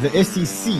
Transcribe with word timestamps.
the 0.00 0.22
SEC 0.22 0.72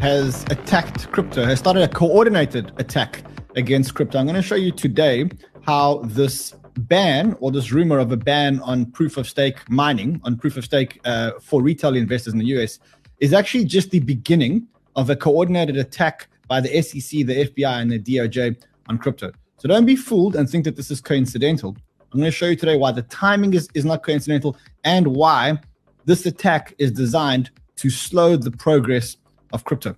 has 0.00 0.42
attacked 0.50 1.08
crypto, 1.12 1.44
has 1.44 1.60
started 1.60 1.84
a 1.84 1.88
coordinated 1.88 2.72
attack 2.78 3.22
against 3.54 3.94
crypto. 3.94 4.18
I'm 4.18 4.26
going 4.26 4.34
to 4.34 4.42
show 4.42 4.56
you 4.56 4.72
today 4.72 5.30
how 5.62 6.02
this 6.02 6.52
ban 6.78 7.36
or 7.38 7.52
this 7.52 7.70
rumor 7.70 8.00
of 8.00 8.10
a 8.10 8.16
ban 8.16 8.60
on 8.62 8.86
proof 8.86 9.18
of 9.18 9.28
stake 9.28 9.58
mining, 9.70 10.20
on 10.24 10.36
proof 10.36 10.56
of 10.56 10.64
stake 10.64 11.00
uh, 11.04 11.30
for 11.40 11.62
retail 11.62 11.94
investors 11.94 12.32
in 12.32 12.40
the 12.40 12.46
US, 12.58 12.80
is 13.20 13.32
actually 13.32 13.66
just 13.66 13.92
the 13.92 14.00
beginning 14.00 14.66
of 14.96 15.10
a 15.10 15.16
coordinated 15.16 15.76
attack 15.76 16.26
by 16.48 16.60
the 16.60 16.82
SEC, 16.82 17.24
the 17.24 17.44
FBI, 17.46 17.80
and 17.80 17.92
the 17.92 18.00
DOJ 18.00 18.60
on 18.88 18.98
crypto. 18.98 19.30
So 19.58 19.68
don't 19.68 19.86
be 19.86 19.94
fooled 19.94 20.34
and 20.34 20.50
think 20.50 20.64
that 20.64 20.74
this 20.74 20.90
is 20.90 21.00
coincidental. 21.00 21.76
I'm 22.12 22.18
going 22.18 22.24
to 22.24 22.36
show 22.36 22.46
you 22.46 22.56
today 22.56 22.76
why 22.76 22.90
the 22.90 23.02
timing 23.02 23.54
is, 23.54 23.68
is 23.74 23.84
not 23.84 24.02
coincidental 24.02 24.56
and 24.82 25.06
why 25.06 25.60
this 26.04 26.26
attack 26.26 26.74
is 26.78 26.90
designed 26.90 27.52
to 27.76 27.90
slow 27.90 28.36
the 28.36 28.50
progress 28.50 29.16
of 29.52 29.64
crypto. 29.64 29.94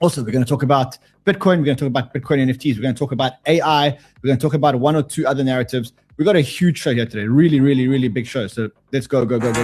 Also, 0.00 0.22
we're 0.22 0.30
going 0.30 0.44
to 0.44 0.48
talk 0.48 0.62
about 0.62 0.96
Bitcoin. 1.26 1.58
We're 1.58 1.66
going 1.66 1.76
to 1.76 1.84
talk 1.84 1.88
about 1.88 2.14
Bitcoin 2.14 2.38
NFTs. 2.48 2.76
We're 2.76 2.82
going 2.82 2.94
to 2.94 2.98
talk 2.98 3.12
about 3.12 3.32
AI. 3.46 3.90
We're 3.90 4.26
going 4.26 4.38
to 4.38 4.42
talk 4.42 4.54
about 4.54 4.76
one 4.76 4.96
or 4.96 5.02
two 5.02 5.26
other 5.26 5.44
narratives. 5.44 5.92
We've 6.16 6.24
got 6.24 6.36
a 6.36 6.40
huge 6.40 6.78
show 6.78 6.94
here 6.94 7.06
today. 7.06 7.26
Really, 7.26 7.60
really, 7.60 7.86
really 7.86 8.08
big 8.08 8.26
show. 8.26 8.46
So 8.46 8.70
let's 8.92 9.06
go, 9.06 9.24
go, 9.26 9.38
go, 9.38 9.52
go. 9.52 9.60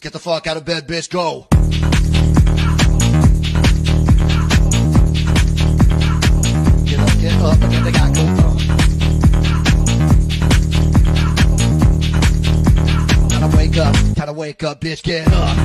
Get 0.00 0.12
the 0.12 0.20
fuck 0.20 0.46
out 0.46 0.56
of 0.56 0.64
bed, 0.64 0.88
bitch. 0.88 1.10
Go. 1.10 1.46
Gotta 13.30 13.56
wake 13.56 13.76
up, 13.78 13.94
gotta 14.16 14.32
wake 14.32 14.64
up, 14.64 14.80
bitch. 14.80 15.02
Get 15.04 15.28
up, 15.28 15.56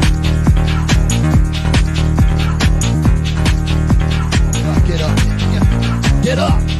get 4.86 5.02
up, 5.02 6.24
get 6.24 6.38
up. 6.38 6.71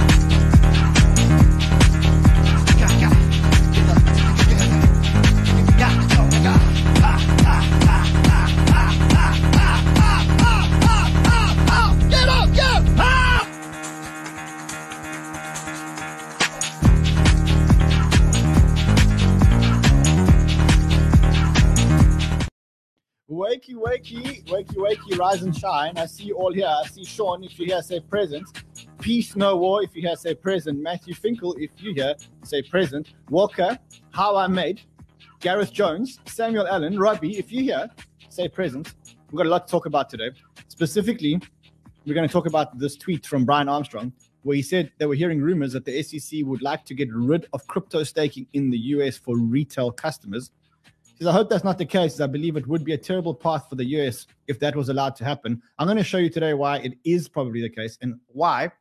Wakey, 24.02 24.44
wakey, 24.46 24.78
wakey, 24.78 25.20
rise 25.20 25.44
and 25.44 25.56
shine. 25.56 25.96
I 25.96 26.08
see 26.08 26.24
you 26.24 26.36
all 26.36 26.52
here. 26.52 26.66
I 26.66 26.88
see 26.88 27.06
Sean, 27.06 27.44
if 27.44 27.60
you're 27.60 27.68
here, 27.68 27.84
say 27.84 28.00
present. 28.00 28.64
Peace, 29.00 29.36
no 29.36 29.58
war, 29.58 29.84
if 29.84 29.96
you're 29.96 30.10
here, 30.10 30.16
say 30.16 30.34
present. 30.34 30.80
Matthew 30.80 31.14
Finkel, 31.14 31.56
if 31.60 31.70
you're 31.78 31.94
here, 31.94 32.16
say 32.44 32.64
present. 32.64 33.14
Walker, 33.30 33.78
how 34.10 34.36
I 34.36 34.48
made. 34.48 34.82
Gareth 35.40 35.72
Jones, 35.72 36.20
Samuel 36.26 36.68
Allen, 36.68 36.98
Robbie, 36.98 37.38
if 37.38 37.52
you're 37.52 37.62
here, 37.62 37.90
say 38.30 38.48
present. 38.48 38.96
We've 39.30 39.38
got 39.38 39.46
a 39.46 39.50
lot 39.50 39.68
to 39.68 39.72
talk 39.72 39.86
about 39.86 40.10
today. 40.10 40.32
Specifically, 40.68 41.40
we're 42.08 42.16
going 42.16 42.28
to 42.28 42.34
talk 42.34 42.48
about 42.48 42.80
this 42.80 42.96
tweet 42.96 43.28
from 43.28 43.46
Brian 43.46 43.70
Armstrong, 43.70 44.12
where 44.42 44.56
he 44.56 44.64
said 44.64 44.92
they 44.98 45.06
were 45.06 45.14
hearing 45.14 45.42
rumors 45.42 45.74
that 45.74 45.86
the 45.86 46.02
SEC 46.02 46.40
would 46.46 46.64
like 46.64 46.86
to 46.86 46.96
get 46.96 47.14
rid 47.14 47.46
of 47.54 47.68
crypto 47.68 48.02
staking 48.02 48.48
in 48.54 48.72
the 48.72 48.80
US 48.96 49.18
for 49.18 49.38
retail 49.38 49.92
customers. 49.92 50.50
I 51.28 51.32
hope 51.32 51.50
that's 51.50 51.64
not 51.64 51.78
the 51.78 51.86
case. 51.86 52.14
as 52.14 52.22
I 52.22 52.28
believe 52.28 52.56
it 52.58 52.68
would 52.68 52.84
be 52.84 52.94
a 52.94 52.98
terrible 52.98 53.34
path 53.34 53.70
for 53.70 53.76
the 53.76 53.86
US 53.86 54.26
if 54.48 54.60
that 54.60 54.76
was 54.76 54.90
allowed 54.90 55.16
to 55.18 55.24
happen. 55.24 55.62
I'm 55.78 55.88
going 55.88 55.98
to 55.98 56.04
show 56.04 56.18
you 56.18 56.30
today 56.30 56.54
why 56.54 56.78
it 56.78 56.98
is 57.04 57.28
probably 57.28 57.62
the 57.62 57.70
case 57.70 57.98
and 58.02 58.20
why 58.28 58.72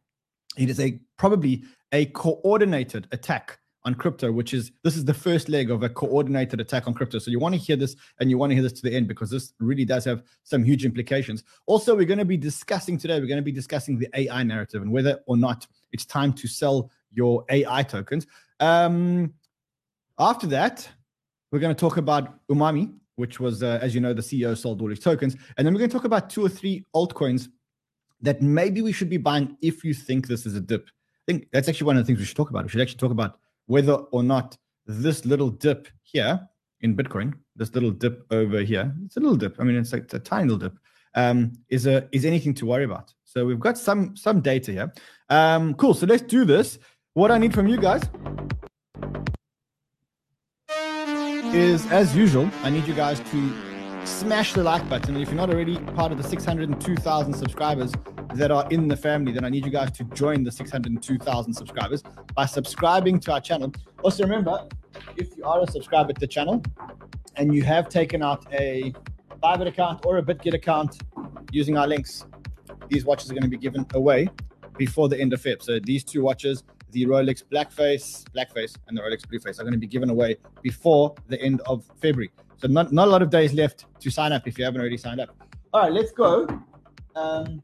it 0.56 0.70
is 0.70 0.80
a 0.80 0.98
probably 1.16 1.64
a 1.92 2.06
coordinated 2.06 3.08
attack 3.12 3.58
on 3.84 3.94
crypto, 3.94 4.30
which 4.30 4.52
is 4.52 4.72
this 4.84 4.96
is 4.96 5.04
the 5.04 5.14
first 5.14 5.48
leg 5.48 5.70
of 5.70 5.82
a 5.82 5.88
coordinated 5.88 6.60
attack 6.60 6.86
on 6.86 6.94
crypto. 6.94 7.18
So 7.18 7.30
you 7.30 7.38
want 7.38 7.54
to 7.54 7.60
hear 7.60 7.76
this 7.76 7.96
and 8.20 8.30
you 8.30 8.38
want 8.38 8.50
to 8.50 8.54
hear 8.54 8.62
this 8.62 8.74
to 8.74 8.82
the 8.82 8.94
end 8.94 9.08
because 9.08 9.30
this 9.30 9.52
really 9.58 9.84
does 9.84 10.04
have 10.04 10.22
some 10.42 10.62
huge 10.62 10.84
implications. 10.84 11.44
Also, 11.66 11.94
we're 11.96 12.06
going 12.06 12.18
to 12.18 12.24
be 12.24 12.36
discussing 12.36 12.98
today, 12.98 13.20
we're 13.20 13.26
going 13.26 13.36
to 13.36 13.42
be 13.42 13.52
discussing 13.52 13.98
the 13.98 14.08
AI 14.14 14.42
narrative 14.42 14.82
and 14.82 14.92
whether 14.92 15.20
or 15.26 15.36
not 15.36 15.66
it's 15.92 16.04
time 16.04 16.32
to 16.34 16.48
sell 16.48 16.90
your 17.12 17.44
AI 17.50 17.82
tokens. 17.82 18.26
Um, 18.60 19.34
after 20.18 20.46
that, 20.48 20.88
we're 21.50 21.58
going 21.58 21.74
to 21.74 21.78
talk 21.78 21.96
about 21.96 22.46
Umami, 22.48 22.92
which 23.16 23.40
was, 23.40 23.62
uh, 23.62 23.78
as 23.82 23.94
you 23.94 24.00
know, 24.00 24.14
the 24.14 24.22
CEO 24.22 24.56
sold 24.56 24.80
all 24.80 24.88
his 24.88 25.00
tokens. 25.00 25.36
And 25.56 25.66
then 25.66 25.74
we're 25.74 25.80
going 25.80 25.90
to 25.90 25.96
talk 25.96 26.04
about 26.04 26.30
two 26.30 26.44
or 26.44 26.48
three 26.48 26.84
altcoins 26.94 27.48
that 28.22 28.42
maybe 28.42 28.82
we 28.82 28.92
should 28.92 29.10
be 29.10 29.16
buying 29.16 29.56
if 29.62 29.84
you 29.84 29.94
think 29.94 30.26
this 30.26 30.46
is 30.46 30.54
a 30.54 30.60
dip. 30.60 30.86
I 30.88 31.32
think 31.32 31.48
that's 31.52 31.68
actually 31.68 31.86
one 31.86 31.96
of 31.96 32.02
the 32.02 32.06
things 32.06 32.18
we 32.18 32.24
should 32.24 32.36
talk 32.36 32.50
about. 32.50 32.64
We 32.64 32.70
should 32.70 32.80
actually 32.80 32.98
talk 32.98 33.10
about 33.10 33.38
whether 33.66 33.94
or 33.94 34.22
not 34.22 34.56
this 34.86 35.24
little 35.24 35.50
dip 35.50 35.88
here 36.02 36.40
in 36.80 36.96
Bitcoin, 36.96 37.34
this 37.56 37.74
little 37.74 37.90
dip 37.90 38.24
over 38.30 38.60
here, 38.60 38.94
it's 39.04 39.16
a 39.16 39.20
little 39.20 39.36
dip. 39.36 39.56
I 39.60 39.64
mean, 39.64 39.76
it's 39.76 39.92
like 39.92 40.04
it's 40.04 40.14
a 40.14 40.18
tiny 40.18 40.50
little 40.50 40.68
dip. 40.68 40.78
Um, 41.14 41.52
is 41.68 41.86
a 41.86 42.08
is 42.12 42.24
anything 42.24 42.54
to 42.54 42.66
worry 42.66 42.84
about? 42.84 43.12
So 43.24 43.44
we've 43.44 43.60
got 43.60 43.76
some 43.76 44.16
some 44.16 44.40
data 44.40 44.72
here. 44.72 44.92
Um, 45.28 45.74
cool. 45.74 45.92
So 45.94 46.06
let's 46.06 46.22
do 46.22 46.44
this. 46.44 46.78
What 47.14 47.30
I 47.30 47.38
need 47.38 47.52
from 47.52 47.66
you 47.66 47.76
guys 47.76 48.02
is, 51.54 51.86
as 51.90 52.16
usual, 52.16 52.48
I 52.62 52.70
need 52.70 52.86
you 52.86 52.94
guys 52.94 53.20
to 53.20 54.06
smash 54.06 54.52
the 54.52 54.62
like 54.62 54.88
button. 54.88 55.14
And 55.14 55.22
if 55.22 55.28
you're 55.28 55.36
not 55.36 55.50
already 55.50 55.78
part 55.78 56.12
of 56.12 56.18
the 56.18 56.28
602,000 56.28 57.34
subscribers 57.34 57.92
that 58.34 58.50
are 58.50 58.68
in 58.70 58.88
the 58.88 58.96
family, 58.96 59.32
then 59.32 59.44
I 59.44 59.48
need 59.48 59.64
you 59.64 59.70
guys 59.70 59.90
to 59.92 60.04
join 60.04 60.44
the 60.44 60.52
602,000 60.52 61.52
subscribers 61.52 62.02
by 62.34 62.46
subscribing 62.46 63.18
to 63.20 63.32
our 63.32 63.40
channel. 63.40 63.72
Also, 64.02 64.22
remember, 64.22 64.66
if 65.16 65.36
you 65.36 65.44
are 65.44 65.62
a 65.62 65.66
subscriber 65.66 66.12
to 66.12 66.20
the 66.20 66.26
channel 66.26 66.62
and 67.36 67.54
you 67.54 67.62
have 67.64 67.88
taken 67.88 68.22
out 68.22 68.46
a 68.52 68.92
Bybit 69.42 69.66
account 69.66 70.06
or 70.06 70.18
a 70.18 70.22
BitGet 70.22 70.54
account 70.54 71.00
using 71.50 71.76
our 71.76 71.86
links, 71.86 72.26
these 72.88 73.04
watches 73.04 73.30
are 73.30 73.34
going 73.34 73.42
to 73.42 73.48
be 73.48 73.58
given 73.58 73.86
away 73.94 74.28
before 74.76 75.08
the 75.08 75.18
end 75.18 75.32
of 75.32 75.42
Feb. 75.42 75.62
So 75.62 75.80
these 75.80 76.04
two 76.04 76.22
watches, 76.22 76.62
the 76.92 77.06
Rolex 77.06 77.42
Blackface, 77.44 78.24
Blackface, 78.34 78.76
and 78.88 78.96
the 78.96 79.02
Rolex 79.02 79.26
Blueface, 79.26 79.58
are 79.58 79.62
going 79.62 79.72
to 79.72 79.78
be 79.78 79.86
given 79.86 80.10
away 80.10 80.36
before 80.62 81.14
the 81.28 81.40
end 81.40 81.60
of 81.66 81.84
February. 82.00 82.30
So 82.56 82.68
not, 82.68 82.92
not 82.92 83.08
a 83.08 83.10
lot 83.10 83.22
of 83.22 83.30
days 83.30 83.54
left 83.54 83.86
to 84.00 84.10
sign 84.10 84.32
up 84.32 84.46
if 84.46 84.58
you 84.58 84.64
haven't 84.64 84.80
already 84.80 84.96
signed 84.96 85.20
up. 85.20 85.30
All 85.72 85.82
right, 85.82 85.92
let's 85.92 86.12
go. 86.12 86.46
Um, 87.16 87.62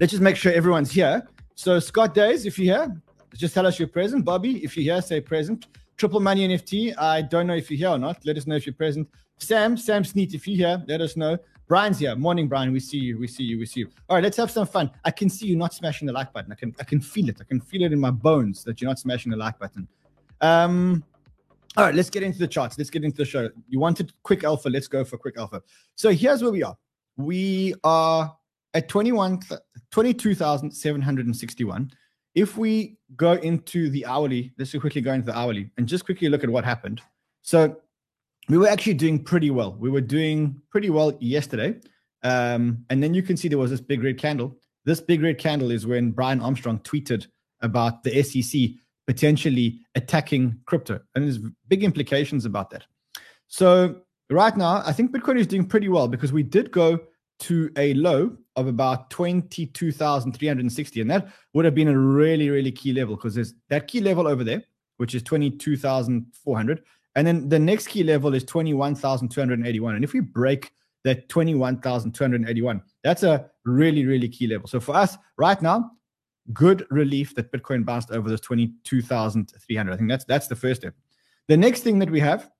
let's 0.00 0.10
just 0.10 0.22
make 0.22 0.36
sure 0.36 0.52
everyone's 0.52 0.90
here. 0.90 1.26
So 1.54 1.78
Scott 1.78 2.14
Days, 2.14 2.46
if 2.46 2.58
you're 2.58 2.76
here, 2.76 3.02
just 3.36 3.54
tell 3.54 3.66
us 3.66 3.78
you're 3.78 3.88
present. 3.88 4.24
Bobby, 4.24 4.64
if 4.64 4.76
you're 4.76 4.94
here, 4.94 5.02
say 5.02 5.20
present. 5.20 5.66
Triple 5.96 6.20
Money 6.20 6.48
NFT, 6.48 6.98
I 6.98 7.22
don't 7.22 7.46
know 7.46 7.54
if 7.54 7.70
you're 7.70 7.78
here 7.78 7.90
or 7.90 7.98
not. 7.98 8.24
Let 8.24 8.36
us 8.36 8.46
know 8.46 8.56
if 8.56 8.66
you're 8.66 8.74
present. 8.74 9.08
Sam, 9.38 9.76
Sam 9.76 10.04
Sneet, 10.04 10.34
if 10.34 10.48
you're 10.48 10.68
here, 10.68 10.84
let 10.88 11.00
us 11.00 11.16
know. 11.16 11.38
Brian's 11.72 11.98
here. 11.98 12.14
Morning, 12.14 12.48
Brian. 12.48 12.70
We 12.70 12.80
see 12.80 12.98
you. 12.98 13.18
We 13.18 13.26
see 13.26 13.44
you. 13.44 13.58
We 13.58 13.64
see 13.64 13.80
you. 13.80 13.88
All 14.10 14.16
right, 14.16 14.22
let's 14.22 14.36
have 14.36 14.50
some 14.50 14.66
fun. 14.66 14.90
I 15.06 15.10
can 15.10 15.30
see 15.30 15.46
you 15.46 15.56
not 15.56 15.72
smashing 15.72 16.04
the 16.04 16.12
like 16.12 16.30
button. 16.30 16.52
I 16.52 16.54
can 16.54 16.74
I 16.78 16.84
can 16.84 17.00
feel 17.00 17.30
it. 17.30 17.38
I 17.40 17.44
can 17.44 17.62
feel 17.62 17.80
it 17.84 17.94
in 17.94 17.98
my 17.98 18.10
bones 18.10 18.62
that 18.64 18.82
you're 18.82 18.90
not 18.90 18.98
smashing 18.98 19.30
the 19.30 19.38
like 19.38 19.58
button. 19.58 19.88
Um, 20.42 21.02
all 21.78 21.84
right, 21.86 21.94
let's 21.94 22.10
get 22.10 22.24
into 22.24 22.38
the 22.38 22.46
charts. 22.46 22.76
Let's 22.76 22.90
get 22.90 23.04
into 23.04 23.16
the 23.16 23.24
show. 23.24 23.48
You 23.70 23.80
wanted 23.80 24.12
quick 24.22 24.44
alpha. 24.44 24.68
Let's 24.68 24.86
go 24.86 25.02
for 25.02 25.16
quick 25.16 25.38
alpha. 25.38 25.62
So 25.94 26.10
here's 26.10 26.42
where 26.42 26.52
we 26.52 26.62
are. 26.62 26.76
We 27.16 27.74
are 27.84 28.36
at 28.74 28.90
21, 28.90 29.40
22,761. 29.92 31.90
If 32.34 32.58
we 32.58 32.98
go 33.16 33.32
into 33.32 33.88
the 33.88 34.04
hourly, 34.04 34.52
let's 34.58 34.76
quickly 34.76 35.00
go 35.00 35.14
into 35.14 35.24
the 35.24 35.38
hourly 35.38 35.70
and 35.78 35.88
just 35.88 36.04
quickly 36.04 36.28
look 36.28 36.44
at 36.44 36.50
what 36.50 36.66
happened. 36.66 37.00
So 37.40 37.78
we 38.48 38.58
were 38.58 38.68
actually 38.68 38.94
doing 38.94 39.22
pretty 39.22 39.50
well. 39.50 39.76
We 39.78 39.90
were 39.90 40.00
doing 40.00 40.60
pretty 40.70 40.90
well 40.90 41.16
yesterday. 41.20 41.80
Um, 42.22 42.84
and 42.90 43.02
then 43.02 43.14
you 43.14 43.22
can 43.22 43.36
see 43.36 43.48
there 43.48 43.58
was 43.58 43.70
this 43.70 43.80
big 43.80 44.02
red 44.02 44.18
candle. 44.18 44.58
This 44.84 45.00
big 45.00 45.22
red 45.22 45.38
candle 45.38 45.70
is 45.70 45.86
when 45.86 46.10
Brian 46.10 46.40
Armstrong 46.40 46.80
tweeted 46.80 47.26
about 47.60 48.02
the 48.02 48.22
SEC 48.22 48.70
potentially 49.06 49.80
attacking 49.94 50.58
crypto. 50.66 51.00
And 51.14 51.24
there's 51.24 51.38
big 51.68 51.84
implications 51.84 52.44
about 52.44 52.70
that. 52.70 52.84
So 53.48 53.96
right 54.30 54.56
now, 54.56 54.82
I 54.84 54.92
think 54.92 55.12
Bitcoin 55.12 55.38
is 55.38 55.46
doing 55.46 55.66
pretty 55.66 55.88
well 55.88 56.08
because 56.08 56.32
we 56.32 56.42
did 56.42 56.70
go 56.70 57.00
to 57.40 57.70
a 57.76 57.94
low 57.94 58.36
of 58.56 58.66
about 58.66 59.10
22,360. 59.10 61.00
And 61.00 61.10
that 61.10 61.28
would 61.54 61.64
have 61.64 61.74
been 61.74 61.88
a 61.88 61.98
really, 61.98 62.50
really 62.50 62.72
key 62.72 62.92
level 62.92 63.16
because 63.16 63.34
there's 63.34 63.54
that 63.68 63.88
key 63.88 64.00
level 64.00 64.26
over 64.28 64.44
there, 64.44 64.62
which 64.98 65.14
is 65.14 65.22
22,400. 65.22 66.82
And 67.14 67.26
then 67.26 67.48
the 67.48 67.58
next 67.58 67.88
key 67.88 68.02
level 68.02 68.34
is 68.34 68.44
21,281. 68.44 69.94
And 69.94 70.04
if 70.04 70.12
we 70.12 70.20
break 70.20 70.72
that 71.04 71.28
21,281. 71.28 72.82
That's 73.02 73.22
a 73.22 73.50
really, 73.64 74.04
really 74.06 74.28
key 74.28 74.46
level. 74.46 74.68
So 74.68 74.80
for 74.80 74.94
us 74.94 75.18
right 75.36 75.60
now, 75.60 75.90
good 76.52 76.86
relief 76.90 77.34
that 77.34 77.52
Bitcoin 77.52 77.84
bounced 77.84 78.10
over 78.10 78.28
this 78.28 78.40
22,300. 78.40 79.92
I 79.92 79.96
think 79.96 80.08
that's 80.08 80.24
that's 80.24 80.48
the 80.48 80.56
first 80.56 80.82
step. 80.82 80.94
The 81.48 81.56
next 81.56 81.80
thing 81.80 81.98
that 82.00 82.10
we 82.10 82.20
have 82.20 82.50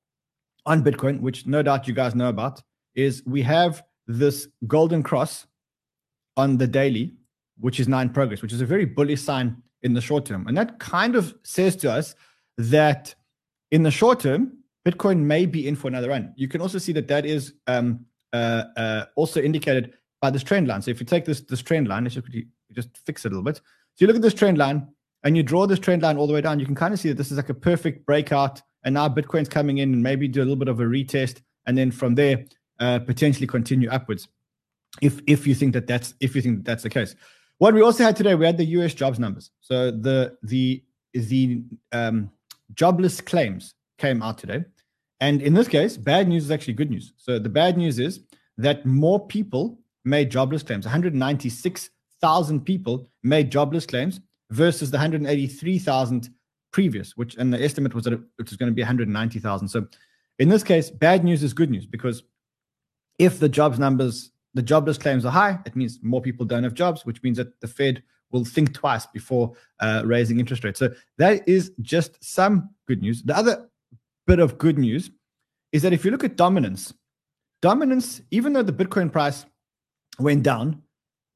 on 0.67 0.85
Bitcoin, 0.85 1.21
which 1.21 1.47
no 1.47 1.63
doubt 1.63 1.89
you 1.89 1.95
guys 1.95 2.15
know 2.15 2.29
about, 2.29 2.63
is 2.95 3.23
we 3.27 3.43
have 3.43 3.83
this 4.07 4.49
golden 4.67 5.03
cross 5.03 5.47
on 6.37 6.57
the 6.57 6.67
daily, 6.67 7.15
which 7.61 7.79
is 7.79 7.89
nine 7.89 8.09
progress, 8.11 8.43
which 8.43 8.53
is 8.53 8.61
a 8.61 8.67
very 8.67 8.85
bullish 8.85 9.21
sign 9.21 9.57
in 9.83 9.95
the 9.95 10.01
short 10.01 10.25
term. 10.25 10.47
And 10.47 10.57
that 10.57 10.79
kind 10.79 11.17
of 11.17 11.35
says 11.43 11.77
to 11.77 11.91
us 11.91 12.15
that 12.59 13.15
in 13.73 13.83
the 13.83 13.91
short 13.91 14.21
term, 14.21 14.53
Bitcoin 14.87 15.21
may 15.21 15.47
be 15.47 15.67
in 15.67 15.75
for 15.75 15.89
another 15.89 16.11
run. 16.11 16.33
You 16.37 16.47
can 16.47 16.61
also 16.61 16.79
see 16.79 16.93
that 16.93 17.09
that 17.09 17.27
is 17.27 17.55
um, 17.67 18.07
uh, 18.33 18.65
uh, 18.77 19.05
also 19.17 19.41
indicated 19.41 19.95
by 20.21 20.31
this 20.31 20.45
trend 20.45 20.69
line. 20.69 20.83
So 20.83 20.91
if 20.91 21.01
you 21.01 21.07
take 21.07 21.25
this 21.25 21.41
this 21.41 21.63
trend 21.63 21.89
line, 21.89 22.05
let's 22.05 22.15
just, 22.15 22.29
just 22.73 22.89
fix 23.05 23.25
it 23.25 23.29
a 23.29 23.31
little 23.31 23.43
bit. 23.43 23.57
So 23.57 23.63
you 23.99 24.07
look 24.07 24.17
at 24.17 24.23
this 24.23 24.35
trend 24.35 24.59
line 24.59 24.87
and 25.25 25.37
you 25.37 25.43
draw 25.43 25.67
this 25.67 25.79
trend 25.79 26.03
line 26.03 26.17
all 26.17 26.27
the 26.27 26.35
way 26.35 26.41
down, 26.41 26.61
you 26.61 26.67
can 26.67 26.75
kind 26.75 26.95
of 26.95 27.01
see 27.01 27.09
that 27.09 27.17
this 27.17 27.31
is 27.31 27.37
like 27.37 27.49
a 27.49 27.55
perfect 27.55 28.07
breakout. 28.07 28.63
And 28.85 28.95
now 28.95 29.09
Bitcoin's 29.09 29.49
coming 29.49 29.79
in 29.79 29.93
and 29.93 30.03
maybe 30.03 30.29
do 30.29 30.41
a 30.41 30.45
little 30.45 30.57
bit 30.57 30.69
of 30.69 30.81
a 30.81 30.85
retest, 30.85 31.41
and 31.67 31.79
then 31.79 31.91
from 31.93 32.15
there 32.15 32.45
uh, 32.81 32.99
potentially 32.99 33.47
continue 33.47 33.89
upwards. 33.89 34.29
If 35.01 35.21
if 35.27 35.47
you 35.47 35.55
think 35.55 35.73
that 35.73 35.87
that's 35.87 36.15
if 36.21 36.37
you 36.37 36.43
think 36.43 36.59
that 36.59 36.65
that's 36.65 36.83
the 36.83 36.91
case. 36.91 37.15
What 37.59 37.75
we 37.75 37.81
also 37.81 38.03
had 38.03 38.17
today, 38.17 38.35
we 38.35 38.45
had 38.45 38.59
the 38.59 38.65
U.S. 38.77 38.93
jobs 38.93 39.19
numbers. 39.19 39.51
So 39.61 39.93
the 39.93 40.37
the 40.43 40.83
the 41.15 41.63
um, 41.93 42.31
jobless 42.75 43.21
claims 43.21 43.75
came 43.99 44.23
out 44.23 44.39
today. 44.39 44.65
And 45.21 45.41
in 45.41 45.55
this 45.55 45.69
case, 45.69 45.97
bad 45.97 46.29
news 46.29 46.45
is 46.45 46.51
actually 46.51 46.75
good 46.75 46.91
news. 46.91 47.13
So 47.17 47.39
the 47.39 47.49
bad 47.49 47.77
news 47.77 47.99
is 47.99 48.21
that 48.59 48.85
more 48.85 49.25
people 49.27 49.79
made 50.05 50.31
jobless 50.31 50.63
claims. 50.63 50.85
196,000 50.85 52.61
people 52.65 53.09
made 53.23 53.51
jobless 53.51 53.87
claims 53.87 54.21
versus 54.51 54.91
the 54.91 54.97
183,000 54.97 56.29
previous, 56.73 57.17
which 57.17 57.37
and 57.37 57.53
the 57.53 57.63
estimate 57.63 57.95
was 57.95 58.05
that 58.05 58.15
it, 58.15 58.21
was 58.39 58.57
going 58.57 58.71
to 58.71 58.75
be 58.75 58.83
190,000. 58.83 59.69
So 59.69 59.87
in 60.39 60.49
this 60.49 60.65
case, 60.65 60.91
bad 60.91 61.25
news 61.25 61.43
is 61.43 61.53
good 61.53 61.71
news 61.71 61.87
because 61.87 62.25
if 63.19 63.39
the 63.39 63.49
jobs 63.49 63.79
numbers, 63.79 64.33
the 64.55 64.63
jobless 64.63 64.99
claims 64.99 65.25
are 65.25 65.33
high, 65.33 65.61
it 65.65 65.77
means 65.77 66.01
more 66.03 66.21
people 66.21 66.45
don't 66.45 66.65
have 66.65 66.75
jobs, 66.75 67.07
which 67.07 67.23
means 67.23 67.37
that 67.37 67.61
the 67.61 67.69
Fed 67.69 68.03
will 68.33 68.45
think 68.45 68.75
twice 68.75 69.07
before 69.07 69.53
uh, 69.81 70.03
raising 70.05 70.41
interest 70.41 70.65
rates. 70.65 70.79
So 70.79 70.91
that 71.19 71.47
is 71.49 71.73
just 71.81 72.23
some 72.25 72.71
good 72.89 73.03
news. 73.03 73.23
The 73.23 73.37
other 73.37 73.69
bit 74.27 74.41
of 74.41 74.59
good 74.59 74.79
news 74.79 75.11
is 75.73 75.83
that 75.83 75.93
if 75.93 76.05
you 76.05 76.11
look 76.11 76.25
at 76.25 76.37
dominance, 76.37 76.93
dominance, 77.61 78.23
even 78.31 78.53
though 78.53 78.63
the 78.63 78.73
Bitcoin 78.73 79.13
price 79.13 79.45
went 80.19 80.43
down, 80.43 80.83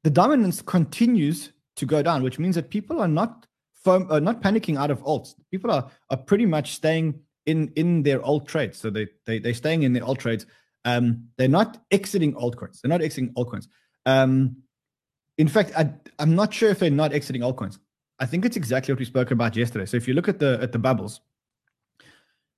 the 0.05 0.11
dominance 0.11 0.63
continues 0.63 1.53
to 1.77 1.87
go 1.87 2.03
down, 2.03 2.23
which 2.23 2.39
means 2.39 2.55
that 2.55 2.71
people 2.71 3.01
are 3.01 3.09
not 3.09 3.47
firm, 3.75 4.11
are 4.11 4.21
not 4.21 4.43
panicking 4.43 4.79
out 4.79 4.91
of 4.91 5.03
alts. 5.03 5.35
People 5.51 5.71
are 5.71 5.91
are 6.11 6.17
pretty 6.17 6.47
much 6.47 6.75
staying 6.75 7.21
in 7.47 7.73
in 7.77 8.03
their 8.03 8.23
alt 8.23 8.47
trades. 8.47 8.79
So 8.79 8.91
they 8.91 9.09
they 9.25 9.39
they're 9.39 9.55
staying 9.55 9.83
in 9.83 9.93
their 9.93 10.05
alt 10.05 10.19
trades. 10.19 10.47
Um, 10.85 11.29
they're 11.37 11.49
not 11.49 11.83
exiting 11.91 12.35
altcoins. 12.35 12.81
They're 12.81 12.89
not 12.89 13.03
exiting 13.03 13.35
altcoins. 13.35 13.67
Um, 14.05 14.59
in 15.39 15.49
fact, 15.49 15.73
I, 15.77 15.93
I'm 16.19 16.35
not 16.35 16.53
sure 16.53 16.71
if 16.71 16.79
they're 16.79 16.91
not 16.91 17.13
exiting 17.13 17.43
altcoins. 17.43 17.79
I 18.19 18.27
think 18.27 18.45
it's 18.45 18.57
exactly 18.57 18.93
what 18.93 18.99
we 18.99 19.05
spoke 19.05 19.31
about 19.31 19.57
yesterday. 19.57 19.85
So 19.87 19.97
if 19.97 20.09
you 20.09 20.15
look 20.15 20.29
at 20.29 20.39
the 20.39 20.59
at 20.63 20.73
the 20.73 20.79
bubbles, 20.79 21.21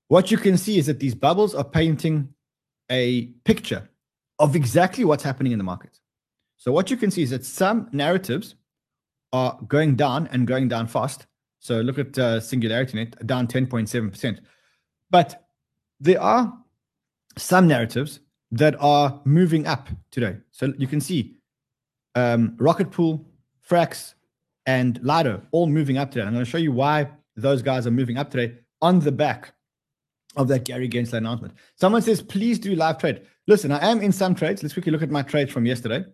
what 0.06 0.30
you 0.30 0.38
can 0.38 0.56
see 0.56 0.78
is 0.78 0.86
that 0.86 1.00
these 1.00 1.14
bubbles 1.14 1.54
are 1.54 1.64
painting 1.64 2.32
a 2.90 3.26
picture 3.44 3.88
of 4.38 4.54
exactly 4.54 5.04
what's 5.04 5.24
happening 5.24 5.52
in 5.52 5.58
the 5.58 5.64
market. 5.64 5.98
So 6.56 6.72
what 6.72 6.90
you 6.90 6.96
can 6.96 7.10
see 7.10 7.22
is 7.22 7.30
that 7.30 7.44
some 7.44 7.88
narratives 7.92 8.54
are 9.32 9.58
going 9.66 9.96
down 9.96 10.28
and 10.28 10.46
going 10.46 10.68
down 10.68 10.86
fast. 10.86 11.26
So 11.58 11.80
look 11.80 11.98
at 11.98 12.18
uh, 12.18 12.40
Singularity 12.40 12.96
Net 12.96 13.26
down 13.26 13.46
10.7%. 13.46 14.38
But 15.10 15.48
there 16.00 16.20
are 16.20 16.52
some 17.36 17.66
narratives 17.66 18.20
that 18.52 18.76
are 18.80 19.20
moving 19.24 19.66
up 19.66 19.88
today. 20.10 20.38
So 20.52 20.72
you 20.78 20.86
can 20.86 21.00
see 21.00 21.37
um, 22.14 22.54
Rocket 22.58 22.90
Pool, 22.90 23.26
Frax, 23.68 24.14
and 24.66 25.00
Lido 25.02 25.42
all 25.50 25.66
moving 25.66 25.98
up 25.98 26.10
today. 26.10 26.26
I'm 26.26 26.32
going 26.32 26.44
to 26.44 26.50
show 26.50 26.58
you 26.58 26.72
why 26.72 27.08
those 27.36 27.62
guys 27.62 27.86
are 27.86 27.90
moving 27.90 28.18
up 28.18 28.30
today 28.30 28.58
on 28.82 29.00
the 29.00 29.12
back 29.12 29.54
of 30.36 30.48
that 30.48 30.64
Gary 30.64 30.88
Gensler 30.88 31.18
announcement. 31.18 31.54
Someone 31.76 32.02
says, 32.02 32.22
please 32.22 32.58
do 32.58 32.74
live 32.74 32.98
trade. 32.98 33.22
Listen, 33.46 33.72
I 33.72 33.90
am 33.90 34.00
in 34.00 34.12
some 34.12 34.34
trades. 34.34 34.62
Let's 34.62 34.74
quickly 34.74 34.92
look 34.92 35.02
at 35.02 35.10
my 35.10 35.22
trades 35.22 35.52
from 35.52 35.66
yesterday. 35.66 36.04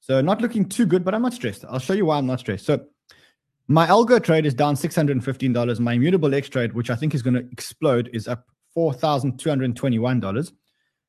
So 0.00 0.20
not 0.20 0.40
looking 0.40 0.68
too 0.68 0.84
good, 0.84 1.04
but 1.04 1.14
I'm 1.14 1.22
not 1.22 1.32
stressed. 1.32 1.64
I'll 1.68 1.78
show 1.78 1.94
you 1.94 2.06
why 2.06 2.18
I'm 2.18 2.26
not 2.26 2.40
stressed. 2.40 2.66
So 2.66 2.84
my 3.68 3.86
algo 3.86 4.22
trade 4.22 4.44
is 4.44 4.54
down 4.54 4.74
$615. 4.74 5.80
My 5.80 5.94
immutable 5.94 6.34
X 6.34 6.48
trade, 6.48 6.74
which 6.74 6.90
I 6.90 6.96
think 6.96 7.14
is 7.14 7.22
going 7.22 7.34
to 7.34 7.48
explode, 7.50 8.10
is 8.12 8.28
up 8.28 8.46
$4,221. 8.76 10.52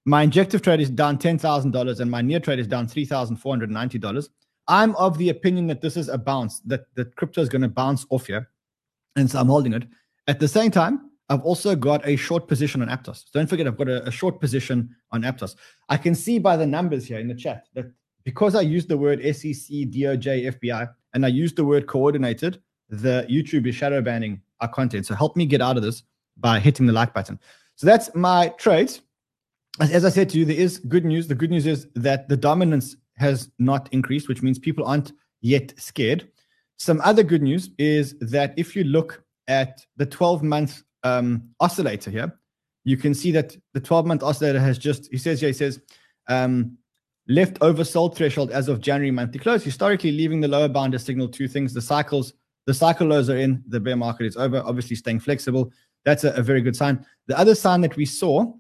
My 0.06 0.24
injective 0.24 0.62
trade 0.62 0.82
is 0.82 0.90
down 0.90 1.18
$10,000 1.18 2.00
and 2.00 2.12
my 2.12 2.22
near 2.22 2.40
trade 2.40 2.60
is 2.60 2.68
down 2.68 2.88
$3,490. 2.88 4.30
I'm 4.68 4.96
of 4.96 5.18
the 5.18 5.30
opinion 5.30 5.68
that 5.68 5.82
this 5.82 5.98
is 5.98 6.10
a 6.10 6.18
bounce, 6.18 6.60
that, 6.62 6.86
that 6.96 7.16
crypto 7.16 7.42
is 7.42 7.50
going 7.50 7.62
to 7.62 7.70
bounce 7.70 8.06
off 8.10 8.28
here. 8.28 8.50
And 9.16 9.30
so 9.30 9.40
I'm 9.40 9.48
holding 9.48 9.74
it. 9.74 9.84
At 10.28 10.40
the 10.40 10.48
same 10.48 10.72
time, 10.72 11.12
I've 11.30 11.42
also 11.42 11.76
got 11.76 12.06
a 12.08 12.16
short 12.16 12.48
position 12.48 12.82
on 12.82 12.90
Aptos. 12.90 13.32
Don't 13.34 13.48
forget, 13.48 13.66
I've 13.66 13.78
got 13.78 13.88
a, 13.88 14.06
a, 14.08 14.12
short 14.12 14.40
position 14.40 14.94
on 15.12 15.24
Aptos. 15.24 15.56
I 15.90 15.98
can 15.98 16.16
see 16.16 16.38
by 16.38 16.58
the 16.58 16.66
numbers 16.66 17.06
here 17.06 17.20
in 17.20 17.28
the 17.28 17.36
chat 17.36 17.68
that 17.74 17.86
because 18.24 18.56
I 18.56 18.62
used 18.62 18.90
the 18.90 18.98
word 18.98 19.20
SEC, 19.20 19.70
DOJ, 19.92 20.60
FBI, 20.60 20.90
and 21.14 21.26
I 21.26 21.30
used 21.30 21.56
the 21.56 21.66
word 21.66 21.88
coordinated, 21.88 22.62
the 22.90 23.26
YouTube 23.30 23.68
is 23.68 23.76
shadow 23.76 24.02
banning 24.02 24.42
our 24.60 24.68
content. 24.68 25.06
So 25.06 25.16
help 25.16 25.36
me 25.36 25.46
get 25.46 25.62
out 25.62 25.78
of 25.78 25.84
this 25.84 26.04
by 26.38 26.60
hitting 26.60 26.86
the 26.86 26.94
like 26.94 27.14
button. 27.14 27.40
So 27.76 27.88
that's 27.88 28.14
my 28.16 28.50
trades. 28.58 29.02
As, 29.80 30.06
I 30.06 30.10
said 30.10 30.30
to 30.30 30.38
you, 30.38 30.46
there 30.46 30.56
is 30.56 30.78
good 30.78 31.04
news. 31.04 31.28
The 31.28 31.36
good 31.36 31.50
news 31.50 31.66
is 31.66 31.88
that 31.96 32.30
the 32.30 32.38
dominance 32.38 32.96
has 33.16 33.50
not 33.58 33.90
increased, 33.92 34.28
which 34.28 34.44
means 34.44 34.60
people 34.60 34.86
aren't 34.86 35.14
yet 35.42 35.74
scared. 35.78 36.30
Some 36.78 37.02
other 37.04 37.24
good 37.24 37.42
news 37.42 37.70
is 37.78 38.16
that 38.20 38.54
if 38.56 38.76
you 38.76 38.84
look 38.84 39.24
at 39.48 39.82
the 39.98 40.06
12 40.06 40.44
month 40.44 40.84
um, 41.04 41.50
oscillator 41.60 42.12
here, 42.12 42.40
you 42.84 42.98
can 42.98 43.14
see 43.14 43.32
that 43.32 43.56
the 43.74 43.80
12 43.80 44.06
month 44.06 44.24
oscillator 44.24 44.60
has 44.60 44.78
just, 44.78 45.10
he 45.12 45.18
says 45.18 45.40
here, 45.40 45.50
he 45.50 45.54
says, 45.54 45.82
um, 46.28 46.78
left 47.28 47.60
oversold 47.60 48.16
threshold 48.16 48.52
as 48.52 48.68
of 48.68 48.82
January 48.82 49.12
monthly 49.12 49.40
close, 49.40 49.64
historically 49.64 50.12
leaving 50.12 50.42
the 50.42 50.48
lower 50.48 50.68
bound 50.68 50.92
to 50.92 51.00
signal 51.00 51.28
two 51.28 51.48
things. 51.48 51.74
The 51.74 51.82
cycles, 51.82 52.34
the 52.66 52.74
cycle 52.74 53.08
lows 53.08 53.30
are 53.30 53.38
in, 53.38 53.64
the 53.68 53.80
bear 53.80 53.96
market 53.96 54.26
is 54.26 54.38
over, 54.38 54.62
obviously 54.66 54.96
staying 54.96 55.22
flexible. 55.22 55.72
That's 56.06 56.26
a, 56.26 56.32
a 56.34 56.42
very 56.42 56.62
good 56.62 56.76
sign. 56.76 57.06
The 57.28 57.40
other 57.40 57.56
sign 57.56 57.82
that 57.82 57.96
we 57.96 58.06
saw 58.06 58.54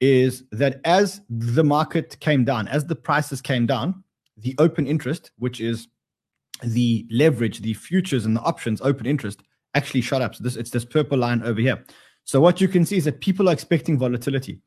is 0.00 0.44
that 0.52 0.80
as 0.84 1.20
the 1.30 1.64
market 1.64 2.18
came 2.20 2.44
down, 2.44 2.68
as 2.68 2.84
the 2.84 2.96
prices 2.96 3.40
came 3.40 3.66
down, 3.66 4.02
the 4.36 4.54
open 4.58 4.86
interest, 4.86 5.30
which 5.38 5.60
is 5.60 5.88
the 6.62 7.06
leverage, 7.10 7.60
the 7.60 7.74
futures 7.74 8.26
and 8.26 8.36
the 8.36 8.42
options 8.42 8.80
open 8.80 9.06
interest, 9.06 9.42
actually 9.74 10.00
shot 10.00 10.22
up. 10.22 10.34
So 10.34 10.44
this 10.44 10.56
it's 10.56 10.70
this 10.70 10.84
purple 10.84 11.18
line 11.18 11.42
over 11.42 11.60
here. 11.60 11.84
So 12.24 12.40
what 12.40 12.60
you 12.60 12.68
can 12.68 12.84
see 12.84 12.96
is 12.96 13.04
that 13.04 13.20
people 13.20 13.48
are 13.48 13.52
expecting 13.52 13.98
volatility. 13.98 14.60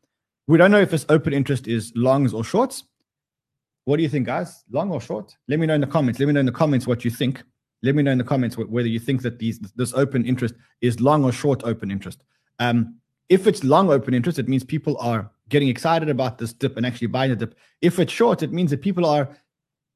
We 0.47 0.57
don't 0.57 0.71
know 0.71 0.79
if 0.79 0.91
this 0.91 1.05
open 1.09 1.33
interest 1.33 1.67
is 1.67 1.91
longs 1.95 2.33
or 2.33 2.43
shorts. 2.43 2.83
What 3.85 3.97
do 3.97 4.03
you 4.03 4.09
think, 4.09 4.25
guys? 4.25 4.63
Long 4.71 4.91
or 4.91 5.01
short? 5.01 5.35
Let 5.47 5.59
me 5.59 5.67
know 5.67 5.73
in 5.73 5.81
the 5.81 5.87
comments. 5.87 6.19
Let 6.19 6.27
me 6.27 6.33
know 6.33 6.39
in 6.39 6.45
the 6.45 6.51
comments 6.51 6.87
what 6.87 7.03
you 7.03 7.11
think. 7.11 7.43
Let 7.81 7.95
me 7.95 8.03
know 8.03 8.11
in 8.11 8.17
the 8.17 8.23
comments 8.23 8.57
whether 8.57 8.87
you 8.87 8.99
think 8.99 9.21
that 9.21 9.39
these 9.39 9.59
this 9.75 9.93
open 9.93 10.25
interest 10.25 10.55
is 10.81 10.99
long 10.99 11.23
or 11.23 11.31
short 11.31 11.63
open 11.63 11.91
interest. 11.91 12.23
Um, 12.59 12.99
if 13.29 13.45
it's 13.45 13.63
long 13.63 13.91
open 13.91 14.13
interest, 14.13 14.39
it 14.39 14.47
means 14.47 14.63
people 14.63 14.97
are 14.99 15.31
getting 15.49 15.69
excited 15.69 16.09
about 16.09 16.37
this 16.37 16.51
dip 16.51 16.77
and 16.77 16.85
actually 16.85 17.07
buying 17.07 17.29
the 17.29 17.35
dip. 17.35 17.55
If 17.81 17.99
it's 17.99 18.11
short, 18.11 18.43
it 18.43 18.51
means 18.51 18.71
that 18.71 18.81
people 18.81 19.05
are 19.05 19.29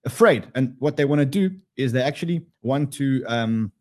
afraid, 0.05 0.47
and 0.55 0.75
what 0.79 0.95
they 0.95 1.05
want 1.05 1.19
to 1.19 1.25
do 1.25 1.55
is 1.75 1.91
they 1.91 2.01
actually 2.01 2.45
want 2.61 2.93
to 2.93 3.23
um, 3.27 3.71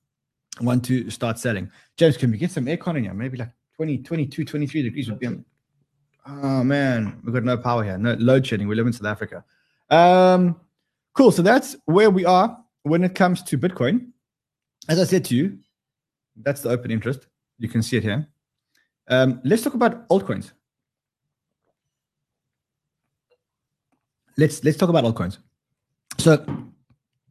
want 0.60 0.84
to 0.86 1.10
start 1.10 1.38
selling. 1.38 1.70
James, 1.96 2.16
can 2.16 2.30
we 2.30 2.38
get 2.38 2.50
some 2.50 2.66
aircon 2.66 2.96
in 2.96 3.04
here? 3.04 3.14
Maybe 3.14 3.38
like 3.38 3.50
20, 3.76 3.98
22, 3.98 4.44
23 4.44 4.82
degrees 4.82 5.10
would 5.10 5.18
be. 5.18 5.26
On. 5.26 5.44
Oh 6.26 6.64
man, 6.64 7.20
we've 7.24 7.34
got 7.34 7.44
no 7.44 7.56
power 7.56 7.84
here. 7.84 7.98
No 7.98 8.14
load 8.14 8.46
shedding. 8.46 8.68
We 8.68 8.74
live 8.74 8.86
in 8.86 8.92
South 8.92 9.06
Africa. 9.06 9.44
Um, 9.90 10.60
cool. 11.14 11.30
So 11.30 11.42
that's 11.42 11.76
where 11.84 12.10
we 12.10 12.24
are 12.24 12.56
when 12.84 13.04
it 13.04 13.14
comes 13.14 13.42
to 13.44 13.58
Bitcoin. 13.58 14.08
As 14.88 14.98
I 14.98 15.04
said 15.04 15.24
to 15.26 15.36
you, 15.36 15.58
that's 16.36 16.62
the 16.62 16.70
open 16.70 16.90
interest. 16.90 17.26
You 17.58 17.68
can 17.68 17.82
see 17.82 17.96
it 17.98 18.02
here. 18.02 18.26
Um, 19.12 19.42
let's 19.44 19.62
talk 19.62 19.74
about 19.74 20.08
altcoins. 20.08 20.52
Let's 24.38 24.64
let's 24.64 24.78
talk 24.78 24.88
about 24.88 25.04
altcoins. 25.04 25.36
So, 26.16 26.42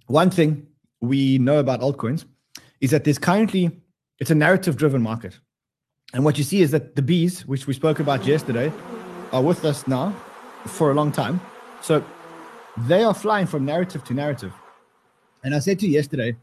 one 0.06 0.30
thing 0.30 0.68
we 1.00 1.40
know 1.40 1.58
about 1.58 1.82
altcoins 1.82 2.26
is 2.82 2.92
that 2.92 3.04
there's 3.04 3.18
currently 3.18 3.82
it's 4.20 4.30
a 4.30 4.36
narrative 4.36 4.78
driven 4.78 5.02
market. 5.02 5.40
And 6.14 6.24
what 6.24 6.38
you 6.38 6.44
see 6.44 6.62
is 6.62 6.70
that 6.70 6.96
the 6.96 7.02
bees, 7.02 7.48
which 7.48 7.66
we 7.66 7.74
spoke 7.74 8.00
about 8.00 8.28
yesterday, 8.28 8.72
are 9.32 9.42
with 9.42 9.66
us 9.66 9.88
now 9.88 10.16
for 10.68 10.92
a 10.92 10.94
long 10.94 11.12
time. 11.12 11.42
So 11.82 12.06
they 12.78 13.04
are 13.04 13.16
flying 13.16 13.48
from 13.48 13.66
narrative 13.66 14.04
to 14.04 14.14
narrative. 14.14 14.54
And 15.44 15.56
I 15.56 15.60
said 15.60 15.80
to 15.80 15.88
you 15.88 15.94
yesterday 15.94 16.36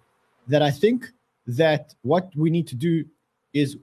that 0.49 0.63
I 0.63 0.73
think 0.73 1.07
that 1.47 1.95
what 2.03 2.35
we 2.35 2.51
need 2.51 2.67
to 2.69 2.75
do 2.75 3.05
is 3.55 3.77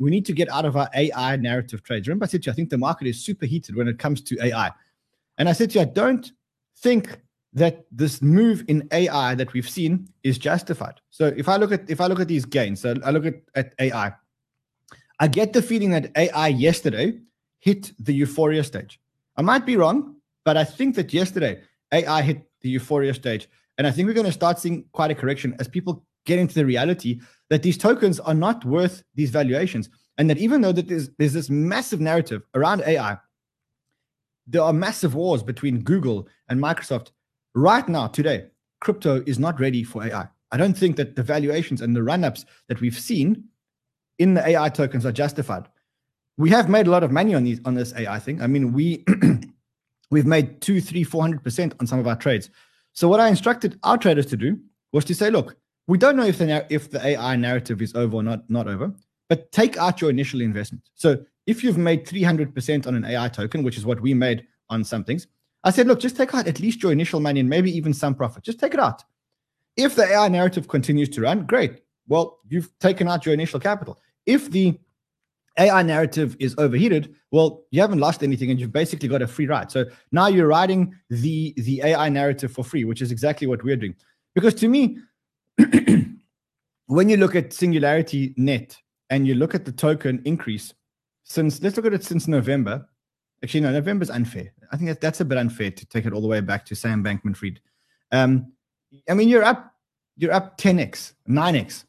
we 0.00 0.10
need 0.10 0.24
to 0.26 0.32
get 0.32 0.48
out 0.48 0.64
of 0.64 0.76
our 0.76 0.88
AI 0.94 1.36
narrative 1.36 1.82
trades. 1.82 2.08
Remember, 2.08 2.24
I 2.24 2.28
said 2.28 2.42
to 2.42 2.46
you, 2.46 2.52
I 2.52 2.56
think 2.56 2.70
the 2.70 2.78
market 2.78 3.06
is 3.06 3.22
super 3.22 3.46
heated 3.46 3.76
when 3.76 3.86
it 3.86 3.98
comes 3.98 4.22
to 4.22 4.42
AI. 4.42 4.70
And 5.38 5.48
I 5.48 5.52
said 5.52 5.70
to 5.70 5.78
you, 5.78 5.82
I 5.82 5.84
don't 5.84 6.32
think 6.78 7.20
that 7.52 7.84
this 7.92 8.22
move 8.22 8.64
in 8.66 8.88
AI 8.92 9.34
that 9.34 9.52
we've 9.52 9.68
seen 9.68 10.08
is 10.22 10.38
justified. 10.38 11.00
So 11.10 11.26
if 11.36 11.48
I 11.48 11.56
look 11.56 11.72
at 11.72 11.90
if 11.90 12.00
I 12.00 12.06
look 12.06 12.20
at 12.20 12.28
these 12.28 12.44
gains, 12.44 12.80
so 12.80 12.94
I 13.04 13.10
look 13.10 13.26
at, 13.26 13.34
at 13.54 13.74
AI, 13.78 14.12
I 15.18 15.28
get 15.28 15.52
the 15.52 15.60
feeling 15.60 15.90
that 15.90 16.10
AI 16.16 16.48
yesterday 16.48 17.18
hit 17.58 17.92
the 17.98 18.14
euphoria 18.14 18.64
stage. 18.64 19.00
I 19.36 19.42
might 19.42 19.66
be 19.66 19.76
wrong, 19.76 20.16
but 20.44 20.56
I 20.56 20.64
think 20.64 20.94
that 20.94 21.12
yesterday 21.12 21.60
AI 21.92 22.22
hit 22.22 22.48
the 22.62 22.70
euphoria 22.70 23.12
stage. 23.12 23.48
And 23.76 23.86
I 23.86 23.90
think 23.90 24.06
we're 24.06 24.14
going 24.14 24.26
to 24.26 24.32
start 24.32 24.58
seeing 24.58 24.84
quite 24.92 25.10
a 25.10 25.14
correction 25.14 25.56
as 25.58 25.68
people 25.68 26.04
get 26.26 26.38
into 26.38 26.54
the 26.54 26.66
reality 26.66 27.20
that 27.48 27.62
these 27.62 27.78
tokens 27.78 28.20
are 28.20 28.34
not 28.34 28.64
worth 28.64 29.02
these 29.14 29.30
valuations. 29.30 29.88
And 30.18 30.28
that 30.30 30.38
even 30.38 30.60
though 30.60 30.72
that 30.72 30.88
there's, 30.88 31.08
there's 31.18 31.32
this 31.32 31.50
massive 31.50 32.00
narrative 32.00 32.42
around 32.54 32.82
AI, 32.86 33.16
there 34.46 34.62
are 34.62 34.72
massive 34.72 35.14
wars 35.14 35.42
between 35.42 35.82
Google 35.82 36.28
and 36.48 36.60
Microsoft. 36.60 37.10
Right 37.54 37.88
now, 37.88 38.08
today, 38.08 38.46
crypto 38.80 39.22
is 39.26 39.38
not 39.38 39.60
ready 39.60 39.84
for 39.84 40.04
AI. 40.04 40.28
I 40.52 40.56
don't 40.56 40.76
think 40.76 40.96
that 40.96 41.16
the 41.16 41.22
valuations 41.22 41.80
and 41.80 41.94
the 41.94 42.02
run 42.02 42.24
ups 42.24 42.44
that 42.68 42.80
we've 42.80 42.98
seen 42.98 43.44
in 44.18 44.34
the 44.34 44.46
AI 44.46 44.68
tokens 44.68 45.06
are 45.06 45.12
justified. 45.12 45.68
We 46.36 46.50
have 46.50 46.68
made 46.68 46.86
a 46.86 46.90
lot 46.90 47.04
of 47.04 47.12
money 47.12 47.34
on 47.34 47.44
these 47.44 47.60
on 47.64 47.74
this 47.74 47.94
AI 47.94 48.18
thing. 48.18 48.42
I 48.42 48.46
mean, 48.46 48.72
we 48.72 49.04
we've 50.10 50.26
made 50.26 50.60
two, 50.60 50.80
three, 50.80 51.04
four 51.04 51.22
hundred 51.22 51.44
percent 51.44 51.74
on 51.80 51.86
some 51.86 51.98
of 51.98 52.06
our 52.06 52.16
trades. 52.16 52.50
So 52.92 53.08
what 53.08 53.20
I 53.20 53.28
instructed 53.28 53.78
our 53.82 53.96
traders 53.96 54.26
to 54.26 54.36
do 54.36 54.58
was 54.92 55.04
to 55.06 55.14
say, 55.14 55.30
look, 55.30 55.56
we 55.86 55.98
don't 55.98 56.16
know 56.16 56.24
if 56.24 56.38
the 56.38 56.66
if 56.70 56.90
the 56.90 57.04
AI 57.04 57.36
narrative 57.36 57.82
is 57.82 57.94
over 57.94 58.16
or 58.16 58.22
not 58.22 58.48
not 58.48 58.68
over, 58.68 58.92
but 59.28 59.50
take 59.52 59.76
out 59.76 60.00
your 60.00 60.10
initial 60.10 60.40
investment. 60.40 60.84
So 60.94 61.24
if 61.46 61.64
you've 61.64 61.78
made 61.78 62.06
300% 62.06 62.86
on 62.86 62.94
an 62.94 63.04
AI 63.04 63.28
token, 63.28 63.62
which 63.62 63.76
is 63.76 63.84
what 63.86 64.00
we 64.00 64.14
made 64.14 64.46
on 64.68 64.84
some 64.84 65.04
things, 65.04 65.26
I 65.64 65.70
said, 65.70 65.86
look, 65.86 66.00
just 66.00 66.16
take 66.16 66.34
out 66.34 66.46
at 66.46 66.60
least 66.60 66.82
your 66.82 66.92
initial 66.92 67.20
money 67.20 67.40
and 67.40 67.48
maybe 67.48 67.76
even 67.76 67.92
some 67.92 68.14
profit. 68.14 68.44
Just 68.44 68.60
take 68.60 68.74
it 68.74 68.80
out. 68.80 69.02
If 69.76 69.94
the 69.96 70.04
AI 70.04 70.28
narrative 70.28 70.68
continues 70.68 71.08
to 71.10 71.22
run, 71.22 71.46
great. 71.46 71.82
Well, 72.08 72.38
you've 72.48 72.76
taken 72.78 73.08
out 73.08 73.24
your 73.24 73.34
initial 73.34 73.60
capital. 73.60 73.98
If 74.26 74.50
the 74.50 74.78
AI 75.58 75.82
narrative 75.82 76.36
is 76.38 76.54
overheated, 76.58 77.14
well, 77.30 77.64
you 77.70 77.80
haven't 77.80 77.98
lost 77.98 78.22
anything 78.22 78.50
and 78.50 78.60
you've 78.60 78.72
basically 78.72 79.08
got 79.08 79.22
a 79.22 79.26
free 79.26 79.46
ride. 79.46 79.70
So 79.70 79.84
now 80.12 80.28
you're 80.28 80.48
riding 80.48 80.94
the 81.08 81.54
the 81.56 81.82
AI 81.82 82.08
narrative 82.08 82.52
for 82.52 82.64
free, 82.64 82.84
which 82.84 83.02
is 83.02 83.12
exactly 83.12 83.46
what 83.46 83.62
we're 83.62 83.76
doing. 83.76 83.94
Because 84.34 84.54
to 84.54 84.68
me, 84.68 84.98
when 86.86 87.08
you 87.08 87.16
look 87.16 87.34
at 87.34 87.52
Singularity 87.52 88.34
Net 88.36 88.76
and 89.10 89.26
you 89.26 89.34
look 89.34 89.54
at 89.54 89.64
the 89.64 89.72
token 89.72 90.22
increase 90.24 90.74
since 91.24 91.62
let's 91.62 91.76
look 91.76 91.86
at 91.86 91.94
it 91.94 92.04
since 92.04 92.26
November. 92.26 92.88
Actually, 93.42 93.60
no, 93.60 93.72
November's 93.72 94.10
unfair. 94.10 94.52
I 94.70 94.76
think 94.76 94.88
that, 94.88 95.00
that's 95.00 95.20
a 95.20 95.24
bit 95.24 95.38
unfair 95.38 95.70
to 95.70 95.86
take 95.86 96.04
it 96.04 96.12
all 96.12 96.20
the 96.20 96.28
way 96.28 96.40
back 96.40 96.66
to 96.66 96.74
Sam 96.74 97.02
Bankman 97.02 97.36
Fried. 97.36 97.60
Um, 98.12 98.52
I 99.08 99.14
mean, 99.14 99.28
you're 99.28 99.44
up, 99.44 99.74
you're 100.16 100.32
up 100.32 100.58
10x, 100.58 101.14
9x. 101.28 101.84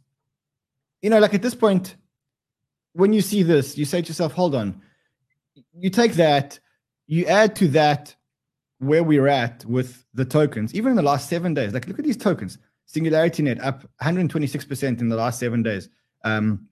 You 1.01 1.09
know, 1.09 1.19
like 1.19 1.33
at 1.33 1.41
this 1.41 1.55
point, 1.55 1.95
when 2.93 3.11
you 3.13 3.21
see 3.21 3.43
this, 3.43 3.77
you 3.77 3.85
say 3.85 4.01
to 4.01 4.07
yourself, 4.07 4.33
hold 4.33 4.55
on. 4.55 4.81
You 5.73 5.89
take 5.89 6.13
that, 6.13 6.59
you 7.07 7.25
add 7.25 7.55
to 7.57 7.67
that 7.69 8.15
where 8.79 9.03
we're 9.03 9.27
at 9.27 9.65
with 9.65 10.05
the 10.13 10.25
tokens, 10.25 10.73
even 10.73 10.91
in 10.91 10.95
the 10.95 11.01
last 11.01 11.29
seven 11.29 11.53
days. 11.53 11.73
Like, 11.73 11.87
look 11.87 11.99
at 11.99 12.05
these 12.05 12.17
tokens. 12.17 12.57
Singularity 12.91 13.41
Net 13.43 13.61
up 13.61 13.89
126% 14.01 14.99
in 14.99 15.07
the 15.07 15.15
last 15.15 15.39
seven 15.39 15.63
days. 15.63 15.87
Um, 16.25 16.67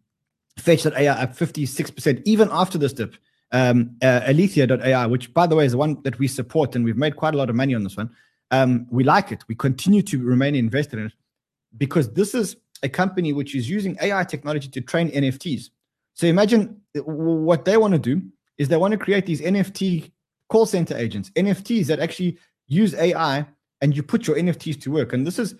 Fetch.ai 0.57 1.07
up 1.07 1.33
56%, 1.37 2.21
even 2.25 2.49
after 2.51 2.77
this 2.77 2.91
dip. 2.91 3.15
Um, 3.51 3.95
uh, 4.03 4.21
Alethea.ai, 4.27 5.05
which 5.07 5.33
by 5.33 5.47
the 5.47 5.55
way 5.55 5.65
is 5.65 5.71
the 5.71 5.77
one 5.77 6.01
that 6.03 6.19
we 6.19 6.27
support, 6.27 6.75
and 6.75 6.83
we've 6.83 6.97
made 6.97 7.15
quite 7.15 7.33
a 7.33 7.37
lot 7.37 7.49
of 7.49 7.55
money 7.55 7.73
on 7.73 7.83
this 7.83 7.95
one. 7.95 8.09
Um, 8.51 8.85
we 8.91 9.03
like 9.03 9.31
it. 9.31 9.43
We 9.47 9.55
continue 9.55 10.01
to 10.03 10.21
remain 10.21 10.55
invested 10.55 10.99
in 10.99 11.05
it 11.05 11.13
because 11.77 12.13
this 12.13 12.35
is 12.35 12.57
a 12.83 12.89
company 12.89 13.31
which 13.31 13.55
is 13.55 13.69
using 13.69 13.97
AI 14.01 14.23
technology 14.25 14.67
to 14.67 14.81
train 14.81 15.09
NFTs. 15.11 15.69
So 16.15 16.27
imagine 16.27 16.81
what 16.95 17.63
they 17.65 17.77
want 17.77 17.93
to 17.93 17.99
do 17.99 18.21
is 18.57 18.67
they 18.67 18.77
want 18.77 18.91
to 18.91 18.97
create 18.97 19.25
these 19.25 19.41
NFT 19.41 20.11
call 20.49 20.65
center 20.65 20.97
agents, 20.97 21.29
NFTs 21.31 21.85
that 21.87 21.99
actually 21.99 22.37
use 22.67 22.93
AI 22.93 23.47
and 23.81 23.95
you 23.95 24.03
put 24.03 24.27
your 24.27 24.35
NFTs 24.35 24.81
to 24.81 24.91
work. 24.91 25.13
And 25.13 25.25
this 25.25 25.39
is 25.39 25.55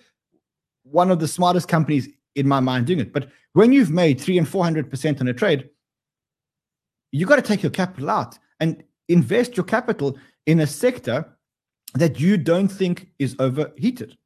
one 0.82 1.10
of 1.10 1.18
the 1.18 1.28
smartest 1.28 1.68
companies 1.68 2.08
in 2.34 2.46
my 2.46 2.60
mind 2.60 2.86
doing 2.86 3.00
it. 3.00 3.12
But 3.12 3.28
when 3.52 3.72
you've 3.72 3.90
made 3.90 4.20
three 4.20 4.38
and 4.38 4.48
four 4.48 4.64
hundred 4.64 4.90
percent 4.90 5.20
on 5.20 5.28
a 5.28 5.34
trade, 5.34 5.68
you 7.12 7.26
got 7.26 7.36
to 7.36 7.42
take 7.42 7.62
your 7.62 7.70
capital 7.70 8.10
out 8.10 8.38
and 8.60 8.82
invest 9.08 9.56
your 9.56 9.64
capital 9.64 10.16
in 10.46 10.60
a 10.60 10.66
sector 10.66 11.36
that 11.94 12.20
you 12.20 12.36
don't 12.36 12.68
think 12.68 13.08
is 13.18 13.34
overheated. 13.38 14.16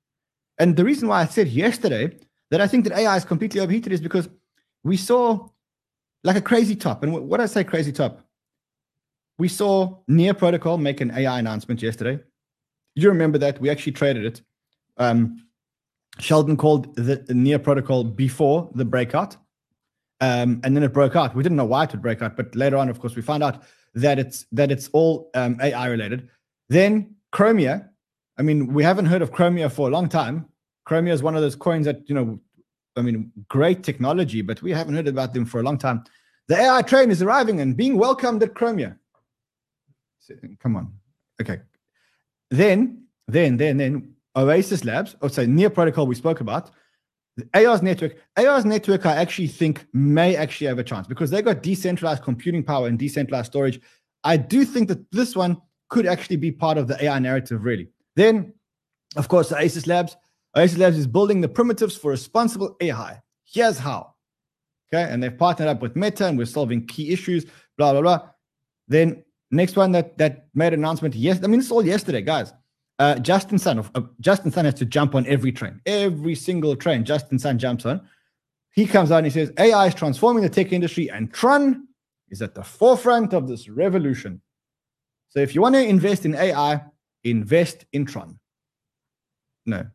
And 0.58 0.76
the 0.76 0.84
reason 0.84 1.08
why 1.08 1.23
I 1.23 1.26
said 1.26 1.49
yesterday 1.49 2.16
that 2.50 2.61
I 2.61 2.66
think 2.66 2.84
that 2.84 2.96
AI 2.96 3.16
is 3.16 3.25
completely 3.25 3.61
overheated 3.61 3.92
is 3.92 4.00
because 4.00 4.28
we 4.82 4.96
saw 4.96 5.49
like 6.23 6.37
a 6.37 6.42
crazy 6.42 6.76
top. 6.76 7.02
And 7.02 7.12
what 7.28 7.40
I 7.40 7.46
say 7.46 7.64
crazy 7.64 7.92
top? 7.92 8.20
We 9.38 9.49
saw 9.49 9.99
Near 10.06 10.34
Protocol 10.34 10.78
make 10.78 11.00
an 11.00 11.11
AI 11.11 11.38
announcement 11.38 11.82
yesterday. 11.82 12.23
You 12.94 13.08
remember 13.08 13.38
that 13.38 13.61
we 13.61 13.70
actually 13.70 13.92
traded 13.92 14.25
it. 14.25 14.42
Um, 14.96 15.44
Sheldon 16.21 16.56
called 16.56 16.94
the 16.97 17.25
Near 17.35 17.59
Protocol 17.59 18.04
before 18.04 18.71
the 18.75 18.85
breakout, 18.85 19.37
um, 20.21 20.61
and 20.62 20.76
then 20.76 20.83
it 20.83 20.92
broke 20.92 21.16
out. 21.16 21.35
We 21.35 21.42
didn't 21.42 21.56
know 21.56 21.64
why 21.64 21.85
it 21.85 21.92
would 21.92 22.02
break 22.02 22.23
out, 22.23 22.37
but 22.37 22.54
later 22.54 22.76
on, 22.76 22.88
of 22.88 23.00
course, 23.00 23.16
we 23.16 23.23
found 23.23 23.42
out 23.42 23.64
that 23.94 24.18
it's 24.18 24.47
that 24.52 24.71
it's 24.71 24.88
all 24.92 25.30
um, 25.35 25.59
AI 25.61 25.87
related. 25.87 26.28
Then 26.68 27.16
Chromia. 27.33 27.88
I 28.37 28.42
mean, 28.42 28.73
we 28.73 28.83
haven't 28.83 29.06
heard 29.06 29.23
of 29.23 29.30
Chromia 29.30 29.71
for 29.71 29.88
a 29.88 29.92
long 29.92 30.09
time. 30.09 30.47
Chromia 30.88 31.12
is 31.12 31.23
one 31.23 31.37
of 31.37 31.42
those 31.42 31.56
coins 31.56 31.87
that 31.87 32.09
you 32.09 32.14
know, 32.14 32.40
I 32.97 33.02
mean, 33.02 33.33
great 33.49 33.83
technology, 33.83 34.40
but 34.42 34.62
we 34.62 34.71
haven't 34.71 34.94
heard 34.94 35.09
about 35.09 35.35
them 35.35 35.44
for 35.44 35.61
a 35.61 35.62
long 35.62 35.78
time. 35.78 36.04
The 36.49 36.56
AI 36.56 36.83
train 36.83 37.11
is 37.11 37.23
arriving 37.23 37.61
and 37.61 37.76
being 37.76 37.97
welcomed 37.97 38.42
at 38.42 38.54
Chromia. 38.54 38.97
Come 40.61 40.76
on, 40.76 40.92
okay. 41.40 41.61
Then, 42.50 43.04
then, 43.28 43.56
then, 43.56 43.76
then 43.78 44.13
Oasis 44.37 44.85
Labs, 44.85 45.17
or 45.21 45.29
say 45.29 45.47
Near 45.47 45.71
Protocol 45.71 46.07
we 46.07 46.14
spoke 46.14 46.41
about, 46.41 46.71
Ayar's 47.53 47.83
network, 47.83 48.17
Ayar's 48.37 48.64
network, 48.64 49.07
I 49.07 49.17
actually 49.17 49.49
think 49.49 49.87
may 49.93 50.37
actually 50.37 50.69
have 50.69 50.79
a 50.79 50.85
chance 50.85 51.07
because 51.07 51.31
they 51.31 51.43
got 51.43 51.62
decentralized 51.62 52.23
computing 52.23 52.62
power 52.62 52.87
and 52.87 52.99
decentralized 52.99 53.47
storage. 53.47 53.81
I 54.23 54.37
do 54.37 54.64
think 54.64 54.88
that 54.88 55.11
this 55.11 55.35
one 55.35 55.61
could 55.88 56.07
actually 56.07 56.37
be 56.37 56.53
part 56.53 56.79
of 56.79 56.87
the 56.87 57.03
AI 57.03 57.19
narrative, 57.19 57.64
really. 57.64 57.88
Then, 58.17 58.55
of 59.17 59.29
course, 59.29 59.53
Oasis 59.53 59.87
Labs. 59.87 60.17
Oasis 60.57 60.79
Labs 60.79 60.97
is 60.97 61.07
building 61.07 61.41
the 61.41 61.49
primitives 61.49 61.97
for 61.97 62.12
responsible 62.12 62.76
AI. 62.81 63.21
Here's 63.45 63.79
how. 63.79 64.14
Okay, 64.93 65.11
and 65.11 65.23
they've 65.23 65.37
partnered 65.37 65.69
up 65.69 65.83
with 65.83 65.97
Meta 65.97 66.26
and 66.26 66.38
we're 66.38 66.45
solving 66.45 66.87
key 66.87 67.12
issues, 67.12 67.47
blah, 67.76 67.93
blah, 67.93 68.03
blah. 68.03 68.29
Then 68.87 69.25
next 69.50 69.76
one 69.76 69.91
that 69.93 70.17
that 70.19 70.49
made 70.55 70.73
an 70.73 70.81
announcement. 70.81 71.17
Yes, 71.17 71.41
I 71.43 71.49
mean, 71.49 71.59
it's 71.59 71.71
all 71.73 71.85
yesterday, 71.85 72.23
guys 72.23 72.53
uh, 72.98 73.18
Justin 73.18 73.58
Sun, 73.58 73.78
uh, 73.94 74.00
Justin 74.20 74.50
Sun 74.50 74.64
has 74.64 74.74
to 74.74 74.84
jump 74.84 75.14
on 75.14 75.26
every 75.26 75.52
train, 75.52 75.80
every 75.86 76.34
single 76.34 76.76
train. 76.76 77.04
Justin 77.04 77.38
Sun 77.38 77.58
jumps 77.58 77.86
on. 77.86 78.00
He 78.72 78.86
comes 78.86 79.10
out 79.10 79.18
and 79.18 79.26
he 79.26 79.30
says, 79.30 79.52
AI 79.58 79.86
is 79.86 79.94
transforming 79.94 80.42
the 80.42 80.48
tech 80.48 80.72
industry, 80.72 81.10
and 81.10 81.32
Tron 81.32 81.88
is 82.30 82.42
at 82.42 82.54
the 82.54 82.62
forefront 82.62 83.32
of 83.32 83.48
this 83.48 83.68
revolution. 83.68 84.40
So 85.28 85.40
if 85.40 85.54
you 85.54 85.62
want 85.62 85.74
to 85.74 85.84
invest 85.84 86.24
in 86.24 86.34
AI, 86.34 86.82
invest 87.24 87.84
in 87.92 88.04
Tron. 88.06 88.38
No. 89.66 89.86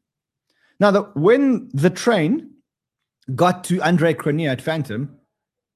Now, 0.79 0.91
the, 0.91 1.01
when 1.15 1.69
the 1.73 1.89
train 1.89 2.51
got 3.35 3.63
to 3.65 3.81
Andre 3.81 4.13
Cronje 4.13 4.49
at 4.49 4.61
Fantom, 4.61 5.15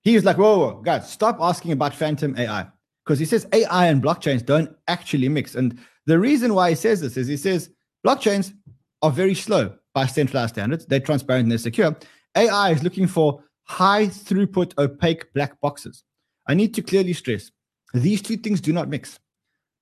he 0.02 0.16
was 0.16 0.26
like, 0.26 0.38
whoa, 0.38 0.58
whoa, 0.58 0.82
guys, 0.82 1.10
stop 1.10 1.38
asking 1.40 1.72
about 1.72 1.94
Fantom 1.94 2.38
AI. 2.38 2.68
Because 3.04 3.20
he 3.20 3.26
says 3.26 3.48
AI 3.52 3.88
and 3.88 4.02
blockchains 4.02 4.46
don't 4.46 4.74
actually 4.88 5.30
mix. 5.30 5.56
And 5.56 5.78
the 6.06 6.20
reason 6.20 6.54
why 6.54 6.70
he 6.70 6.76
says 6.76 7.02
this 7.02 7.18
is 7.18 7.28
he 7.28 7.38
says 7.38 7.70
blockchains 8.06 8.54
are 9.02 9.12
very 9.12 9.36
slow 9.36 9.74
by 9.94 10.06
centralized 10.06 10.56
standards. 10.56 10.86
They're 10.86 11.00
transparent 11.00 11.44
and 11.44 11.52
they're 11.52 11.58
secure. 11.58 11.96
AI 12.36 12.72
is 12.72 12.84
looking 12.84 13.08
for 13.08 13.44
high 13.64 14.08
throughput, 14.08 14.78
opaque 14.78 15.32
black 15.34 15.60
boxes. 15.62 16.04
I 16.48 16.54
need 16.54 16.74
to 16.74 16.82
clearly 16.82 17.14
stress 17.14 17.52
these 17.94 18.22
two 18.22 18.38
things 18.38 18.60
do 18.60 18.74
not 18.74 18.90
mix. 18.90 19.20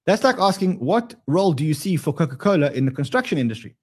That's 0.05 0.23
like 0.23 0.37
asking, 0.39 0.79
what 0.79 1.15
role 1.27 1.53
do 1.53 1.65
you 1.65 1.73
see 1.73 1.95
for 1.95 2.13
Coca 2.13 2.35
Cola 2.35 2.71
in 2.71 2.85
the 2.85 2.91
construction 2.91 3.37
industry? 3.37 3.75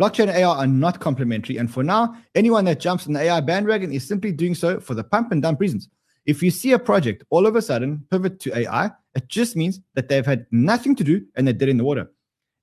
Blockchain 0.00 0.28
and 0.28 0.30
AI 0.30 0.48
are 0.48 0.66
not 0.66 1.00
complementary. 1.00 1.58
And 1.58 1.70
for 1.72 1.82
now, 1.82 2.16
anyone 2.34 2.64
that 2.64 2.80
jumps 2.80 3.06
on 3.06 3.12
the 3.12 3.20
AI 3.20 3.40
bandwagon 3.40 3.92
is 3.92 4.06
simply 4.06 4.32
doing 4.32 4.54
so 4.54 4.80
for 4.80 4.94
the 4.94 5.04
pump 5.04 5.30
and 5.30 5.42
dump 5.42 5.60
reasons. 5.60 5.88
If 6.26 6.42
you 6.42 6.50
see 6.50 6.72
a 6.72 6.78
project 6.78 7.24
all 7.30 7.46
of 7.46 7.56
a 7.56 7.62
sudden 7.62 8.04
pivot 8.10 8.40
to 8.40 8.56
AI, 8.56 8.90
it 9.14 9.28
just 9.28 9.56
means 9.56 9.80
that 9.94 10.08
they've 10.08 10.26
had 10.26 10.46
nothing 10.50 10.94
to 10.96 11.04
do 11.04 11.24
and 11.34 11.46
they're 11.46 11.54
dead 11.54 11.68
in 11.68 11.76
the 11.76 11.84
water. 11.84 12.10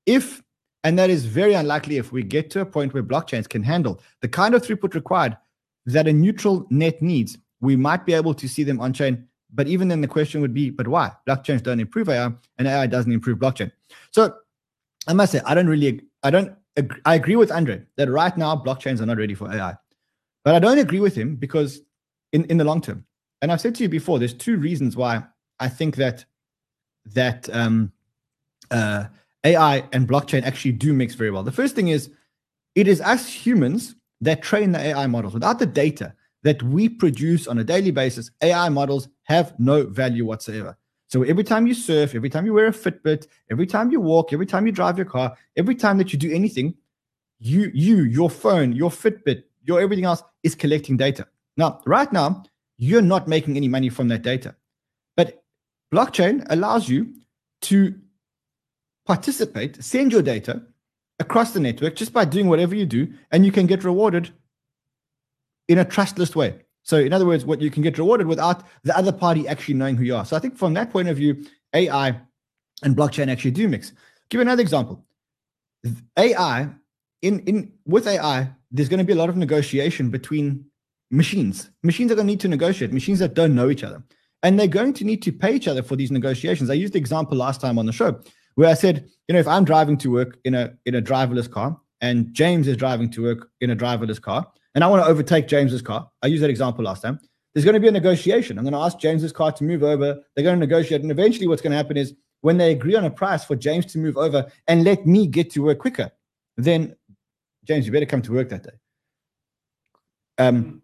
if, 0.05 0.41
and 0.83 0.97
that 0.97 1.09
is 1.09 1.25
very 1.25 1.53
unlikely 1.53 1.97
if 1.97 2.11
we 2.11 2.23
get 2.23 2.49
to 2.51 2.61
a 2.61 2.65
point 2.65 2.93
where 2.93 3.03
blockchains 3.03 3.49
can 3.49 3.61
handle 3.61 3.99
the 4.21 4.27
kind 4.27 4.55
of 4.55 4.61
throughput 4.61 4.93
required 4.93 5.35
that 5.85 6.07
a 6.07 6.13
neural 6.13 6.65
net 6.69 7.01
needs, 7.01 7.37
we 7.61 7.75
might 7.75 8.05
be 8.05 8.13
able 8.13 8.33
to 8.33 8.47
see 8.47 8.63
them 8.63 8.79
on 8.79 8.93
chain. 8.93 9.27
But 9.53 9.67
even 9.67 9.87
then, 9.87 10.01
the 10.01 10.07
question 10.07 10.41
would 10.41 10.53
be, 10.53 10.69
but 10.69 10.87
why? 10.87 11.11
Blockchains 11.27 11.63
don't 11.63 11.79
improve 11.79 12.09
AI, 12.09 12.31
and 12.57 12.67
AI 12.67 12.87
doesn't 12.87 13.11
improve 13.11 13.39
blockchain. 13.39 13.71
So 14.11 14.35
I 15.07 15.13
must 15.13 15.31
say, 15.31 15.41
I 15.45 15.53
don't 15.53 15.67
really, 15.67 16.01
I 16.23 16.29
don't, 16.29 16.53
I 17.05 17.15
agree 17.15 17.35
with 17.35 17.51
Andre 17.51 17.83
that 17.95 18.09
right 18.09 18.37
now 18.37 18.55
blockchains 18.55 19.01
are 19.01 19.05
not 19.05 19.17
ready 19.17 19.33
for 19.33 19.51
AI, 19.51 19.75
but 20.43 20.55
I 20.55 20.59
don't 20.59 20.77
agree 20.77 20.99
with 20.99 21.15
him 21.15 21.35
because 21.35 21.81
in 22.33 22.43
in 22.45 22.57
the 22.57 22.63
long 22.63 22.81
term, 22.81 23.05
and 23.41 23.51
I've 23.51 23.61
said 23.61 23.75
to 23.75 23.83
you 23.83 23.89
before, 23.89 24.19
there's 24.19 24.33
two 24.33 24.57
reasons 24.57 24.95
why 24.95 25.23
I 25.59 25.69
think 25.69 25.95
that 25.97 26.25
that 27.13 27.49
um, 27.53 27.91
uh, 28.71 29.05
AI 29.43 29.87
and 29.93 30.07
blockchain 30.07 30.43
actually 30.43 30.73
do 30.73 30.93
mix 30.93 31.15
very 31.15 31.31
well. 31.31 31.43
The 31.43 31.51
first 31.51 31.75
thing 31.75 31.87
is, 31.87 32.09
it 32.75 32.87
is 32.87 33.01
us 33.01 33.27
humans 33.27 33.95
that 34.21 34.41
train 34.41 34.71
the 34.71 34.79
AI 34.79 35.07
models. 35.07 35.33
Without 35.33 35.59
the 35.59 35.65
data 35.65 36.13
that 36.43 36.61
we 36.63 36.89
produce 36.89 37.47
on 37.47 37.59
a 37.59 37.63
daily 37.63 37.91
basis, 37.91 38.31
AI 38.41 38.69
models 38.69 39.07
have 39.23 39.53
no 39.59 39.85
value 39.85 40.25
whatsoever. 40.25 40.77
So 41.07 41.23
every 41.23 41.43
time 41.43 41.67
you 41.67 41.73
surf, 41.73 42.15
every 42.15 42.29
time 42.29 42.45
you 42.45 42.53
wear 42.53 42.67
a 42.67 42.71
Fitbit, 42.71 43.27
every 43.49 43.65
time 43.65 43.91
you 43.91 44.01
walk, 44.01 44.33
every 44.33 44.45
time 44.45 44.65
you 44.65 44.73
drive 44.73 44.97
your 44.97 45.05
car, 45.05 45.37
every 45.55 45.75
time 45.75 45.97
that 45.99 46.11
you 46.11 46.19
do 46.19 46.31
anything, 46.33 46.75
you, 47.39 47.71
you, 47.73 48.03
your 48.03 48.29
phone, 48.29 48.73
your 48.73 48.89
Fitbit, 48.89 49.43
your 49.63 49.79
everything 49.79 50.05
else 50.05 50.23
is 50.43 50.55
collecting 50.55 50.97
data. 50.97 51.27
Now, 51.55 51.81
right 51.85 52.11
now, 52.11 52.43
you're 52.77 53.01
not 53.01 53.27
making 53.27 53.57
any 53.57 53.67
money 53.67 53.89
from 53.89 54.07
that 54.09 54.21
data. 54.21 54.55
But 55.15 55.43
blockchain 55.93 56.45
allows 56.49 56.87
you 56.87 57.13
to 57.63 57.95
participate, 59.05 59.83
send 59.83 60.11
your 60.11 60.21
data 60.21 60.61
across 61.19 61.51
the 61.51 61.59
network 61.59 61.95
just 61.95 62.13
by 62.13 62.25
doing 62.25 62.47
whatever 62.47 62.75
you 62.75 62.85
do, 62.85 63.13
and 63.31 63.45
you 63.45 63.51
can 63.51 63.65
get 63.65 63.83
rewarded 63.83 64.31
in 65.67 65.79
a 65.79 65.85
trustless 65.85 66.35
way. 66.35 66.61
So, 66.83 66.97
in 66.97 67.11
other 67.11 67.25
words, 67.25 67.43
what 67.43 67.61
you 67.61 67.71
can 67.71 67.83
get 67.83 67.97
rewarded 67.97 68.27
without 68.27 68.63
the 68.83 68.95
other 68.97 69.11
party 69.11 69.47
actually 69.47 69.73
knowing 69.73 69.97
who 69.97 70.03
you 70.03 70.15
are. 70.15 70.25
So, 70.25 70.37
I 70.37 70.39
think 70.39 70.57
from 70.57 70.73
that 70.75 70.91
point 70.91 71.09
of 71.09 71.17
view, 71.17 71.45
AI 71.73 72.21
and 72.83 72.95
blockchain 72.95 73.29
actually 73.29 73.51
do 73.51 73.67
mix. 73.67 73.91
Give 74.29 74.39
another 74.39 74.61
example. 74.61 75.03
AI 76.17 76.69
in 77.21 77.39
in 77.41 77.73
with 77.85 78.07
AI, 78.07 78.49
there's 78.71 78.89
going 78.89 78.99
to 78.99 79.03
be 79.03 79.13
a 79.13 79.17
lot 79.17 79.29
of 79.29 79.37
negotiation 79.37 80.09
between 80.09 80.65
machines. 81.11 81.69
Machines 81.83 82.11
are 82.11 82.15
going 82.15 82.27
to 82.27 82.31
need 82.31 82.39
to 82.41 82.47
negotiate. 82.47 82.93
Machines 82.93 83.19
that 83.19 83.33
don't 83.33 83.55
know 83.55 83.69
each 83.69 83.83
other, 83.83 84.03
and 84.43 84.59
they're 84.59 84.67
going 84.67 84.93
to 84.93 85.05
need 85.05 85.21
to 85.23 85.31
pay 85.31 85.53
each 85.53 85.67
other 85.67 85.83
for 85.83 85.95
these 85.95 86.11
negotiations. 86.11 86.69
I 86.69 86.73
used 86.73 86.93
the 86.93 86.99
example 86.99 87.37
last 87.37 87.61
time 87.61 87.79
on 87.79 87.85
the 87.85 87.91
show 87.91 88.19
where 88.55 88.69
I 88.69 88.73
said, 88.73 89.07
you 89.27 89.33
know, 89.33 89.39
if 89.39 89.47
I'm 89.47 89.65
driving 89.65 89.97
to 89.99 90.11
work 90.11 90.37
in 90.43 90.55
a 90.55 90.73
in 90.85 90.95
a 90.95 91.01
driverless 91.01 91.49
car 91.49 91.79
and 92.01 92.33
James 92.33 92.67
is 92.67 92.77
driving 92.77 93.09
to 93.11 93.23
work 93.23 93.49
in 93.61 93.69
a 93.71 93.75
driverless 93.75 94.21
car, 94.21 94.51
and 94.75 94.83
I 94.83 94.87
want 94.87 95.03
to 95.03 95.09
overtake 95.09 95.47
James's 95.47 95.81
car, 95.81 96.09
I 96.21 96.27
used 96.27 96.43
that 96.43 96.49
example 96.49 96.83
last 96.83 97.01
time. 97.01 97.19
There's 97.53 97.65
going 97.65 97.73
to 97.73 97.79
be 97.79 97.87
a 97.87 97.91
negotiation. 97.91 98.57
I'm 98.57 98.63
going 98.63 98.73
to 98.73 98.79
ask 98.79 98.99
James's 98.99 99.31
car 99.31 99.51
to 99.53 99.63
move 99.63 99.81
over. 99.81 100.19
They're 100.35 100.43
going 100.43 100.59
to 100.59 100.65
negotiate, 100.65 101.01
and 101.01 101.11
eventually, 101.11 101.47
what's 101.47 101.61
going 101.61 101.71
to 101.71 101.77
happen 101.77 101.97
is 101.97 102.13
when 102.41 102.57
they 102.57 102.71
agree 102.71 102.95
on 102.95 103.05
a 103.05 103.09
price 103.09 103.43
for 103.43 103.55
James 103.55 103.85
to 103.87 103.97
move 103.97 104.17
over 104.17 104.45
and 104.67 104.83
let 104.83 105.07
me 105.07 105.25
get 105.25 105.49
to 105.51 105.63
work 105.63 105.79
quicker, 105.79 106.11
then 106.55 106.95
James, 107.63 107.85
you 107.85 107.91
better 107.91 108.05
come 108.05 108.21
to 108.21 108.31
work 108.31 108.49
that 108.49 108.63
day. 108.63 108.77
Um, 110.37 110.81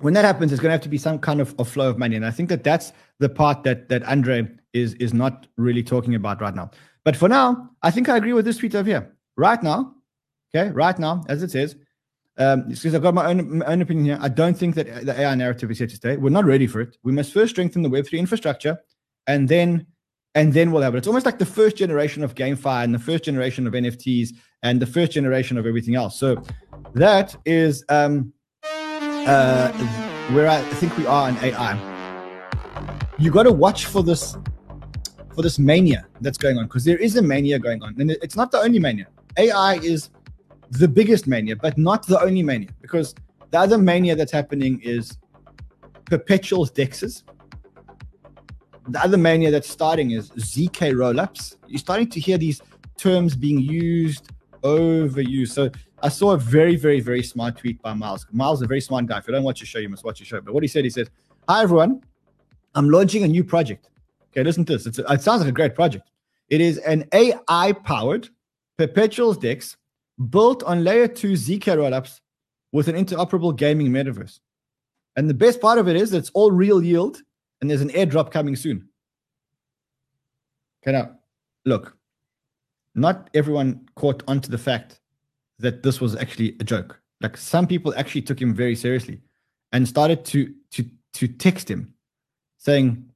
when 0.00 0.14
that 0.14 0.24
happens, 0.24 0.50
there's 0.50 0.60
going 0.60 0.70
to 0.70 0.74
have 0.74 0.82
to 0.82 0.88
be 0.88 0.98
some 0.98 1.18
kind 1.18 1.40
of, 1.40 1.54
of 1.58 1.68
flow 1.68 1.88
of 1.88 1.98
money, 1.98 2.16
and 2.16 2.26
I 2.26 2.30
think 2.30 2.48
that 2.48 2.64
that's 2.64 2.92
the 3.18 3.28
part 3.28 3.62
that 3.64 3.88
that 3.88 4.02
Andre 4.04 4.48
is 4.72 4.94
is 4.94 5.14
not 5.14 5.46
really 5.56 5.82
talking 5.82 6.14
about 6.14 6.40
right 6.40 6.54
now. 6.54 6.70
But 7.04 7.16
for 7.16 7.28
now, 7.28 7.70
I 7.82 7.90
think 7.90 8.08
I 8.08 8.16
agree 8.16 8.32
with 8.32 8.44
this 8.44 8.58
tweet 8.58 8.74
over 8.74 8.88
here. 8.88 9.16
Right 9.36 9.62
now, 9.62 9.94
okay, 10.54 10.70
right 10.70 10.98
now, 10.98 11.24
as 11.28 11.42
it 11.42 11.50
says, 11.50 11.76
um, 12.38 12.68
because 12.68 12.94
I've 12.94 13.02
got 13.02 13.14
my 13.14 13.26
own, 13.26 13.58
my 13.58 13.66
own 13.66 13.80
opinion 13.80 14.06
here. 14.06 14.18
I 14.20 14.28
don't 14.28 14.56
think 14.56 14.74
that 14.74 15.06
the 15.06 15.18
AI 15.18 15.34
narrative 15.34 15.70
is 15.70 15.78
here 15.78 15.86
to 15.86 15.96
stay. 15.96 16.16
We're 16.16 16.30
not 16.30 16.44
ready 16.44 16.66
for 16.66 16.80
it. 16.80 16.96
We 17.02 17.12
must 17.12 17.32
first 17.32 17.52
strengthen 17.52 17.82
the 17.82 17.88
Web3 17.88 18.18
infrastructure, 18.18 18.78
and 19.26 19.48
then 19.48 19.86
and 20.34 20.52
then 20.52 20.70
we'll 20.70 20.82
have 20.82 20.94
it. 20.94 20.98
It's 20.98 21.06
almost 21.06 21.24
like 21.24 21.38
the 21.38 21.46
first 21.46 21.76
generation 21.76 22.22
of 22.22 22.34
GameFi 22.34 22.84
and 22.84 22.94
the 22.94 22.98
first 22.98 23.24
generation 23.24 23.66
of 23.66 23.72
NFTs 23.72 24.34
and 24.62 24.82
the 24.82 24.86
first 24.86 25.12
generation 25.12 25.56
of 25.56 25.66
everything 25.66 25.94
else. 25.94 26.18
So 26.18 26.42
that 26.92 27.34
is 27.46 27.82
um, 27.88 28.34
uh, 29.26 29.72
where 30.32 30.48
I 30.48 30.60
think 30.74 30.96
we 30.96 31.06
are 31.06 31.28
in 31.28 31.36
AI. 31.38 31.74
You 33.18 33.30
got 33.30 33.44
to 33.44 33.52
watch 33.52 33.86
for 33.86 34.02
this 34.02 34.36
for 35.34 35.42
this 35.42 35.58
mania 35.58 36.06
that's 36.20 36.38
going 36.38 36.56
on 36.56 36.64
because 36.64 36.84
there 36.84 36.96
is 36.96 37.16
a 37.16 37.22
mania 37.22 37.58
going 37.58 37.82
on, 37.82 37.94
and 38.00 38.10
it's 38.10 38.36
not 38.36 38.50
the 38.50 38.58
only 38.58 38.78
mania. 38.78 39.08
AI 39.36 39.74
is 39.82 40.10
the 40.70 40.88
biggest 40.88 41.26
mania, 41.26 41.56
but 41.56 41.76
not 41.76 42.06
the 42.06 42.20
only 42.20 42.42
mania 42.42 42.70
because 42.80 43.14
the 43.50 43.58
other 43.58 43.78
mania 43.78 44.14
that's 44.16 44.32
happening 44.32 44.80
is 44.82 45.18
perpetual 46.04 46.66
dexes. 46.66 47.22
The 48.88 49.02
other 49.02 49.16
mania 49.16 49.50
that's 49.50 49.68
starting 49.68 50.12
is 50.12 50.30
ZK 50.30 50.94
rollups. 50.94 51.56
You're 51.66 51.78
starting 51.78 52.08
to 52.10 52.20
hear 52.20 52.38
these 52.38 52.62
terms 52.96 53.34
being 53.34 53.58
used, 53.58 54.30
overused. 54.62 55.50
So 55.50 55.70
I 56.02 56.08
saw 56.08 56.32
a 56.32 56.38
very, 56.38 56.76
very, 56.76 57.00
very 57.00 57.22
smart 57.22 57.56
tweet 57.56 57.80
by 57.80 57.94
Miles. 57.94 58.26
Miles 58.30 58.58
is 58.58 58.64
a 58.64 58.66
very 58.66 58.80
smart 58.80 59.06
guy. 59.06 59.18
If 59.18 59.26
you 59.26 59.32
don't 59.32 59.44
watch 59.44 59.60
your 59.60 59.66
show, 59.66 59.78
you 59.78 59.88
must 59.88 60.04
watch 60.04 60.20
your 60.20 60.26
show. 60.26 60.40
But 60.40 60.52
what 60.52 60.62
he 60.62 60.68
said, 60.68 60.84
he 60.84 60.90
said, 60.90 61.08
Hi, 61.48 61.62
everyone. 61.62 62.02
I'm 62.74 62.90
launching 62.90 63.24
a 63.24 63.28
new 63.28 63.42
project. 63.42 63.88
Okay, 64.30 64.42
listen 64.42 64.64
to 64.66 64.76
this. 64.76 64.98
A, 64.98 65.12
it 65.12 65.22
sounds 65.22 65.40
like 65.40 65.48
a 65.48 65.52
great 65.52 65.74
project. 65.74 66.10
It 66.50 66.60
is 66.60 66.78
an 66.78 67.08
AI 67.12 67.72
powered 67.84 68.28
perpetuals 68.76 69.38
DEX 69.38 69.76
built 70.28 70.62
on 70.64 70.84
layer 70.84 71.08
two 71.08 71.32
ZK 71.32 71.76
rollups 71.76 72.20
with 72.72 72.88
an 72.88 72.94
interoperable 72.94 73.56
gaming 73.56 73.88
metaverse. 73.88 74.40
And 75.16 75.30
the 75.30 75.34
best 75.34 75.60
part 75.60 75.78
of 75.78 75.88
it 75.88 75.96
is 75.96 76.12
it's 76.12 76.30
all 76.34 76.52
real 76.52 76.82
yield 76.82 77.22
and 77.60 77.70
there's 77.70 77.80
an 77.80 77.88
airdrop 77.90 78.30
coming 78.30 78.54
soon. 78.54 78.88
Okay, 80.82 80.92
now 80.92 81.16
look, 81.64 81.96
not 82.94 83.30
everyone 83.32 83.88
caught 83.94 84.22
onto 84.28 84.50
the 84.50 84.58
fact 84.58 85.00
that 85.58 85.82
this 85.82 86.00
was 86.00 86.16
actually 86.16 86.56
a 86.60 86.64
joke. 86.64 87.00
Like 87.20 87.36
some 87.36 87.66
people 87.66 87.94
actually 87.96 88.22
took 88.22 88.40
him 88.40 88.54
very 88.54 88.76
seriously 88.76 89.20
and 89.72 89.88
started 89.88 90.24
to 90.26 90.52
to 90.72 90.84
to 91.14 91.28
text 91.28 91.70
him 91.70 91.94
saying, 92.58 93.08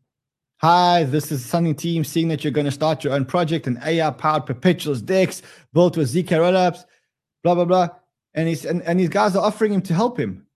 Hi, 0.58 1.04
this 1.04 1.32
is 1.32 1.44
Sunny 1.44 1.72
Team, 1.72 2.04
seeing 2.04 2.28
that 2.28 2.44
you're 2.44 2.52
going 2.52 2.66
to 2.66 2.70
start 2.70 3.02
your 3.02 3.14
own 3.14 3.24
project, 3.24 3.66
an 3.66 3.80
AI 3.84 4.10
powered 4.10 4.44
perpetuals 4.44 5.00
DEX 5.00 5.42
built 5.72 5.96
with 5.96 6.12
ZK 6.12 6.28
rollups, 6.28 6.84
blah, 7.42 7.54
blah, 7.54 7.64
blah. 7.64 7.88
And, 8.34 8.46
he's, 8.46 8.66
and, 8.66 8.82
and 8.82 9.00
these 9.00 9.08
guys 9.08 9.34
are 9.34 9.44
offering 9.44 9.72
him 9.72 9.80
to 9.82 9.94
help 9.94 10.20
him. 10.20 10.46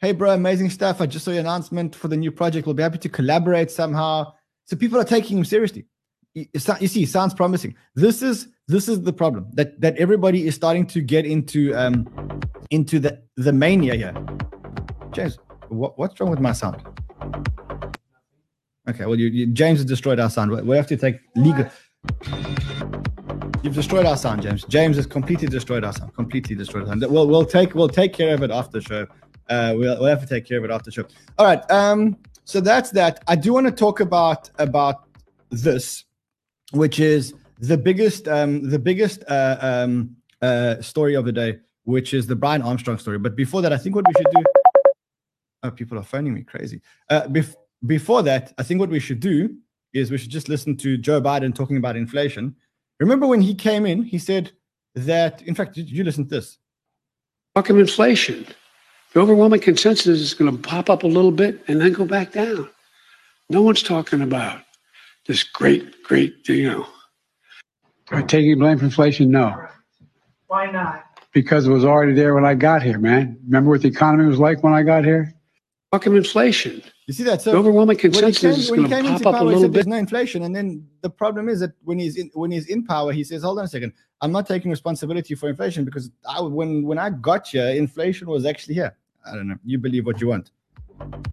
Hey, 0.00 0.12
bro, 0.12 0.30
amazing 0.30 0.70
stuff. 0.70 1.00
I 1.00 1.06
just 1.06 1.24
saw 1.24 1.32
your 1.32 1.40
announcement 1.40 1.96
for 1.96 2.06
the 2.06 2.16
new 2.16 2.30
project. 2.30 2.66
We'll 2.66 2.74
be 2.74 2.84
happy 2.84 2.98
to 2.98 3.08
collaborate 3.08 3.72
somehow. 3.72 4.32
So 4.64 4.76
people 4.76 5.00
are 5.00 5.04
taking 5.04 5.36
him 5.36 5.44
seriously. 5.44 5.86
You, 6.34 6.46
see, 6.60 7.06
sounds 7.06 7.34
promising. 7.34 7.74
This 7.94 8.22
is 8.22 8.48
this 8.68 8.88
is 8.88 9.02
the 9.02 9.12
problem 9.12 9.46
that 9.54 9.80
that 9.80 9.96
everybody 9.96 10.46
is 10.46 10.54
starting 10.54 10.86
to 10.88 11.00
get 11.00 11.26
into 11.26 11.74
um 11.74 12.06
into 12.70 12.98
the 12.98 13.22
the 13.36 13.52
mania 13.52 13.94
here. 13.94 14.14
James, 15.12 15.38
what, 15.68 15.98
what's 15.98 16.20
wrong 16.20 16.30
with 16.30 16.40
my 16.40 16.52
sound? 16.52 16.82
Okay, 18.88 19.04
well, 19.04 19.18
you, 19.18 19.28
you, 19.28 19.46
James 19.46 19.80
has 19.80 19.84
destroyed 19.84 20.18
our 20.18 20.30
sound. 20.30 20.50
We 20.50 20.76
have 20.76 20.86
to 20.86 20.96
take 20.96 21.20
legal. 21.36 21.68
You've 23.62 23.74
destroyed 23.74 24.06
our 24.06 24.16
sound, 24.16 24.42
James. 24.42 24.64
James 24.64 24.96
has 24.96 25.06
completely 25.06 25.48
destroyed 25.48 25.84
our 25.84 25.92
sound. 25.92 26.14
Completely 26.14 26.54
destroyed 26.54 26.84
our 26.84 26.88
sound. 26.88 27.00
We'll 27.10 27.26
we'll 27.26 27.44
take 27.44 27.74
we'll 27.74 27.88
take 27.88 28.12
care 28.12 28.34
of 28.34 28.42
it 28.42 28.50
after 28.50 28.80
the 28.80 28.80
show. 28.80 29.06
Uh, 29.48 29.74
we'll 29.76 29.98
we'll 29.98 30.08
have 30.08 30.20
to 30.20 30.26
take 30.26 30.46
care 30.46 30.58
of 30.58 30.64
it 30.64 30.70
after 30.70 30.90
the 30.90 30.92
show. 30.92 31.04
All 31.38 31.46
right. 31.46 31.68
Um. 31.70 32.16
So 32.44 32.60
that's 32.60 32.90
that. 32.92 33.22
I 33.26 33.36
do 33.36 33.52
want 33.52 33.66
to 33.66 33.72
talk 33.72 34.00
about 34.00 34.50
about 34.58 35.04
this, 35.50 36.04
which 36.72 37.00
is 37.00 37.34
the 37.60 37.76
biggest 37.76 38.28
um 38.28 38.68
the 38.68 38.78
biggest 38.78 39.24
uh, 39.28 39.56
um 39.60 40.16
uh 40.42 40.80
story 40.80 41.14
of 41.14 41.24
the 41.24 41.32
day, 41.32 41.58
which 41.84 42.14
is 42.14 42.26
the 42.26 42.36
Brian 42.36 42.62
Armstrong 42.62 42.98
story. 42.98 43.18
But 43.18 43.36
before 43.36 43.62
that, 43.62 43.72
I 43.72 43.78
think 43.78 43.94
what 43.94 44.06
we 44.06 44.14
should 44.14 44.32
do. 44.34 44.44
Oh, 45.64 45.70
people 45.70 45.98
are 45.98 46.04
phoning 46.04 46.34
me 46.34 46.42
crazy. 46.42 46.80
Uh, 47.10 47.26
before 47.28 47.60
before 47.86 48.22
that, 48.24 48.52
I 48.58 48.62
think 48.62 48.80
what 48.80 48.90
we 48.90 48.98
should 48.98 49.20
do 49.20 49.56
is 49.92 50.10
we 50.10 50.18
should 50.18 50.30
just 50.30 50.48
listen 50.48 50.76
to 50.78 50.98
Joe 50.98 51.20
Biden 51.20 51.54
talking 51.54 51.76
about 51.76 51.96
inflation. 51.96 52.54
Remember 53.00 53.26
when 53.26 53.40
he 53.40 53.54
came 53.54 53.86
in, 53.86 54.02
he 54.02 54.18
said 54.18 54.50
that, 54.94 55.42
in 55.42 55.54
fact, 55.54 55.76
you 55.76 56.04
listen 56.04 56.24
to 56.24 56.30
this? 56.30 56.58
Talk 57.54 57.70
of 57.70 57.78
inflation. 57.78 58.46
The 59.12 59.20
overwhelming 59.20 59.60
consensus 59.60 60.20
is 60.20 60.34
going 60.34 60.50
to 60.50 60.68
pop 60.68 60.90
up 60.90 61.04
a 61.04 61.06
little 61.06 61.30
bit 61.30 61.62
and 61.68 61.80
then 61.80 61.92
go 61.92 62.04
back 62.04 62.32
down. 62.32 62.68
No 63.48 63.62
one's 63.62 63.82
talking 63.82 64.20
about 64.20 64.60
this 65.28 65.44
great, 65.44 66.02
great, 66.02 66.48
you 66.48 66.68
know. 66.70 66.86
Are 68.10 68.22
taking 68.22 68.58
blame 68.58 68.78
for 68.78 68.86
inflation? 68.86 69.30
No. 69.30 69.54
Why 70.48 70.70
not? 70.70 71.04
Because 71.32 71.66
it 71.66 71.70
was 71.70 71.84
already 71.84 72.14
there 72.14 72.34
when 72.34 72.44
I 72.44 72.54
got 72.54 72.82
here, 72.82 72.98
man. 72.98 73.38
Remember 73.44 73.70
what 73.70 73.82
the 73.82 73.88
economy 73.88 74.26
was 74.26 74.38
like 74.40 74.64
when 74.64 74.72
I 74.72 74.82
got 74.82 75.04
here? 75.04 75.34
talking 75.92 76.14
inflation. 76.14 76.82
You 77.06 77.14
see 77.14 77.22
that? 77.24 77.40
So 77.40 77.50
The 77.50 77.56
So 77.56 77.58
overwhelming 77.60 77.96
when 77.96 78.12
he 78.12 78.20
consensus 78.20 78.40
came, 78.40 78.50
is 78.52 78.68
going 78.70 78.88
came 78.88 79.04
to 79.04 79.10
into 79.12 79.24
pop 79.24 79.34
up 79.34 79.40
power, 79.40 79.42
a 79.42 79.44
he 79.44 79.46
little 79.46 79.62
said 79.62 79.72
there's 79.72 79.86
bit. 79.86 79.90
no 79.90 79.96
inflation, 79.96 80.42
and 80.42 80.54
then 80.54 80.86
the 81.00 81.10
problem 81.10 81.48
is 81.48 81.60
that 81.60 81.72
when 81.84 81.98
he's 81.98 82.16
in 82.16 82.30
when 82.34 82.50
he's 82.50 82.66
in 82.66 82.84
power, 82.84 83.12
he 83.12 83.24
says, 83.24 83.42
"Hold 83.42 83.58
on 83.58 83.64
a 83.64 83.68
second, 83.68 83.92
I'm 84.20 84.32
not 84.32 84.46
taking 84.46 84.70
responsibility 84.70 85.34
for 85.34 85.48
inflation 85.48 85.84
because 85.84 86.10
I, 86.28 86.40
when 86.42 86.82
when 86.82 86.98
I 86.98 87.10
got 87.10 87.48
here, 87.48 87.68
inflation 87.68 88.28
was 88.28 88.44
actually 88.44 88.74
here." 88.74 88.94
I 89.24 89.34
don't 89.34 89.48
know. 89.48 89.56
You 89.64 89.78
believe 89.78 90.04
what 90.06 90.20
you 90.20 90.28
want. 90.28 90.50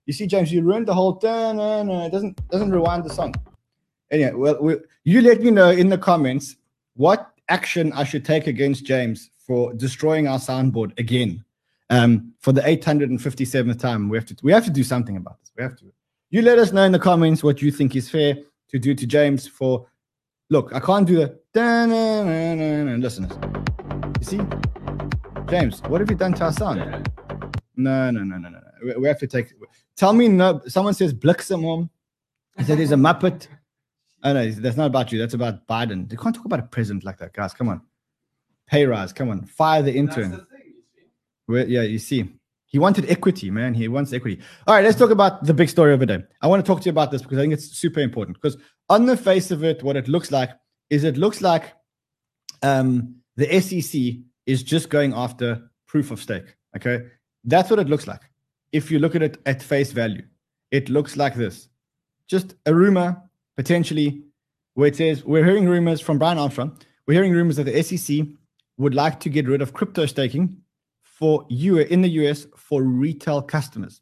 You 0.05 0.13
see, 0.13 0.27
James, 0.27 0.51
you 0.53 0.61
ruined 0.61 0.87
the 0.87 0.93
whole. 0.93 1.13
Dun, 1.13 1.57
dun, 1.57 1.87
dun. 1.87 2.01
It 2.03 2.11
doesn't 2.11 2.49
doesn't 2.49 2.71
rewind 2.71 3.03
the 3.03 3.09
song. 3.09 3.33
Anyway, 4.15 4.31
well, 4.31 4.57
we, 4.61 4.77
you 5.03 5.21
let 5.21 5.41
me 5.41 5.51
know 5.51 5.71
in 5.71 5.89
the 5.89 5.97
comments 5.97 6.55
what 6.95 7.33
action 7.49 7.91
I 7.91 8.05
should 8.05 8.23
take 8.23 8.47
against 8.47 8.85
James 8.85 9.29
for 9.45 9.73
destroying 9.73 10.25
our 10.25 10.39
soundboard 10.39 10.97
again. 10.97 11.43
Um, 11.89 12.33
for 12.39 12.53
the 12.53 12.61
857th 12.61 13.77
time, 13.77 14.07
we 14.07 14.17
have 14.17 14.25
to 14.27 14.35
we 14.41 14.53
have 14.53 14.63
to 14.63 14.71
do 14.71 14.85
something 14.85 15.17
about 15.17 15.39
this. 15.41 15.51
We 15.57 15.63
have 15.63 15.75
to. 15.79 15.91
You 16.29 16.43
let 16.43 16.57
us 16.59 16.71
know 16.71 16.83
in 16.83 16.93
the 16.93 16.99
comments 16.99 17.43
what 17.43 17.61
you 17.61 17.71
think 17.71 17.93
is 17.95 18.09
fair 18.09 18.37
to 18.69 18.79
do 18.79 18.95
to 18.95 19.05
James 19.05 19.47
for. 19.47 19.85
Look, 20.49 20.73
I 20.73 20.79
can't 20.79 21.05
do 21.05 21.17
the. 21.17 21.37
Listen, 22.99 23.29
you 24.19 24.25
see, 24.25 24.39
James, 25.49 25.81
what 25.87 25.99
have 25.99 26.09
you 26.09 26.15
done 26.15 26.33
to 26.35 26.45
our 26.45 26.53
sound? 26.53 26.79
No, 27.75 28.11
no, 28.11 28.23
no, 28.23 28.37
no, 28.37 28.49
no. 28.49 28.59
We, 28.81 28.95
we 28.95 29.07
have 29.09 29.19
to 29.19 29.27
take. 29.27 29.53
Tell 29.97 30.13
me 30.13 30.29
no. 30.29 30.61
Someone 30.67 30.93
says 30.93 31.13
Blixemom. 31.13 31.89
He 32.57 32.63
said 32.63 32.79
he's 32.79 32.93
a 32.93 32.95
muppet. 32.95 33.47
Oh 34.25 34.33
no, 34.33 34.49
that's 34.49 34.75
not 34.75 34.87
about 34.87 35.11
you. 35.11 35.19
That's 35.19 35.35
about 35.35 35.67
Biden. 35.67 36.11
You 36.11 36.17
can't 36.17 36.35
talk 36.35 36.45
about 36.45 36.59
a 36.59 36.63
president 36.63 37.03
like 37.03 37.19
that, 37.19 37.31
guys. 37.31 37.53
Come 37.53 37.69
on. 37.69 37.81
Pay 38.67 38.85
rise. 38.85 39.13
Come 39.13 39.29
on. 39.29 39.45
Fire 39.45 39.83
the 39.83 39.93
intern. 39.93 40.45
Well, 41.47 41.69
yeah, 41.69 41.83
you 41.83 41.99
see, 41.99 42.27
he 42.65 42.79
wanted 42.79 43.09
equity, 43.09 43.51
man. 43.51 43.75
He 43.75 43.87
wants 43.87 44.11
equity. 44.13 44.41
All 44.65 44.73
right, 44.73 44.83
let's 44.83 44.97
talk 44.97 45.11
about 45.11 45.43
the 45.43 45.53
big 45.53 45.69
story 45.69 45.93
of 45.93 45.99
the 45.99 46.07
day. 46.07 46.23
I 46.41 46.47
want 46.47 46.65
to 46.65 46.67
talk 46.67 46.81
to 46.81 46.85
you 46.85 46.89
about 46.89 47.11
this 47.11 47.21
because 47.21 47.37
I 47.37 47.41
think 47.41 47.53
it's 47.53 47.77
super 47.77 47.99
important. 47.99 48.41
Because 48.41 48.57
on 48.89 49.05
the 49.05 49.15
face 49.15 49.51
of 49.51 49.63
it, 49.63 49.83
what 49.83 49.95
it 49.95 50.07
looks 50.07 50.31
like 50.31 50.49
is 50.89 51.03
it 51.03 51.17
looks 51.17 51.41
like 51.41 51.73
um, 52.63 53.17
the 53.35 53.61
SEC 53.61 54.23
is 54.47 54.63
just 54.63 54.89
going 54.89 55.13
after 55.13 55.69
proof 55.87 56.09
of 56.09 56.19
stake. 56.19 56.55
Okay, 56.75 57.05
that's 57.43 57.69
what 57.69 57.79
it 57.79 57.87
looks 57.89 58.07
like. 58.07 58.21
If 58.71 58.89
you 58.89 58.97
look 58.97 59.15
at 59.15 59.21
it 59.21 59.37
at 59.45 59.61
face 59.61 59.91
value, 59.91 60.23
it 60.71 60.89
looks 60.89 61.15
like 61.15 61.35
this: 61.35 61.69
just 62.27 62.55
a 62.65 62.73
rumor, 62.73 63.21
potentially, 63.55 64.23
where 64.73 64.87
it 64.87 64.95
says 64.95 65.23
we're 65.23 65.45
hearing 65.45 65.67
rumors 65.67 66.01
from 66.01 66.19
Brian 66.19 66.37
Armstrong. 66.37 66.77
We're 67.07 67.13
hearing 67.13 67.33
rumors 67.33 67.55
that 67.57 67.65
the 67.65 67.83
SEC 67.83 68.25
would 68.77 68.95
like 68.95 69.19
to 69.21 69.29
get 69.29 69.47
rid 69.47 69.61
of 69.61 69.73
crypto 69.73 70.05
staking 70.05 70.57
for 71.03 71.45
you 71.49 71.77
in 71.77 72.01
the 72.01 72.09
US 72.09 72.45
for 72.57 72.83
retail 72.83 73.41
customers. 73.41 74.01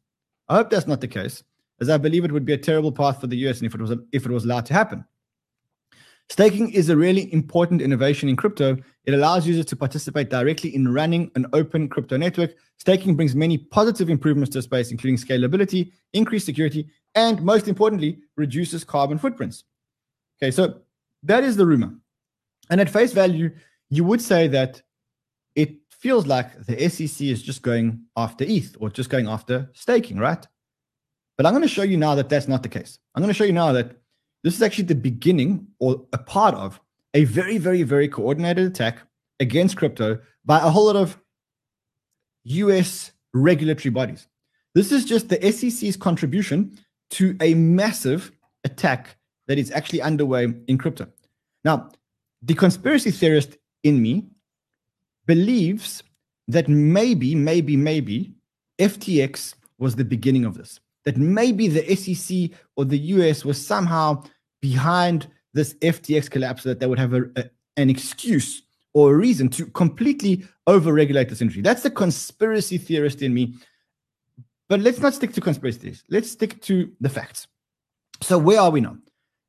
I 0.49 0.55
hope 0.55 0.69
that's 0.69 0.87
not 0.87 1.01
the 1.01 1.07
case, 1.07 1.43
as 1.79 1.89
I 1.89 1.97
believe 1.97 2.25
it 2.25 2.31
would 2.31 2.45
be 2.45 2.53
a 2.53 2.57
terrible 2.57 2.91
path 2.91 3.21
for 3.21 3.27
the 3.27 3.37
US 3.47 3.59
and 3.59 3.67
if 3.67 3.75
it 3.75 3.81
was 3.81 3.91
if 4.11 4.25
it 4.25 4.31
was 4.31 4.45
allowed 4.45 4.65
to 4.67 4.73
happen. 4.73 5.05
Staking 6.33 6.71
is 6.71 6.89
a 6.89 6.97
really 6.97 7.31
important 7.31 7.79
innovation 7.79 8.27
in 8.27 8.35
crypto. 8.35 8.75
It 9.05 9.13
allows 9.13 9.45
users 9.45 9.65
to 9.65 9.75
participate 9.75 10.31
directly 10.31 10.73
in 10.73 10.91
running 10.91 11.29
an 11.35 11.45
open 11.53 11.87
crypto 11.87 12.17
network. 12.17 12.55
Staking 12.79 13.15
brings 13.15 13.35
many 13.35 13.59
positive 13.59 14.09
improvements 14.09 14.49
to 14.53 14.57
the 14.57 14.63
space, 14.63 14.89
including 14.89 15.17
scalability, 15.17 15.91
increased 16.13 16.47
security, 16.47 16.87
and 17.13 17.39
most 17.43 17.67
importantly, 17.67 18.17
reduces 18.35 18.83
carbon 18.83 19.19
footprints. 19.19 19.65
Okay, 20.41 20.49
so 20.49 20.79
that 21.21 21.43
is 21.43 21.55
the 21.55 21.67
rumor. 21.67 21.93
And 22.71 22.81
at 22.81 22.89
face 22.89 23.13
value, 23.13 23.51
you 23.91 24.03
would 24.03 24.19
say 24.19 24.47
that 24.47 24.81
it 25.53 25.75
feels 25.91 26.25
like 26.25 26.65
the 26.65 26.89
SEC 26.89 27.27
is 27.27 27.43
just 27.43 27.61
going 27.61 28.05
after 28.17 28.43
ETH 28.43 28.75
or 28.79 28.89
just 28.89 29.11
going 29.11 29.27
after 29.27 29.69
staking, 29.73 30.17
right? 30.17 30.47
But 31.37 31.45
I'm 31.45 31.53
going 31.53 31.61
to 31.61 31.67
show 31.67 31.83
you 31.83 31.97
now 31.97 32.15
that 32.15 32.27
that's 32.27 32.47
not 32.47 32.63
the 32.63 32.69
case. 32.69 32.97
I'm 33.13 33.21
going 33.21 33.31
to 33.31 33.37
show 33.37 33.43
you 33.43 33.53
now 33.53 33.71
that 33.73 33.97
this 34.43 34.55
is 34.55 34.61
actually 34.61 34.85
the 34.85 34.95
beginning 34.95 35.67
or 35.79 36.05
a 36.13 36.17
part 36.17 36.55
of 36.55 36.79
a 37.13 37.23
very, 37.25 37.57
very, 37.57 37.83
very 37.83 38.07
coordinated 38.07 38.65
attack 38.67 38.99
against 39.39 39.77
crypto 39.77 40.19
by 40.45 40.57
a 40.57 40.69
whole 40.69 40.85
lot 40.85 40.95
of 40.95 41.17
US 42.43 43.11
regulatory 43.33 43.91
bodies. 43.91 44.27
This 44.75 44.91
is 44.91 45.05
just 45.05 45.29
the 45.29 45.51
SEC's 45.51 45.95
contribution 45.95 46.77
to 47.11 47.37
a 47.41 47.53
massive 47.53 48.31
attack 48.63 49.17
that 49.47 49.57
is 49.57 49.71
actually 49.71 50.01
underway 50.01 50.47
in 50.67 50.77
crypto. 50.77 51.07
Now, 51.63 51.89
the 52.41 52.53
conspiracy 52.53 53.11
theorist 53.11 53.57
in 53.83 54.01
me 54.01 54.27
believes 55.25 56.03
that 56.47 56.67
maybe, 56.67 57.35
maybe, 57.35 57.77
maybe 57.77 58.33
FTX 58.79 59.55
was 59.77 59.95
the 59.95 60.05
beginning 60.05 60.45
of 60.45 60.55
this. 60.55 60.79
That 61.05 61.17
maybe 61.17 61.67
the 61.67 61.95
SEC 61.95 62.57
or 62.75 62.85
the 62.85 62.97
US 62.97 63.43
was 63.43 63.65
somehow 63.65 64.23
behind 64.61 65.27
this 65.53 65.73
FTX 65.75 66.29
collapse, 66.29 66.63
that 66.63 66.79
they 66.79 66.87
would 66.87 66.99
have 66.99 67.13
a, 67.13 67.23
a- 67.35 67.49
an 67.77 67.89
excuse 67.89 68.63
or 68.93 69.13
a 69.13 69.17
reason 69.17 69.49
to 69.49 69.65
completely 69.65 70.43
overregulate 70.67 71.29
this 71.29 71.41
industry. 71.41 71.61
That's 71.61 71.83
the 71.83 71.89
conspiracy 71.89 72.77
theorist 72.77 73.21
in 73.21 73.33
me. 73.33 73.55
But 74.69 74.79
let's 74.79 74.99
not 74.99 75.13
stick 75.13 75.33
to 75.33 75.41
conspiracy 75.41 75.79
theories. 75.79 76.03
Let's 76.09 76.31
stick 76.31 76.61
to 76.63 76.91
the 77.01 77.09
facts. 77.09 77.47
So 78.21 78.37
where 78.37 78.59
are 78.59 78.71
we 78.71 78.81
now? 78.81 78.97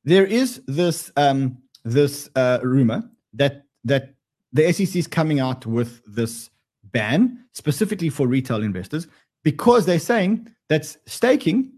There 0.03 0.25
is 0.25 0.61
this 0.67 1.11
um, 1.15 1.57
this 1.83 2.29
uh, 2.35 2.59
rumor 2.61 3.09
that 3.33 3.63
that 3.85 4.15
the 4.51 4.71
SEC 4.71 4.95
is 4.95 5.07
coming 5.07 5.39
out 5.39 5.65
with 5.65 6.01
this 6.05 6.49
ban 6.91 7.45
specifically 7.53 8.09
for 8.09 8.27
retail 8.27 8.63
investors 8.63 9.07
because 9.43 9.85
they're 9.85 9.99
saying 9.99 10.49
that 10.69 10.85
staking 11.05 11.71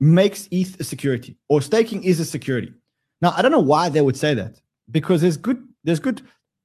makes 0.00 0.48
ETH 0.50 0.80
a 0.80 0.84
security 0.84 1.36
or 1.48 1.60
staking 1.60 2.02
is 2.04 2.20
a 2.20 2.24
security. 2.24 2.72
Now 3.20 3.34
I 3.36 3.42
don't 3.42 3.52
know 3.52 3.60
why 3.60 3.88
they 3.88 4.00
would 4.00 4.16
say 4.16 4.34
that 4.34 4.60
because 4.90 5.20
there's 5.20 5.36
good 5.36 5.62
there's 5.84 6.00
good 6.00 6.22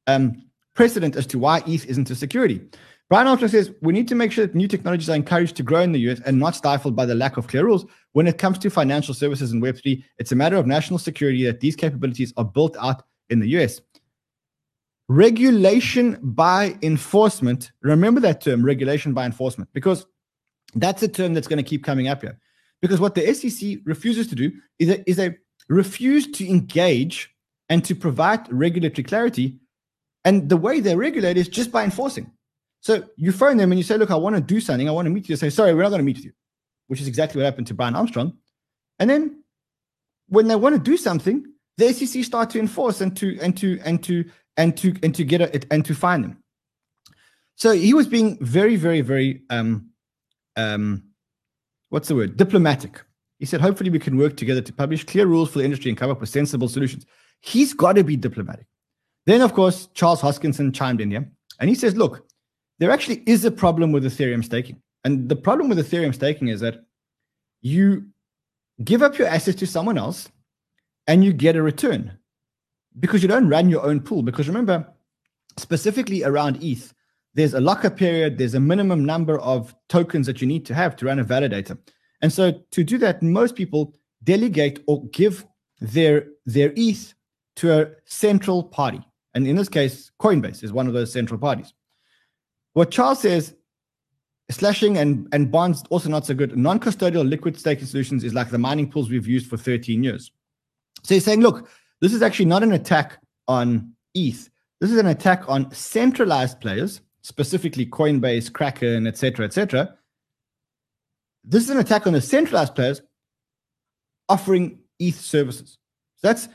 um, 0.08 0.44
precedent 0.74 1.16
as 1.16 1.26
to 1.28 1.40
why 1.40 1.62
ETH 1.68 1.86
isn't 1.86 2.10
a 2.10 2.16
security. 2.16 2.62
Brian 3.10 3.28
Armstrong 3.28 3.52
says 3.52 3.72
we 3.82 3.94
need 3.94 4.08
to 4.08 4.16
make 4.16 4.32
sure 4.32 4.48
that 4.48 4.56
new 4.56 4.68
technologies 4.68 5.10
are 5.10 5.16
encouraged 5.16 5.56
to 5.58 5.64
grow 5.64 5.82
in 5.82 5.92
the 5.92 6.00
US 6.12 6.22
and 6.22 6.40
not 6.40 6.56
stifled 6.56 6.96
by 6.96 7.06
the 7.06 7.16
lack 7.16 7.38
of 7.38 7.48
clear 7.48 7.66
rules. 7.66 7.86
When 8.14 8.28
it 8.28 8.38
comes 8.38 8.58
to 8.60 8.70
financial 8.70 9.14
services 9.14 9.52
and 9.52 9.62
Web3, 9.62 10.04
it's 10.18 10.32
a 10.32 10.36
matter 10.36 10.56
of 10.56 10.66
national 10.66 11.00
security 11.00 11.46
that 11.46 11.60
these 11.60 11.76
capabilities 11.76 12.34
are 12.38 12.46
built 12.46 12.76
out 12.80 13.04
in 13.30 13.40
the 13.40 13.50
US. 13.60 13.82
Regulation 15.08 16.18
by 16.22 16.78
enforcement, 16.82 17.72
remember 17.82 18.20
that 18.22 18.42
term, 18.42 18.66
regulation 18.66 19.14
by 19.14 19.26
enforcement, 19.26 19.70
because 19.72 20.08
that's 20.76 21.02
a 21.04 21.08
term 21.08 21.34
that's 21.34 21.48
going 21.48 21.64
to 21.64 21.70
keep 21.70 21.84
coming 21.84 22.08
up 22.08 22.22
here. 22.22 22.38
Because 22.82 23.00
what 23.00 23.16
the 23.16 23.34
SEC 23.34 23.80
refuses 23.86 24.28
to 24.28 24.36
do 24.36 24.52
is 24.80 24.90
they, 24.90 25.04
is 25.08 25.20
a 25.20 25.36
refuse 25.70 26.28
to 26.32 26.48
engage 26.48 27.34
and 27.70 27.84
to 27.86 27.96
provide 27.96 28.52
regulatory 28.52 29.04
clarity. 29.04 29.58
And 30.24 30.50
the 30.50 30.58
way 30.58 30.80
they 30.80 30.96
regulate 30.96 31.38
is 31.38 31.48
just 31.48 31.72
by 31.72 31.84
enforcing. 31.84 32.32
So 32.82 33.04
you 33.16 33.32
phone 33.32 33.58
them 33.58 33.72
and 33.72 33.80
you 33.80 33.84
say, 33.84 33.98
look, 33.98 34.12
I 34.12 34.16
want 34.16 34.36
to 34.36 34.42
do 34.42 34.60
something. 34.60 34.88
I 34.88 34.92
want 34.92 35.08
to 35.08 35.10
meet 35.10 35.28
you. 35.28 35.36
They 35.36 35.50
say, 35.50 35.56
sorry, 35.56 35.74
we're 35.74 35.84
not 35.84 35.90
going 35.90 36.00
to 36.00 36.06
meet 36.06 36.18
with 36.18 36.26
you, 36.26 36.34
which 36.88 37.02
is 37.02 37.08
exactly 37.08 37.40
what 37.42 37.46
happened 37.46 37.68
to 37.68 37.74
Brian 37.74 37.96
Armstrong. 37.96 38.38
And 39.00 39.10
then 39.10 39.44
when 40.28 40.48
they 40.48 40.56
want 40.56 40.76
to 40.76 40.82
do 40.82 40.98
something, 40.98 41.46
the 41.78 41.92
SEC 41.94 42.24
start 42.24 42.50
to 42.52 42.60
enforce 42.60 43.02
and 43.02 43.16
to 43.18 43.38
and 43.42 43.58
to 43.58 43.80
and 43.84 44.04
to 44.04 44.26
and 44.56 44.78
to 44.78 44.94
and 45.04 45.14
to 45.16 45.24
get 45.24 45.42
it 45.42 45.66
and 45.72 45.84
to 45.86 45.94
find 45.96 46.24
them. 46.24 46.44
So 47.56 47.72
he 47.72 47.94
was 47.94 48.08
being 48.08 48.38
very, 48.40 48.76
very, 48.76 49.02
very 49.02 49.42
um 49.50 49.90
um 50.56 51.04
what's 51.90 52.08
the 52.08 52.16
word? 52.16 52.38
Diplomatic. 52.38 53.02
He 53.40 53.46
said, 53.46 53.62
hopefully 53.62 53.90
we 53.90 54.00
can 54.00 54.18
work 54.18 54.38
together 54.38 54.62
to 54.62 54.74
publish 54.74 55.04
clear 55.04 55.26
rules 55.26 55.52
for 55.52 55.60
the 55.60 55.66
industry 55.66 55.90
and 55.90 55.98
come 55.98 56.10
up 56.10 56.22
with 56.22 56.30
sensible 56.30 56.70
solutions. 56.70 57.06
He's 57.42 57.74
got 57.74 57.94
to 57.94 58.04
be 58.04 58.16
diplomatic. 58.16 58.66
Then, 59.26 59.42
of 59.42 59.54
course, 59.54 59.88
Charles 59.94 60.22
Hoskinson 60.22 60.74
chimed 60.74 61.02
in 61.02 61.12
here 61.12 61.30
and 61.60 61.70
he 61.70 61.76
says, 61.76 61.96
look, 61.96 62.28
there 62.80 62.92
actually 62.92 63.24
is 63.26 63.46
a 63.46 63.52
problem 63.52 63.92
with 63.92 64.06
Ethereum 64.06 64.44
staking. 64.44 64.82
And 65.04 65.30
the 65.30 65.36
problem 65.36 65.70
with 65.70 65.78
Ethereum 65.78 66.14
staking 66.14 66.48
is 66.48 66.60
that 66.62 66.86
you 67.62 68.06
give 68.84 69.02
up 69.02 69.18
your 69.18 69.28
assets 69.28 69.60
to 69.60 69.68
someone 69.68 69.98
else 69.98 70.30
and 71.08 71.24
you 71.24 71.34
get 71.34 71.56
a 71.56 71.62
return 71.62 72.18
because 73.00 73.22
you 73.22 73.28
don't 73.28 73.50
run 73.50 73.70
your 73.70 73.86
own 73.86 74.00
pool. 74.00 74.24
Because 74.24 74.48
remember, 74.48 74.88
specifically 75.58 76.24
around 76.24 76.64
ETH, 76.64 76.94
there's 77.36 77.54
a 77.54 77.60
locker 77.60 77.90
period, 77.90 78.38
there's 78.38 78.56
a 78.56 78.60
minimum 78.60 79.06
number 79.06 79.38
of 79.40 79.76
tokens 79.90 80.26
that 80.26 80.42
you 80.42 80.48
need 80.48 80.66
to 80.66 80.74
have 80.74 80.96
to 80.96 81.06
run 81.06 81.20
a 81.20 81.26
validator. 81.26 81.78
And 82.22 82.32
so 82.32 82.54
to 82.72 82.84
do 82.84 82.98
that, 83.00 83.22
most 83.22 83.56
people 83.56 83.94
delegate 84.24 84.80
or 84.88 85.06
give 85.08 85.46
their 85.80 86.28
their 86.46 86.74
ETH 86.76 87.14
to 87.58 87.82
a 87.82 87.88
central 88.06 88.64
party. 88.64 89.02
And 89.34 89.48
in 89.48 89.56
this 89.56 89.70
case, 89.70 90.12
Coinbase 90.20 90.64
is 90.64 90.72
one 90.72 90.88
of 90.88 90.94
those 90.94 91.12
central 91.12 91.40
parties. 91.40 91.74
What 92.74 92.92
Charles 92.92 93.20
says, 93.20 93.54
slashing 94.50 94.98
and, 94.98 95.28
and 95.32 95.52
bonds 95.52 95.84
also 95.90 96.10
not 96.10 96.26
so 96.26 96.34
good. 96.34 96.58
Non-custodial 96.58 97.28
liquid 97.28 97.58
staking 97.58 97.86
solutions 97.86 98.24
is 98.24 98.34
like 98.34 98.50
the 98.50 98.58
mining 98.58 98.90
pools 98.90 99.10
we've 99.10 99.28
used 99.28 99.50
for 99.50 99.58
13 99.58 100.04
years. 100.04 100.32
So 101.04 101.16
he's 101.16 101.26
saying, 101.26 101.42
look, 101.42 101.70
this 102.02 102.14
is 102.14 102.22
actually 102.22 102.46
not 102.46 102.64
an 102.64 102.74
attack 102.74 103.20
on 103.48 103.94
ETH. 104.14 104.50
This 104.82 104.92
is 104.92 104.98
an 104.98 105.08
attack 105.08 105.44
on 105.48 105.72
centralized 105.72 106.60
players, 106.60 107.02
specifically 107.26 107.88
Coinbase, 107.88 108.54
Kraken, 108.54 109.08
etc., 109.08 109.48
etc., 109.48 109.96
this 111.44 111.64
is 111.64 111.72
an 111.72 111.80
attack 111.80 112.06
on 112.06 112.14
the 112.14 112.22
centralized 112.22 112.76
players 112.76 113.02
offering 114.30 114.78
ETH 115.00 115.20
services. 115.20 115.80
So 116.18 116.28
that's 116.28 116.48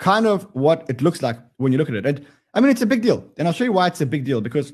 kind 0.00 0.26
of 0.26 0.48
what 0.52 0.84
it 0.88 1.00
looks 1.00 1.22
like 1.22 1.38
when 1.58 1.70
you 1.70 1.78
look 1.78 1.88
at 1.88 1.94
it. 1.94 2.06
And 2.06 2.26
I 2.54 2.60
mean, 2.60 2.70
it's 2.70 2.82
a 2.82 2.86
big 2.86 3.02
deal. 3.02 3.24
And 3.38 3.46
I'll 3.46 3.54
show 3.54 3.64
you 3.64 3.72
why 3.72 3.86
it's 3.86 4.00
a 4.00 4.06
big 4.06 4.24
deal. 4.24 4.40
Because 4.40 4.72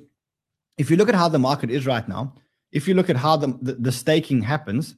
if 0.78 0.90
you 0.90 0.96
look 0.96 1.08
at 1.08 1.14
how 1.14 1.28
the 1.28 1.38
market 1.38 1.70
is 1.70 1.86
right 1.86 2.06
now, 2.08 2.34
if 2.72 2.88
you 2.88 2.94
look 2.94 3.10
at 3.10 3.16
how 3.16 3.36
the, 3.36 3.58
the, 3.60 3.74
the 3.74 3.92
staking 3.92 4.42
happens, 4.42 4.94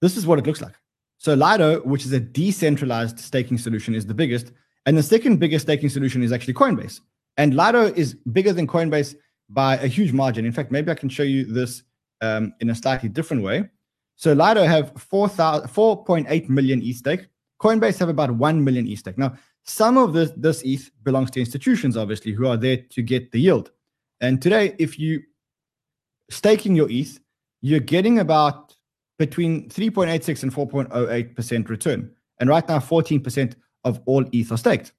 this 0.00 0.16
is 0.16 0.26
what 0.26 0.38
it 0.38 0.46
looks 0.46 0.60
like. 0.60 0.74
So 1.18 1.34
Lido, 1.34 1.80
which 1.80 2.06
is 2.06 2.12
a 2.12 2.20
decentralized 2.20 3.18
staking 3.18 3.58
solution, 3.58 3.94
is 3.94 4.06
the 4.06 4.14
biggest. 4.14 4.52
And 4.86 4.96
the 4.96 5.02
second 5.02 5.38
biggest 5.38 5.66
staking 5.66 5.90
solution 5.90 6.22
is 6.22 6.32
actually 6.32 6.54
Coinbase. 6.54 7.00
And 7.36 7.54
Lido 7.54 7.86
is 7.92 8.14
bigger 8.32 8.52
than 8.52 8.66
Coinbase 8.66 9.14
by 9.50 9.76
a 9.76 9.86
huge 9.86 10.12
margin. 10.12 10.46
In 10.46 10.52
fact, 10.52 10.70
maybe 10.70 10.90
I 10.90 10.94
can 10.94 11.08
show 11.08 11.22
you 11.22 11.44
this 11.44 11.82
um, 12.20 12.54
in 12.60 12.70
a 12.70 12.74
slightly 12.74 13.08
different 13.08 13.42
way. 13.42 13.68
So 14.16 14.32
Lido 14.32 14.64
have 14.64 14.94
4.8 14.94 16.48
million 16.48 16.82
ETH 16.82 16.96
stake. 16.96 17.26
Coinbase 17.60 17.98
have 17.98 18.08
about 18.08 18.30
1 18.30 18.64
million 18.64 18.86
ETH 18.86 19.00
stake. 19.00 19.18
Now, 19.18 19.34
some 19.64 19.98
of 19.98 20.12
this, 20.12 20.30
this 20.36 20.62
ETH 20.62 20.90
belongs 21.02 21.30
to 21.32 21.40
institutions, 21.40 21.96
obviously, 21.96 22.32
who 22.32 22.46
are 22.46 22.56
there 22.56 22.78
to 22.78 23.02
get 23.02 23.32
the 23.32 23.40
yield. 23.40 23.70
And 24.20 24.40
today, 24.40 24.74
if 24.78 24.98
you 24.98 25.22
staking 26.30 26.76
your 26.76 26.90
ETH, 26.90 27.18
you're 27.60 27.80
getting 27.80 28.18
about 28.18 28.74
between 29.18 29.68
3.86 29.68 30.42
and 30.42 30.54
4.08% 30.54 31.68
return. 31.68 32.10
And 32.38 32.48
right 32.48 32.66
now, 32.66 32.78
14% 32.78 33.54
of 33.84 34.00
all 34.06 34.24
ETH 34.32 34.52
are 34.52 34.56
staked. 34.56 34.92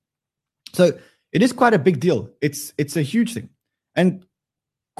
So 0.73 0.91
it 1.31 1.41
is 1.41 1.53
quite 1.53 1.73
a 1.73 1.79
big 1.79 1.99
deal. 1.99 2.29
It's 2.41 2.73
it's 2.77 2.97
a 2.97 3.01
huge 3.01 3.33
thing. 3.33 3.49
And 3.95 4.25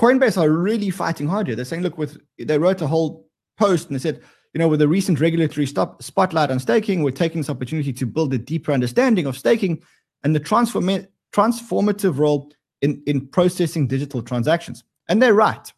Coinbase 0.02 0.42
are 0.42 0.50
really 0.50 0.90
fighting 0.90 1.28
hard 1.28 1.46
here. 1.46 1.56
They're 1.56 1.64
saying, 1.64 1.84
look, 1.84 1.96
with 1.96 2.20
they 2.40 2.58
wrote 2.58 2.82
a 2.82 2.88
whole 2.88 3.28
post 3.60 3.88
and 3.88 3.96
they 3.96 4.02
said, 4.02 4.20
you 4.52 4.58
know, 4.58 4.68
with 4.68 4.80
the 4.80 4.88
recent 4.88 5.20
regulatory 5.20 5.68
stop, 5.68 6.02
spotlight 6.02 6.50
on 6.50 6.60
staking, 6.60 7.04
we're 7.04 7.12
taking 7.12 7.40
this 7.40 7.52
opportunity 7.52 7.94
to 7.94 8.08
build 8.08 8.34
a 8.34 8.40
deeper 8.40 8.72
understanding 8.72 9.28
of 9.28 9.38
staking 9.38 9.84
and 10.24 10.36
the 10.36 10.40
transform, 10.40 11.06
transformative 11.32 12.18
role 12.18 12.52
in, 12.82 13.04
in 13.06 13.28
processing 13.28 13.86
digital 13.86 14.24
transactions. 14.24 14.84
And 15.08 15.22
they're 15.22 15.36
right. 15.36 15.72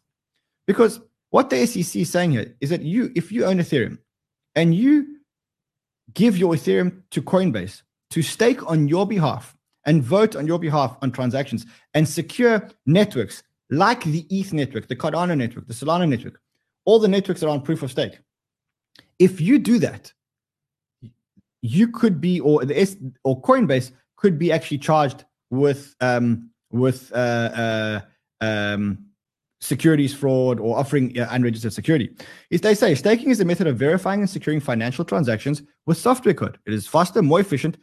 Because 0.66 1.00
what 1.28 1.50
the 1.50 1.66
SEC 1.66 1.94
is 1.94 2.10
saying 2.10 2.30
here 2.30 2.56
is 2.62 2.70
that 2.70 2.80
you, 2.80 3.12
if 3.14 3.30
you 3.30 3.44
own 3.44 3.58
Ethereum 3.58 3.98
and 4.54 4.74
you 4.74 5.18
give 6.14 6.38
your 6.38 6.54
Ethereum 6.54 7.02
to 7.10 7.20
Coinbase 7.20 7.82
to 8.10 8.22
stake 8.22 8.66
on 8.70 8.88
your 8.88 9.06
behalf 9.06 9.54
and 9.84 10.02
vote 10.02 10.34
on 10.34 10.46
your 10.46 10.58
behalf 10.58 10.96
on 11.02 11.12
transactions 11.12 11.66
and 11.92 12.08
secure 12.08 12.70
networks 12.86 13.42
like 13.78 14.04
the 14.04 14.26
ETH 14.30 14.52
network, 14.52 14.88
the 14.88 14.96
Cardano 14.96 15.36
network, 15.36 15.66
the 15.66 15.74
Solana 15.74 16.08
network, 16.08 16.40
all 16.84 16.98
the 16.98 17.08
networks 17.08 17.42
are 17.42 17.48
on 17.48 17.62
proof 17.62 17.82
of 17.82 17.90
stake. 17.90 18.18
If 19.18 19.40
you 19.40 19.58
do 19.58 19.78
that, 19.78 20.12
you 21.62 21.88
could 21.88 22.20
be, 22.20 22.40
or 22.40 22.64
the 22.64 22.78
S, 22.78 22.96
or 23.22 23.40
Coinbase 23.40 23.92
could 24.16 24.38
be 24.38 24.52
actually 24.52 24.78
charged 24.78 25.24
with 25.50 25.94
um, 26.00 26.50
with 26.70 27.12
uh, 27.14 27.16
uh, 27.16 28.00
um, 28.40 28.98
securities 29.60 30.12
fraud 30.12 30.60
or 30.60 30.76
offering 30.78 31.18
uh, 31.18 31.26
unregistered 31.30 31.72
security. 31.72 32.14
Is 32.50 32.60
they 32.60 32.74
say 32.74 32.94
staking 32.94 33.30
is 33.30 33.40
a 33.40 33.44
method 33.44 33.66
of 33.66 33.78
verifying 33.78 34.20
and 34.20 34.28
securing 34.28 34.60
financial 34.60 35.04
transactions 35.04 35.62
with 35.86 35.96
software 35.96 36.34
code. 36.34 36.58
It 36.66 36.74
is 36.74 36.86
faster, 36.86 37.22
more 37.22 37.40
efficient, 37.40 37.78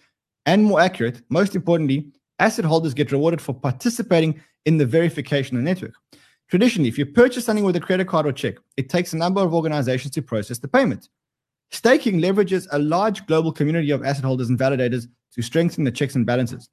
and 0.45 0.63
more 0.63 0.79
accurate. 0.79 1.21
Most 1.29 1.55
importantly, 1.55 2.11
asset 2.39 2.65
holders 2.65 2.93
get 2.93 3.11
rewarded 3.11 3.41
for 3.41 3.53
participating 3.53 4.41
in 4.65 4.77
the 4.77 4.85
verification 4.85 5.57
of 5.57 5.63
the 5.63 5.69
network. 5.69 5.93
Traditionally, 6.49 6.89
if 6.89 6.97
you 6.97 7.05
purchase 7.05 7.45
something 7.45 7.63
with 7.63 7.75
a 7.77 7.79
credit 7.79 8.07
card 8.07 8.25
or 8.25 8.33
check, 8.33 8.55
it 8.75 8.89
takes 8.89 9.13
a 9.13 9.17
number 9.17 9.41
of 9.41 9.53
organizations 9.53 10.13
to 10.13 10.21
process 10.21 10.59
the 10.59 10.67
payment. 10.67 11.09
Staking 11.71 12.19
leverages 12.19 12.67
a 12.71 12.79
large 12.79 13.25
global 13.25 13.53
community 13.53 13.91
of 13.91 14.03
asset 14.03 14.25
holders 14.25 14.49
and 14.49 14.59
validators 14.59 15.07
to 15.33 15.41
strengthen 15.41 15.85
the 15.85 15.91
checks 15.91 16.15
and 16.15 16.25
balances. 16.25 16.69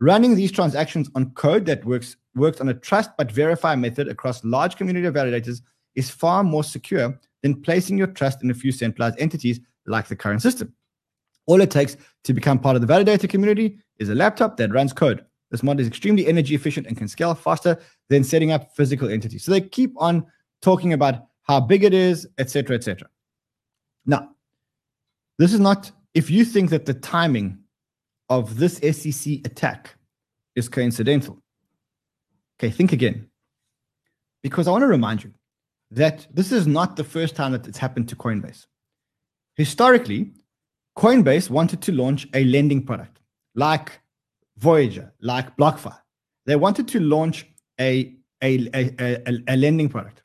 Running 0.00 0.34
these 0.34 0.50
transactions 0.50 1.08
on 1.14 1.30
code 1.32 1.66
that 1.66 1.84
works 1.84 2.16
works 2.34 2.60
on 2.60 2.68
a 2.68 2.74
trust 2.74 3.10
but 3.18 3.30
verify 3.30 3.74
method 3.74 4.08
across 4.08 4.44
large 4.44 4.76
community 4.76 5.06
of 5.06 5.14
validators 5.14 5.60
is 5.94 6.10
far 6.10 6.42
more 6.42 6.64
secure 6.64 7.18
than 7.42 7.60
placing 7.60 7.98
your 7.98 8.06
trust 8.06 8.42
in 8.42 8.50
a 8.50 8.54
few 8.54 8.72
centralized 8.72 9.18
entities 9.18 9.60
like 9.86 10.08
the 10.08 10.16
current 10.16 10.42
system. 10.42 10.72
All 11.46 11.60
it 11.60 11.70
takes 11.70 11.96
to 12.24 12.32
become 12.32 12.58
part 12.58 12.76
of 12.76 12.86
the 12.86 12.92
validator 12.92 13.28
community 13.28 13.78
is 13.98 14.08
a 14.08 14.14
laptop 14.14 14.56
that 14.56 14.72
runs 14.72 14.92
code. 14.92 15.24
This 15.50 15.62
mod 15.62 15.80
is 15.80 15.86
extremely 15.86 16.26
energy 16.26 16.54
efficient 16.54 16.86
and 16.86 16.96
can 16.96 17.08
scale 17.08 17.34
faster 17.34 17.78
than 18.08 18.22
setting 18.22 18.52
up 18.52 18.74
physical 18.76 19.08
entities. 19.08 19.44
So 19.44 19.50
they 19.50 19.60
keep 19.60 19.92
on 19.96 20.24
talking 20.62 20.92
about 20.92 21.26
how 21.42 21.60
big 21.60 21.84
it 21.84 21.92
is, 21.92 22.28
etc., 22.38 22.76
etc. 22.76 23.08
Now, 24.06 24.30
this 25.38 25.52
is 25.52 25.60
not, 25.60 25.90
if 26.14 26.30
you 26.30 26.44
think 26.44 26.70
that 26.70 26.86
the 26.86 26.94
timing 26.94 27.58
of 28.28 28.58
this 28.58 28.76
SEC 28.76 29.34
attack 29.44 29.96
is 30.54 30.68
coincidental, 30.68 31.42
okay, 32.58 32.70
think 32.70 32.92
again. 32.92 33.26
Because 34.42 34.68
I 34.68 34.70
want 34.70 34.82
to 34.82 34.88
remind 34.88 35.24
you 35.24 35.32
that 35.90 36.26
this 36.32 36.52
is 36.52 36.66
not 36.66 36.96
the 36.96 37.04
first 37.04 37.34
time 37.34 37.52
that 37.52 37.66
it's 37.66 37.78
happened 37.78 38.08
to 38.10 38.16
Coinbase. 38.16 38.66
Historically, 39.56 40.32
Coinbase 40.96 41.50
wanted 41.50 41.82
to 41.82 41.92
launch 41.92 42.28
a 42.34 42.44
lending 42.44 42.84
product 42.84 43.18
like 43.54 44.00
Voyager, 44.60 45.12
like 45.20 45.56
BlockFi. 45.56 45.96
They 46.44 46.56
wanted 46.56 46.86
to 46.88 47.00
launch 47.00 47.46
a, 47.80 48.14
a, 48.42 48.68
a, 48.74 48.94
a, 49.00 49.38
a 49.48 49.56
lending 49.56 49.88
product. 49.88 50.22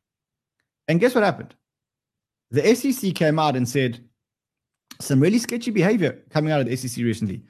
And 0.88 1.00
guess 1.00 1.16
what 1.16 1.24
happened? 1.24 1.56
The 2.52 2.76
SEC 2.76 3.16
came 3.16 3.40
out 3.40 3.56
and 3.56 3.68
said 3.68 4.04
some 5.00 5.22
really 5.22 5.40
sketchy 5.40 5.72
behavior 5.72 6.24
coming 6.30 6.52
out 6.52 6.62
of 6.62 6.68
the 6.68 6.76
SEC 6.76 7.04
recently. 7.04 7.44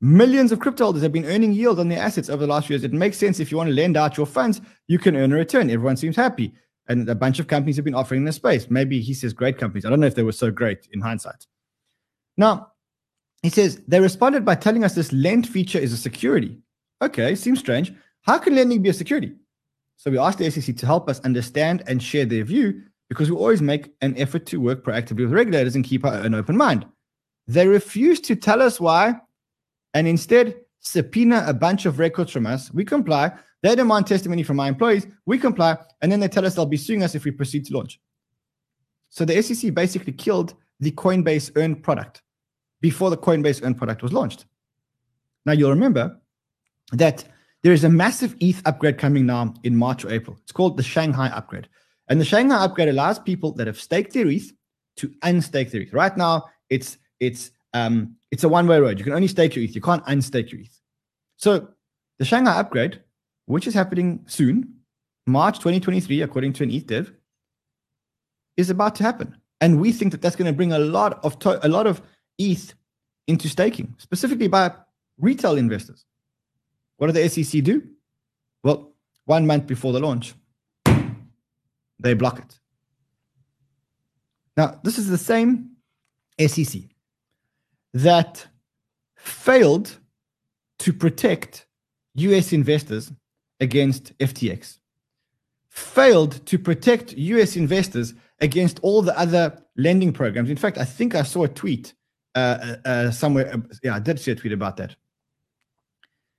Millions 0.00 0.52
of 0.52 0.60
crypto 0.60 0.84
holders 0.84 1.02
have 1.02 1.12
been 1.12 1.24
earning 1.24 1.52
yield 1.52 1.80
on 1.80 1.88
their 1.88 2.00
assets 2.00 2.28
over 2.28 2.46
the 2.46 2.52
last 2.52 2.66
few 2.66 2.74
years. 2.74 2.84
It 2.84 2.92
makes 2.92 3.16
sense 3.16 3.40
if 3.40 3.50
you 3.50 3.56
want 3.56 3.68
to 3.68 3.74
lend 3.74 3.96
out 3.96 4.16
your 4.16 4.26
funds, 4.26 4.60
you 4.86 4.98
can 4.98 5.16
earn 5.16 5.32
a 5.32 5.36
return. 5.36 5.70
Everyone 5.70 5.96
seems 5.96 6.14
happy. 6.14 6.52
And 6.88 7.08
a 7.08 7.14
bunch 7.14 7.38
of 7.38 7.48
companies 7.48 7.76
have 7.76 7.84
been 7.84 7.94
offering 7.94 8.24
this 8.24 8.36
space. 8.36 8.70
Maybe 8.70 9.00
he 9.00 9.12
says 9.12 9.32
great 9.32 9.58
companies. 9.58 9.84
I 9.84 9.90
don't 9.90 10.00
know 10.00 10.06
if 10.06 10.14
they 10.14 10.22
were 10.22 10.32
so 10.32 10.50
great 10.50 10.88
in 10.92 11.00
hindsight. 11.00 11.46
Now, 12.36 12.72
he 13.42 13.50
says 13.50 13.80
they 13.86 14.00
responded 14.00 14.44
by 14.44 14.54
telling 14.54 14.84
us 14.84 14.94
this 14.94 15.12
lend 15.12 15.48
feature 15.48 15.78
is 15.78 15.92
a 15.92 15.96
security. 15.96 16.58
Okay, 17.02 17.34
seems 17.34 17.60
strange. 17.60 17.92
How 18.22 18.38
can 18.38 18.54
lending 18.54 18.82
be 18.82 18.88
a 18.88 18.94
security? 18.94 19.34
So 19.96 20.10
we 20.10 20.18
asked 20.18 20.38
the 20.38 20.50
SEC 20.50 20.76
to 20.76 20.86
help 20.86 21.08
us 21.08 21.20
understand 21.20 21.82
and 21.86 22.02
share 22.02 22.24
their 22.24 22.44
view 22.44 22.82
because 23.08 23.30
we 23.30 23.36
always 23.36 23.62
make 23.62 23.92
an 24.00 24.16
effort 24.16 24.46
to 24.46 24.60
work 24.60 24.84
proactively 24.84 25.22
with 25.22 25.32
regulators 25.32 25.74
and 25.74 25.84
keep 25.84 26.04
an 26.04 26.34
open 26.34 26.56
mind. 26.56 26.86
They 27.46 27.66
refused 27.66 28.24
to 28.24 28.36
tell 28.36 28.60
us 28.60 28.78
why 28.78 29.20
and 29.94 30.06
instead 30.06 30.60
subpoena 30.80 31.44
a 31.46 31.54
bunch 31.54 31.86
of 31.86 31.98
records 31.98 32.30
from 32.30 32.46
us. 32.46 32.72
We 32.72 32.84
comply. 32.84 33.32
They 33.62 33.74
demand 33.74 34.06
testimony 34.06 34.42
from 34.42 34.60
our 34.60 34.68
employees. 34.68 35.06
We 35.26 35.38
comply. 35.38 35.78
And 36.00 36.12
then 36.12 36.20
they 36.20 36.28
tell 36.28 36.46
us 36.46 36.54
they'll 36.54 36.66
be 36.66 36.76
suing 36.76 37.02
us 37.02 37.14
if 37.14 37.24
we 37.24 37.30
proceed 37.30 37.66
to 37.66 37.74
launch. 37.74 38.00
So 39.10 39.24
the 39.24 39.42
SEC 39.42 39.74
basically 39.74 40.12
killed 40.12 40.54
the 40.80 40.92
Coinbase 40.92 41.50
earned 41.56 41.82
product 41.82 42.22
before 42.80 43.10
the 43.10 43.16
Coinbase 43.16 43.64
Earn 43.64 43.74
product 43.74 44.02
was 44.02 44.12
launched. 44.12 44.46
Now, 45.44 45.52
you'll 45.52 45.70
remember 45.70 46.20
that 46.92 47.24
there 47.62 47.72
is 47.72 47.84
a 47.84 47.88
massive 47.88 48.36
ETH 48.40 48.62
upgrade 48.64 48.98
coming 48.98 49.26
now 49.26 49.54
in 49.64 49.76
March 49.76 50.04
or 50.04 50.12
April. 50.12 50.38
It's 50.42 50.52
called 50.52 50.76
the 50.76 50.82
Shanghai 50.82 51.28
upgrade. 51.28 51.68
And 52.08 52.20
the 52.20 52.24
Shanghai 52.24 52.64
upgrade 52.64 52.88
allows 52.88 53.18
people 53.18 53.52
that 53.52 53.66
have 53.66 53.80
staked 53.80 54.14
their 54.14 54.28
ETH 54.28 54.52
to 54.96 55.08
unstake 55.24 55.70
their 55.70 55.82
ETH. 55.82 55.92
Right 55.92 56.16
now, 56.16 56.44
it's 56.70 56.98
it's 57.20 57.50
um, 57.74 58.16
it's 58.30 58.44
a 58.44 58.48
one-way 58.48 58.80
road. 58.80 58.98
You 58.98 59.04
can 59.04 59.12
only 59.12 59.28
stake 59.28 59.54
your 59.54 59.64
ETH. 59.64 59.74
You 59.74 59.80
can't 59.80 60.04
unstake 60.06 60.50
your 60.50 60.60
ETH. 60.60 60.80
So 61.36 61.68
the 62.18 62.24
Shanghai 62.24 62.58
upgrade, 62.58 63.02
which 63.46 63.66
is 63.66 63.74
happening 63.74 64.24
soon, 64.26 64.74
March 65.26 65.58
2023, 65.58 66.22
according 66.22 66.52
to 66.54 66.62
an 66.62 66.70
ETH 66.70 66.86
dev, 66.86 67.12
is 68.56 68.70
about 68.70 68.94
to 68.96 69.02
happen. 69.02 69.36
And 69.60 69.80
we 69.80 69.92
think 69.92 70.12
that 70.12 70.22
that's 70.22 70.36
going 70.36 70.50
to 70.50 70.56
bring 70.56 70.72
a 70.72 70.78
lot 70.78 71.22
of 71.24 71.38
to- 71.40 71.64
a 71.66 71.68
lot 71.68 71.86
of 71.86 72.00
ETH 72.38 72.74
into 73.26 73.48
staking, 73.48 73.94
specifically 73.98 74.48
by 74.48 74.72
retail 75.18 75.56
investors. 75.56 76.04
What 76.96 77.12
did 77.12 77.16
the 77.16 77.28
SEC 77.28 77.62
do? 77.62 77.82
Well, 78.62 78.92
one 79.24 79.46
month 79.46 79.66
before 79.66 79.92
the 79.92 80.00
launch, 80.00 80.34
they 82.00 82.14
block 82.14 82.38
it. 82.38 82.58
Now, 84.56 84.80
this 84.82 84.98
is 84.98 85.08
the 85.08 85.18
same 85.18 85.76
SEC 86.44 86.82
that 87.94 88.46
failed 89.16 89.98
to 90.78 90.92
protect 90.92 91.66
US 92.14 92.52
investors 92.52 93.12
against 93.60 94.16
FTX, 94.18 94.78
failed 95.68 96.44
to 96.46 96.58
protect 96.58 97.12
US 97.12 97.56
investors 97.56 98.14
against 98.40 98.78
all 98.82 99.02
the 99.02 99.16
other 99.18 99.62
lending 99.76 100.12
programs. 100.12 100.50
In 100.50 100.56
fact, 100.56 100.78
I 100.78 100.84
think 100.84 101.14
I 101.14 101.22
saw 101.22 101.44
a 101.44 101.48
tweet 101.48 101.94
uh, 102.34 102.38
uh, 102.38 102.88
uh, 102.88 103.10
somewhere. 103.10 103.52
Uh, 103.52 103.58
yeah, 103.82 103.96
I 103.96 103.98
did 104.00 104.20
see 104.20 104.30
a 104.30 104.34
tweet 104.34 104.52
about 104.52 104.76
that. 104.76 104.96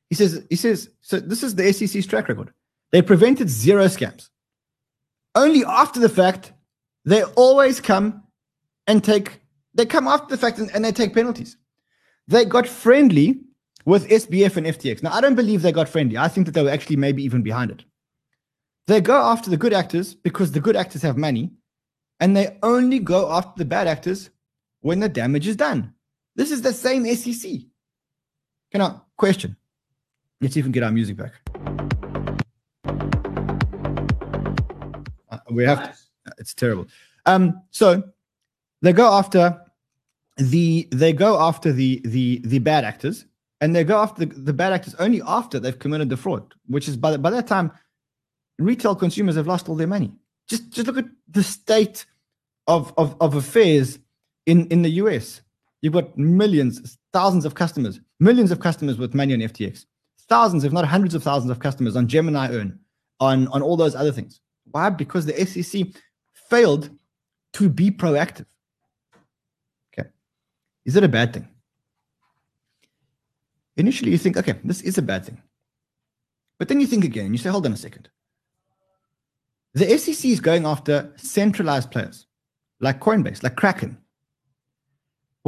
He 0.09 0.15
says, 0.15 0.45
he 0.49 0.55
says, 0.55 0.89
so 1.01 1.19
this 1.19 1.43
is 1.43 1.55
the 1.55 1.71
SEC's 1.71 2.07
track 2.07 2.29
record. 2.29 2.51
They 2.91 3.01
prevented 3.01 3.49
zero 3.49 3.85
scams. 3.85 4.29
Only 5.35 5.63
after 5.65 5.99
the 5.99 6.09
fact 6.09 6.53
They 7.05 7.23
always 7.23 7.79
come 7.79 8.23
and 8.87 9.03
take, 9.03 9.41
they 9.73 9.85
come 9.85 10.07
after 10.07 10.27
the 10.27 10.37
fact 10.37 10.59
and, 10.59 10.69
and 10.73 10.83
they 10.83 10.91
take 10.91 11.13
penalties. 11.13 11.57
They 12.27 12.45
got 12.45 12.67
friendly 12.67 13.41
with 13.85 14.07
SBF 14.09 14.57
and 14.57 14.67
FTX. 14.67 15.01
Now, 15.01 15.13
I 15.13 15.21
don't 15.21 15.35
believe 15.35 15.61
they 15.61 15.71
got 15.71 15.89
friendly. 15.89 16.17
I 16.17 16.27
think 16.27 16.45
that 16.45 16.53
they 16.53 16.63
were 16.63 16.69
actually 16.69 16.97
maybe 16.97 17.23
even 17.23 17.41
behind 17.41 17.71
it. 17.71 17.83
They 18.87 19.01
go 19.01 19.15
after 19.15 19.49
the 19.49 19.57
good 19.57 19.73
actors 19.73 20.13
because 20.13 20.51
the 20.51 20.59
good 20.59 20.75
actors 20.75 21.01
have 21.01 21.17
money, 21.17 21.51
and 22.19 22.35
they 22.35 22.57
only 22.63 22.99
go 22.99 23.31
after 23.31 23.53
the 23.57 23.65
bad 23.65 23.87
actors 23.87 24.29
when 24.81 24.99
the 24.99 25.09
damage 25.09 25.47
is 25.47 25.55
done. 25.55 25.93
This 26.35 26.51
is 26.51 26.61
the 26.61 26.73
same 26.73 27.05
SEC. 27.15 27.51
Can 28.71 28.81
I 28.81 28.95
question? 29.17 29.55
Let's 30.41 30.55
even 30.57 30.71
get 30.71 30.83
our 30.83 30.91
music 30.91 31.17
back. 31.17 31.33
Uh, 35.29 35.37
we 35.51 35.63
have 35.63 35.91
to, 35.91 35.97
it's 36.37 36.53
terrible. 36.53 36.87
Um, 37.25 37.61
so 37.71 38.03
they 38.81 38.93
go 38.93 39.11
after 39.13 39.61
the 40.37 40.87
they 40.91 41.11
go 41.11 41.39
after 41.39 41.73
the 41.73 42.01
the 42.05 42.41
the 42.45 42.59
bad 42.59 42.85
actors, 42.85 43.25
and 43.59 43.75
they 43.75 43.83
go 43.83 43.97
after 43.97 44.25
the, 44.25 44.33
the 44.33 44.53
bad 44.53 44.71
actors 44.71 44.95
only 44.95 45.21
after 45.27 45.59
they've 45.59 45.77
committed 45.77 46.09
the 46.09 46.15
fraud, 46.15 46.53
which 46.67 46.87
is 46.87 46.95
by 46.95 47.11
the, 47.11 47.17
by 47.17 47.29
that 47.31 47.47
time, 47.47 47.71
retail 48.57 48.95
consumers 48.95 49.35
have 49.35 49.47
lost 49.47 49.67
all 49.67 49.75
their 49.75 49.87
money. 49.87 50.13
Just 50.47 50.69
just 50.69 50.87
look 50.87 50.97
at 50.97 51.09
the 51.27 51.43
state 51.43 52.05
of 52.67 52.93
of, 52.97 53.17
of 53.19 53.35
affairs 53.35 53.99
in 54.49 54.67
in 54.67 54.81
the 54.81 54.89
US. 55.01 55.41
You've 55.81 55.93
got 55.93 56.17
millions, 56.17 56.97
thousands 57.13 57.45
of 57.45 57.55
customers, 57.55 58.01
millions 58.19 58.51
of 58.51 58.59
customers 58.59 58.97
with 58.97 59.13
money 59.15 59.33
on 59.33 59.39
FTX, 59.39 59.85
thousands, 60.27 60.63
if 60.65 60.73
not 60.73 60.85
hundreds 60.85 61.15
of 61.15 61.23
thousands 61.23 61.51
of 61.51 61.59
customers 61.59 61.95
on 61.95 62.07
Gemini 62.07 62.51
Earn, 62.51 62.79
on 63.19 63.47
on 63.49 63.61
all 63.61 63.77
those 63.77 63.95
other 63.95 64.11
things. 64.11 64.41
Why? 64.71 64.89
Because 64.89 65.25
the 65.25 65.45
SEC 65.45 65.87
failed 66.49 66.89
to 67.53 67.69
be 67.69 67.91
proactive. 67.91 68.45
Okay. 69.93 70.09
Is 70.85 70.95
it 70.95 71.03
a 71.03 71.07
bad 71.07 71.33
thing? 71.33 71.47
Initially, 73.77 74.11
you 74.11 74.17
think, 74.17 74.35
okay, 74.35 74.55
this 74.63 74.81
is 74.81 74.97
a 74.97 75.01
bad 75.01 75.25
thing. 75.25 75.41
But 76.57 76.67
then 76.67 76.81
you 76.81 76.87
think 76.87 77.05
again 77.05 77.27
and 77.27 77.33
you 77.33 77.39
say, 77.39 77.49
hold 77.49 77.65
on 77.65 77.71
a 77.71 77.77
second. 77.77 78.09
The 79.73 79.97
SEC 79.97 80.29
is 80.29 80.41
going 80.41 80.65
after 80.65 81.13
centralized 81.15 81.89
players 81.89 82.27
like 82.81 82.99
Coinbase, 82.99 83.43
like 83.43 83.55
Kraken. 83.55 83.97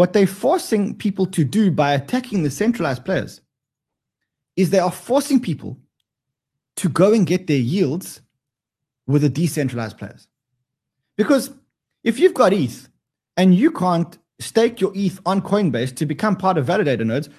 What 0.01 0.13
they're 0.13 0.25
forcing 0.25 0.95
people 0.95 1.27
to 1.27 1.43
do 1.43 1.69
by 1.69 1.93
attacking 1.93 2.41
the 2.41 2.49
centralized 2.49 3.05
players 3.05 3.39
is 4.55 4.71
they 4.71 4.79
are 4.79 4.91
forcing 4.91 5.39
people 5.39 5.77
to 6.77 6.89
go 6.89 7.13
and 7.13 7.27
get 7.27 7.45
their 7.45 7.59
yields 7.59 8.19
with 9.05 9.21
the 9.21 9.29
decentralized 9.29 9.99
players. 9.99 10.27
Because 11.17 11.51
if 12.03 12.17
you've 12.17 12.33
got 12.33 12.51
ETH 12.51 12.89
and 13.37 13.53
you 13.53 13.69
can't 13.69 14.17
stake 14.39 14.81
your 14.81 14.91
ETH 14.95 15.19
on 15.23 15.39
Coinbase 15.39 15.95
to 15.97 16.07
become 16.07 16.35
part 16.35 16.57
of 16.57 16.65
validator 16.65 17.05
nodes, 17.05 17.29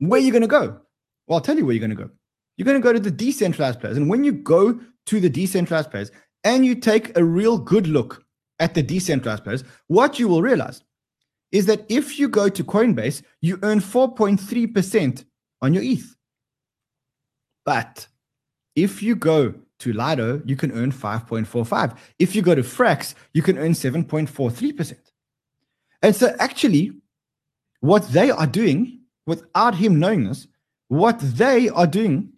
where 0.00 0.20
are 0.20 0.24
you 0.24 0.32
going 0.32 0.42
to 0.42 0.48
go? 0.48 0.80
Well, 1.28 1.36
I'll 1.36 1.40
tell 1.40 1.56
you 1.56 1.64
where 1.64 1.76
you're 1.76 1.86
going 1.86 1.96
to 1.96 2.04
go. 2.04 2.10
You're 2.56 2.66
going 2.66 2.82
to 2.82 2.84
go 2.84 2.92
to 2.92 2.98
the 2.98 3.12
decentralized 3.12 3.78
players. 3.78 3.96
And 3.96 4.10
when 4.10 4.24
you 4.24 4.32
go 4.32 4.80
to 5.06 5.20
the 5.20 5.30
decentralized 5.30 5.92
players 5.92 6.10
and 6.42 6.66
you 6.66 6.74
take 6.74 7.16
a 7.16 7.22
real 7.22 7.58
good 7.58 7.86
look 7.86 8.24
at 8.58 8.74
the 8.74 8.82
decentralized 8.82 9.44
players, 9.44 9.62
what 9.86 10.18
you 10.18 10.26
will 10.26 10.42
realize 10.42 10.82
is 11.52 11.66
that 11.66 11.84
if 11.88 12.18
you 12.18 12.28
go 12.28 12.48
to 12.48 12.64
Coinbase, 12.64 13.22
you 13.40 13.58
earn 13.62 13.80
4.3% 13.80 15.24
on 15.62 15.74
your 15.74 15.82
ETH. 15.82 16.16
But 17.64 18.06
if 18.76 19.02
you 19.02 19.16
go 19.16 19.54
to 19.80 19.92
Lido, 19.92 20.42
you 20.44 20.56
can 20.56 20.72
earn 20.72 20.92
5.45. 20.92 21.96
If 22.18 22.34
you 22.34 22.42
go 22.42 22.54
to 22.54 22.62
Frax, 22.62 23.14
you 23.32 23.42
can 23.42 23.58
earn 23.58 23.72
7.43%. 23.72 24.96
And 26.02 26.14
so, 26.14 26.34
actually, 26.38 26.92
what 27.80 28.08
they 28.08 28.30
are 28.30 28.46
doing 28.46 29.00
without 29.26 29.74
him 29.74 29.98
knowing 29.98 30.24
this, 30.24 30.46
what 30.88 31.18
they 31.20 31.68
are 31.68 31.86
doing 31.86 32.32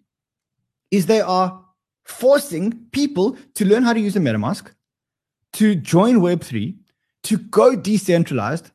is 0.89 1.05
they 1.05 1.21
are 1.21 1.63
forcing 2.03 2.85
people 2.91 3.37
to 3.55 3.65
learn 3.65 3.83
how 3.83 3.93
to 3.93 3.99
use 3.99 4.15
a 4.15 4.19
MetaMask, 4.19 4.71
to 5.53 5.75
join 5.75 6.17
Web3, 6.17 6.75
to 7.23 7.37
go 7.37 7.75
decentralized 7.75 8.71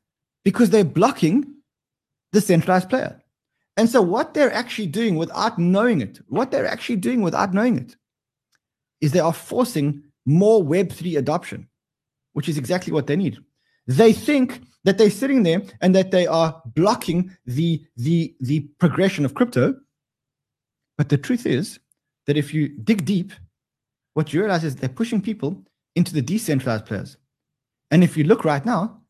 because 0.46 0.70
they're 0.70 0.84
blocking 0.84 1.44
the 2.30 2.40
centralized 2.40 2.88
player. 2.88 3.20
And 3.76 3.90
so, 3.90 4.00
what 4.00 4.32
they're 4.32 4.52
actually 4.52 4.86
doing 4.86 5.16
without 5.16 5.58
knowing 5.58 6.00
it, 6.00 6.20
what 6.28 6.52
they're 6.52 6.68
actually 6.68 6.96
doing 6.96 7.20
without 7.20 7.52
knowing 7.52 7.76
it, 7.76 7.96
is 9.00 9.10
they 9.10 9.18
are 9.18 9.32
forcing 9.32 10.04
more 10.24 10.62
Web3 10.62 11.18
adoption, 11.18 11.68
which 12.34 12.48
is 12.48 12.58
exactly 12.58 12.92
what 12.92 13.08
they 13.08 13.16
need. 13.16 13.38
They 13.88 14.12
think 14.12 14.62
that 14.84 14.98
they're 14.98 15.10
sitting 15.10 15.42
there 15.42 15.62
and 15.80 15.96
that 15.96 16.12
they 16.12 16.28
are 16.28 16.62
blocking 16.64 17.36
the, 17.44 17.84
the, 17.96 18.32
the 18.40 18.60
progression 18.78 19.24
of 19.24 19.34
crypto. 19.34 19.74
But 20.96 21.08
the 21.08 21.18
truth 21.18 21.44
is 21.44 21.80
that 22.28 22.36
if 22.36 22.54
you 22.54 22.68
dig 22.68 23.04
deep, 23.04 23.32
what 24.14 24.32
you 24.32 24.40
realize 24.40 24.62
is 24.62 24.76
they're 24.76 24.88
pushing 24.88 25.20
people 25.20 25.64
into 25.96 26.14
the 26.14 26.22
decentralized 26.22 26.86
players. 26.86 27.16
And 27.90 28.04
if 28.04 28.16
you 28.16 28.22
look 28.22 28.44
right 28.44 28.64
now, 28.64 29.02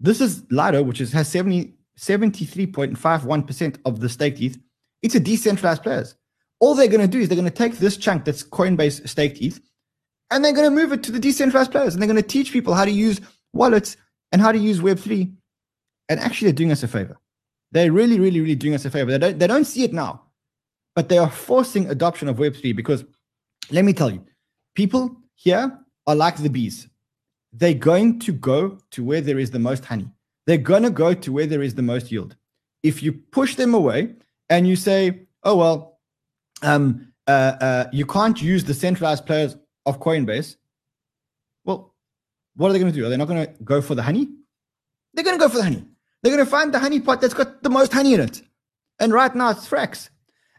this 0.00 0.20
is 0.20 0.44
Lido, 0.50 0.82
which 0.82 1.00
is, 1.00 1.12
has 1.12 1.28
70, 1.28 1.74
73.51% 1.98 3.78
of 3.84 4.00
the 4.00 4.08
staked 4.08 4.40
ETH. 4.40 4.58
It's 5.02 5.14
a 5.14 5.20
decentralized 5.20 5.82
players. 5.82 6.14
All 6.60 6.74
they're 6.74 6.88
going 6.88 7.00
to 7.00 7.08
do 7.08 7.20
is 7.20 7.28
they're 7.28 7.36
going 7.36 7.50
to 7.50 7.54
take 7.54 7.78
this 7.78 7.96
chunk 7.96 8.24
that's 8.24 8.42
Coinbase 8.42 9.08
staked 9.08 9.40
ETH 9.40 9.60
and 10.30 10.44
they're 10.44 10.52
going 10.52 10.68
to 10.68 10.74
move 10.74 10.92
it 10.92 11.02
to 11.04 11.12
the 11.12 11.20
decentralized 11.20 11.70
players 11.70 11.94
and 11.94 12.02
they're 12.02 12.08
going 12.08 12.20
to 12.20 12.28
teach 12.28 12.52
people 12.52 12.74
how 12.74 12.84
to 12.84 12.90
use 12.90 13.20
wallets 13.52 13.96
and 14.32 14.42
how 14.42 14.52
to 14.52 14.58
use 14.58 14.80
Web3. 14.80 15.32
And 16.08 16.20
actually, 16.20 16.46
they're 16.46 16.56
doing 16.56 16.72
us 16.72 16.82
a 16.82 16.88
favor. 16.88 17.18
They're 17.70 17.92
really, 17.92 18.18
really, 18.18 18.40
really 18.40 18.54
doing 18.54 18.74
us 18.74 18.84
a 18.84 18.90
favor. 18.90 19.10
They 19.10 19.18
don't, 19.18 19.38
they 19.38 19.46
don't 19.46 19.64
see 19.64 19.84
it 19.84 19.92
now, 19.92 20.22
but 20.96 21.08
they 21.08 21.18
are 21.18 21.30
forcing 21.30 21.90
adoption 21.90 22.28
of 22.28 22.36
Web3 22.36 22.74
because 22.74 23.04
let 23.70 23.84
me 23.84 23.92
tell 23.92 24.10
you, 24.10 24.24
people 24.74 25.16
here 25.34 25.78
are 26.06 26.14
like 26.14 26.36
the 26.36 26.48
bees. 26.48 26.88
They're 27.52 27.74
going 27.74 28.18
to 28.20 28.32
go 28.32 28.78
to 28.90 29.04
where 29.04 29.20
there 29.20 29.38
is 29.38 29.50
the 29.50 29.58
most 29.58 29.84
honey. 29.84 30.08
They're 30.46 30.58
going 30.58 30.82
to 30.82 30.90
go 30.90 31.14
to 31.14 31.32
where 31.32 31.46
there 31.46 31.62
is 31.62 31.74
the 31.74 31.82
most 31.82 32.10
yield. 32.10 32.36
If 32.82 33.02
you 33.02 33.12
push 33.12 33.56
them 33.56 33.74
away 33.74 34.14
and 34.48 34.66
you 34.66 34.76
say, 34.76 35.26
oh, 35.42 35.56
well, 35.56 35.98
um, 36.62 37.12
uh, 37.26 37.30
uh, 37.60 37.84
you 37.92 38.06
can't 38.06 38.40
use 38.40 38.64
the 38.64 38.74
centralized 38.74 39.26
players 39.26 39.56
of 39.84 40.00
Coinbase, 40.00 40.56
well, 41.64 41.94
what 42.56 42.70
are 42.70 42.72
they 42.72 42.78
going 42.78 42.92
to 42.92 42.98
do? 42.98 43.04
Are 43.06 43.10
they 43.10 43.16
not 43.16 43.28
going 43.28 43.46
to 43.46 43.62
go 43.62 43.82
for 43.82 43.94
the 43.94 44.02
honey? 44.02 44.28
They're 45.14 45.24
going 45.24 45.38
to 45.38 45.44
go 45.44 45.48
for 45.48 45.58
the 45.58 45.64
honey. 45.64 45.84
They're 46.22 46.32
going 46.32 46.44
to 46.44 46.50
find 46.50 46.72
the 46.72 46.78
honey 46.78 47.00
pot 47.00 47.20
that's 47.20 47.34
got 47.34 47.62
the 47.62 47.70
most 47.70 47.92
honey 47.92 48.14
in 48.14 48.20
it. 48.20 48.42
And 48.98 49.12
right 49.12 49.34
now 49.34 49.50
it's 49.50 49.68
Frax. 49.68 50.10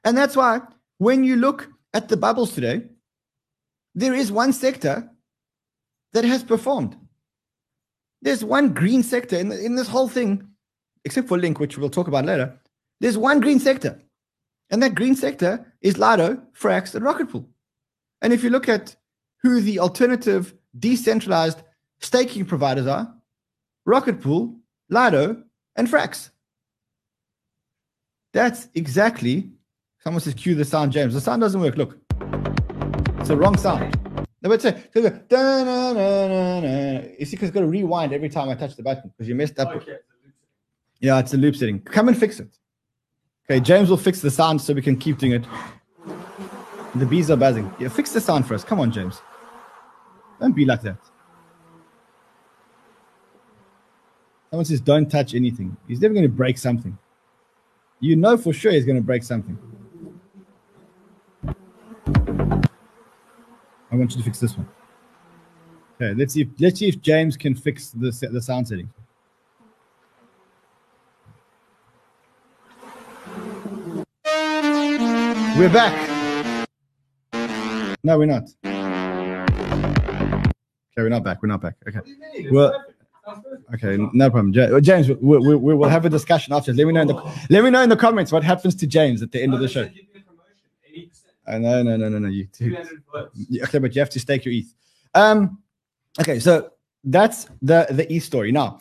And 0.03 0.17
that's 0.17 0.35
why 0.35 0.61
when 0.97 1.23
you 1.23 1.35
look 1.35 1.69
at 1.93 2.09
the 2.09 2.17
bubbles 2.17 2.53
today, 2.53 2.83
there 3.95 4.13
is 4.13 4.31
one 4.31 4.53
sector 4.53 5.09
that 6.13 6.25
has 6.25 6.43
performed. 6.43 6.97
There's 8.21 8.43
one 8.43 8.73
green 8.73 9.03
sector 9.03 9.37
in, 9.37 9.51
in 9.51 9.75
this 9.75 9.87
whole 9.87 10.09
thing, 10.09 10.47
except 11.05 11.27
for 11.27 11.37
Link, 11.37 11.59
which 11.59 11.77
we'll 11.77 11.89
talk 11.89 12.07
about 12.07 12.25
later. 12.25 12.59
There's 12.99 13.17
one 13.17 13.39
green 13.39 13.59
sector. 13.59 14.01
And 14.69 14.83
that 14.83 14.95
green 14.95 15.15
sector 15.15 15.73
is 15.81 15.97
Lido, 15.97 16.41
Frax, 16.59 16.93
and 16.93 17.03
Rocket 17.03 17.29
Pool. 17.29 17.47
And 18.21 18.33
if 18.33 18.43
you 18.43 18.49
look 18.49 18.69
at 18.69 18.95
who 19.41 19.61
the 19.61 19.79
alternative 19.79 20.53
decentralized 20.77 21.63
staking 21.99 22.45
providers 22.45 22.87
are, 22.87 23.13
Rocket 23.85 24.21
Pool, 24.21 24.55
Lido, 24.89 25.41
and 25.75 25.87
Frax. 25.87 26.29
That's 28.33 28.67
exactly. 28.75 29.51
Someone 30.03 30.21
says 30.21 30.33
cue 30.33 30.55
the 30.55 30.65
sound, 30.65 30.91
James. 30.91 31.13
The 31.13 31.21
sound 31.21 31.41
doesn't 31.41 31.59
work. 31.59 31.77
Look, 31.77 31.97
it's 33.19 33.29
the 33.29 33.37
wrong 33.37 33.57
sound. 33.57 33.98
No, 34.41 34.49
but 34.49 34.61
say, 34.61 34.83
na. 34.95 35.01
You 37.19 37.25
see, 37.25 37.31
because 37.31 37.49
it's 37.49 37.51
got 37.51 37.61
to 37.61 37.67
rewind 37.67 38.13
every 38.13 38.29
time 38.29 38.49
I 38.49 38.55
touch 38.55 38.75
the 38.75 38.83
button 38.83 39.09
because 39.09 39.27
you 39.27 39.35
messed 39.35 39.59
up. 39.59 39.69
Okay. 39.75 39.97
Yeah, 41.01 41.19
it's 41.19 41.33
a 41.33 41.37
loop 41.37 41.55
setting. 41.55 41.81
Come 41.81 42.07
and 42.07 42.17
fix 42.17 42.39
it. 42.39 42.57
Okay, 43.45 43.59
James 43.59 43.89
will 43.89 43.97
fix 43.97 44.21
the 44.21 44.31
sound 44.31 44.61
so 44.61 44.73
we 44.73 44.81
can 44.81 44.95
keep 44.97 45.17
doing 45.17 45.33
it. 45.33 45.43
The 46.95 47.05
bees 47.05 47.29
are 47.29 47.37
buzzing. 47.37 47.71
Yeah, 47.79 47.89
fix 47.89 48.11
the 48.11 48.21
sound 48.21 48.47
for 48.47 48.53
us. 48.53 48.63
Come 48.63 48.79
on, 48.79 48.91
James. 48.91 49.21
Don't 50.39 50.55
be 50.55 50.65
like 50.65 50.81
that. 50.83 50.97
Someone 54.49 54.65
says, 54.65 54.81
don't 54.81 55.09
touch 55.09 55.35
anything. 55.35 55.77
He's 55.87 56.01
never 56.01 56.13
going 56.13 56.23
to 56.23 56.29
break 56.29 56.57
something. 56.57 56.97
You 57.99 58.15
know 58.15 58.37
for 58.37 58.53
sure 58.53 58.71
he's 58.71 58.85
going 58.85 58.97
to 58.97 59.03
break 59.03 59.23
something. 59.23 59.57
I 63.91 63.95
want 63.95 64.11
you 64.11 64.17
to 64.17 64.23
fix 64.23 64.39
this 64.39 64.55
one. 64.55 64.67
Okay, 66.01 66.17
let's 66.17 66.33
see. 66.33 66.41
If, 66.41 66.47
let's 66.59 66.79
see 66.79 66.87
if 66.87 67.01
James 67.01 67.35
can 67.35 67.55
fix 67.55 67.91
the 67.91 68.11
the 68.31 68.41
sound 68.41 68.67
setting. 68.67 68.89
We're 75.57 75.73
back. 75.73 76.67
No, 78.03 78.17
we're 78.17 78.27
not. 78.27 78.43
Okay, 78.63 78.75
we're 80.97 81.09
not 81.09 81.23
back. 81.23 81.41
We're 81.41 81.49
not 81.49 81.61
back. 81.61 81.75
Okay. 81.85 81.99
Well, 82.49 82.81
okay, 83.73 83.97
no 84.13 84.29
problem. 84.29 84.53
James, 84.81 85.09
we, 85.09 85.15
we, 85.15 85.55
we 85.55 85.75
will 85.75 85.89
have 85.89 86.05
a 86.05 86.09
discussion 86.09 86.53
after. 86.53 86.73
Let 86.73 86.87
me 86.87 86.93
know 86.93 87.01
in 87.01 87.07
the 87.07 87.15
let 87.49 87.63
me 87.63 87.71
know 87.71 87.81
in 87.81 87.89
the 87.89 87.97
comments 87.97 88.31
what 88.31 88.43
happens 88.43 88.75
to 88.75 88.87
James 88.87 89.21
at 89.21 89.31
the 89.31 89.43
end 89.43 89.53
of 89.53 89.59
the 89.59 89.67
show. 89.67 89.89
Uh, 91.49 91.57
no, 91.57 91.81
no, 91.81 91.97
no, 91.97 92.09
no, 92.09 92.19
no. 92.19 92.27
You, 92.27 92.47
okay, 93.63 93.79
but 93.79 93.95
you 93.95 93.99
have 93.99 94.09
to 94.11 94.19
stake 94.19 94.45
your 94.45 94.53
ETH. 94.53 94.73
Um, 95.15 95.63
okay, 96.19 96.39
so 96.39 96.71
that's 97.03 97.45
the 97.61 97.87
the 97.89 98.11
ETH 98.13 98.23
story. 98.23 98.51
Now, 98.51 98.79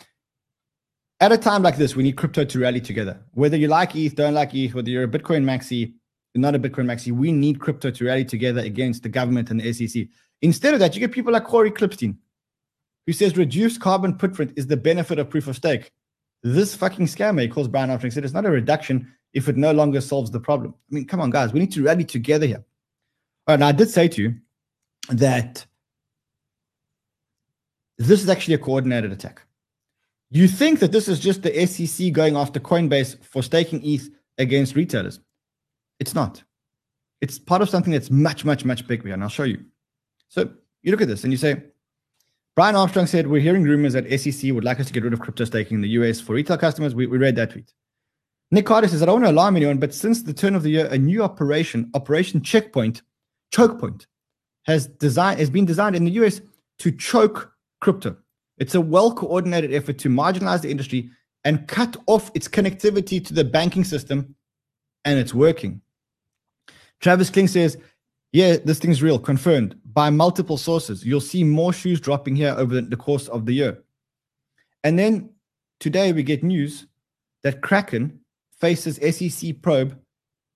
at 1.21 1.33
a 1.33 1.39
time 1.39 1.63
like 1.63 1.79
this, 1.79 1.97
we 1.97 2.03
need 2.03 2.17
crypto 2.17 2.45
to 2.45 2.59
rally 2.59 2.81
together. 2.81 3.21
Whether 3.33 3.57
you 3.57 3.69
like 3.69 3.97
ETH, 3.97 4.15
don't 4.15 4.35
like 4.35 4.55
ETH, 4.55 4.75
whether 4.75 4.91
you're 4.91 5.05
a 5.05 5.09
Bitcoin 5.09 5.45
maxi, 5.45 5.95
not 6.35 6.55
a 6.55 6.59
Bitcoin 6.59 6.85
maxi, 6.85 7.11
we 7.11 7.33
need 7.33 7.59
crypto 7.59 7.91
to 7.91 8.05
rally 8.05 8.25
together 8.25 8.61
against 8.61 9.03
the 9.03 9.09
government 9.09 9.51
and 9.51 9.61
the 9.61 9.73
SEC. 9.73 10.07
Instead 10.43 10.75
of 10.75 10.81
that, 10.81 10.95
you 10.95 11.01
get 11.01 11.11
people 11.11 11.33
like 11.33 11.45
Cory 11.45 11.71
Klippsten, 11.71 12.17
who 13.07 13.13
says 13.13 13.37
reduced 13.37 13.81
carbon 13.81 14.17
footprint 14.19 14.53
is 14.57 14.67
the 14.67 14.77
benefit 14.77 15.19
of 15.19 15.31
proof 15.31 15.49
of 15.49 15.57
stake. 15.57 15.91
This 16.43 16.77
fucking 16.77 17.07
scammer, 17.07 17.43
he 17.43 17.49
calls 17.49 17.67
Brian 17.67 17.91
Armstrong, 17.91 18.13
said 18.13 18.25
it's 18.25 18.35
not 18.35 18.47
a 18.47 18.51
reduction 18.51 19.13
if 19.35 19.49
it 19.49 19.57
no 19.57 19.73
longer 19.73 20.01
solves 20.01 20.31
the 20.31 20.41
problem. 20.41 20.75
I 20.91 20.95
mean, 20.95 21.07
come 21.07 21.21
on, 21.21 21.31
guys, 21.31 21.53
we 21.53 21.61
need 21.61 21.73
to 21.73 21.83
rally 21.83 22.05
together 22.05 22.47
here. 22.47 22.65
All 23.47 23.53
right, 23.53 23.61
now 23.61 23.69
I 23.69 23.73
did 23.73 23.91
say 23.91 24.09
to 24.09 24.23
you 24.23 24.35
that 25.11 25.65
this 27.97 28.23
is 28.23 28.29
actually 28.29 28.55
a 28.55 28.59
coordinated 28.59 29.13
attack. 29.13 29.43
You 30.31 30.47
think 30.47 30.81
that 30.81 30.93
this 30.93 31.09
is 31.09 31.21
just 31.21 31.43
the 31.43 31.67
SEC 31.67 32.13
going 32.13 32.37
after 32.37 32.61
Coinbase 32.61 33.25
for 33.25 33.43
staking 33.43 33.85
ETH 33.85 34.11
against 34.37 34.77
retailers. 34.77 35.21
It's 35.99 36.15
not. 36.15 36.43
It's 37.21 37.39
part 37.39 37.63
of 37.63 37.71
something 37.71 37.93
that's 37.93 38.11
much, 38.11 38.45
much, 38.45 38.65
much 38.65 38.87
bigger. 38.87 39.13
And 39.13 39.23
I'll 39.23 39.29
show 39.29 39.45
you. 39.45 39.65
So 40.29 40.51
you 40.83 40.93
look 40.93 41.01
at 41.01 41.09
this 41.09 41.25
and 41.25 41.33
you 41.33 41.39
say, 41.39 41.63
Brian 42.55 42.77
Armstrong 42.77 43.07
said, 43.07 43.27
We're 43.27 43.41
hearing 43.41 43.65
rumors 43.65 43.95
that 43.95 44.09
SEC 44.21 44.53
would 44.53 44.65
like 44.65 44.81
us 44.81 44.87
to 44.87 44.93
get 44.93 45.05
rid 45.05 45.13
of 45.13 45.21
crypto 45.21 45.45
staking 45.45 45.77
in 45.77 45.81
the 45.81 45.89
US 45.91 46.21
for 46.21 46.35
retail 46.35 46.59
customers. 46.59 46.95
We, 46.95 47.07
we 47.07 47.19
read 47.19 47.37
that 47.37 47.51
tweet. 47.51 47.73
Nick 48.51 48.65
Carter 48.65 48.89
says, 48.89 49.03
I 49.03 49.07
don't 49.07 49.21
want 49.21 49.27
to 49.27 49.31
alarm 49.31 49.57
anyone, 49.57 49.79
but 49.79 49.93
since 49.93 50.23
the 50.23 50.33
turn 50.33 50.55
of 50.55 50.63
the 50.63 50.71
year, 50.71 50.87
a 50.87 50.97
new 50.97 51.23
operation, 51.23 51.91
Operation 51.95 52.41
Checkpoint, 52.43 53.03
Choke 53.53 53.79
Point, 53.79 54.07
has 54.65 54.87
designed 54.87 55.39
has 55.39 55.51
been 55.51 55.65
designed 55.65 55.97
in 55.97 56.05
the 56.05 56.13
US 56.13 56.41
to 56.79 56.93
choke 56.93 57.53
crypto. 57.81 58.17
It's 58.59 58.75
a 58.75 58.81
well-coordinated 58.81 59.73
effort 59.73 59.99
to 59.99 60.09
marginalize 60.09 60.63
the 60.63 60.71
industry 60.71 61.11
and 61.45 61.69
cut 61.69 61.97
off 62.07 62.31
its 62.35 62.49
connectivity 62.49 63.25
to 63.25 63.35
the 63.35 63.45
banking 63.45 63.85
system, 63.85 64.35
and 65.05 65.19
it's 65.19 65.33
working. 65.33 65.81
Travis 67.01 67.31
Kling 67.31 67.49
says, 67.49 67.77
Yeah, 68.33 68.57
this 68.65 68.79
thing's 68.79 69.03
real, 69.03 69.19
confirmed 69.19 69.77
by 69.93 70.11
multiple 70.11 70.57
sources. 70.57 71.05
You'll 71.05 71.21
see 71.21 71.45
more 71.45 71.73
shoes 71.73 72.01
dropping 72.01 72.37
here 72.37 72.55
over 72.57 72.81
the 72.81 72.97
course 72.97 73.29
of 73.29 73.47
the 73.47 73.53
year. 73.53 73.83
And 74.85 74.99
then 74.99 75.31
today 75.81 76.13
we 76.13 76.23
get 76.23 76.43
news 76.43 76.87
that 77.43 77.61
Kraken 77.61 78.21
faces 78.61 78.97
SEC 79.17 79.61
probe 79.63 79.99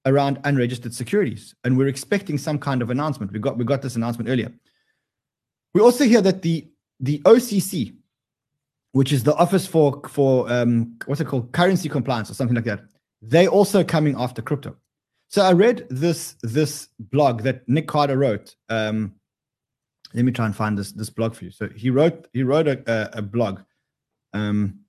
around 0.06 0.40
unregistered 0.44 0.94
securities. 0.94 1.54
And 1.64 1.76
we're 1.76 1.88
expecting 1.88 2.38
some 2.38 2.58
kind 2.58 2.82
of 2.82 2.90
announcement. 2.90 3.32
We 3.32 3.38
got 3.38 3.56
we 3.56 3.64
got 3.64 3.82
this 3.82 3.96
announcement 3.96 4.28
earlier. 4.28 4.52
We 5.74 5.80
also 5.80 6.04
hear 6.04 6.20
that 6.22 6.42
the 6.42 6.68
the 7.00 7.20
OCC, 7.20 7.94
which 8.92 9.12
is 9.12 9.24
the 9.24 9.34
Office 9.34 9.66
for 9.66 10.02
for 10.08 10.50
um, 10.52 10.96
what's 11.06 11.20
it 11.20 11.26
called, 11.26 11.52
currency 11.52 11.88
compliance 11.88 12.30
or 12.30 12.34
something 12.34 12.56
like 12.56 12.64
that, 12.64 12.82
they 13.20 13.46
also 13.46 13.84
coming 13.84 14.14
after 14.18 14.42
crypto. 14.42 14.76
So 15.28 15.42
I 15.42 15.52
read 15.52 15.86
this 15.88 16.36
this 16.42 16.88
blog 16.98 17.42
that 17.42 17.66
Nick 17.68 17.88
Carter 17.88 18.18
wrote. 18.18 18.54
Um, 18.68 19.14
let 20.14 20.24
me 20.24 20.32
try 20.32 20.46
and 20.46 20.54
find 20.54 20.76
this 20.76 20.92
this 20.92 21.10
blog 21.10 21.34
for 21.34 21.44
you. 21.44 21.50
So 21.50 21.68
he 21.68 21.90
wrote 21.90 22.28
he 22.32 22.42
wrote 22.42 22.68
a, 22.68 22.82
a, 22.86 23.18
a 23.18 23.22
blog. 23.22 23.60
Um, 24.34 24.80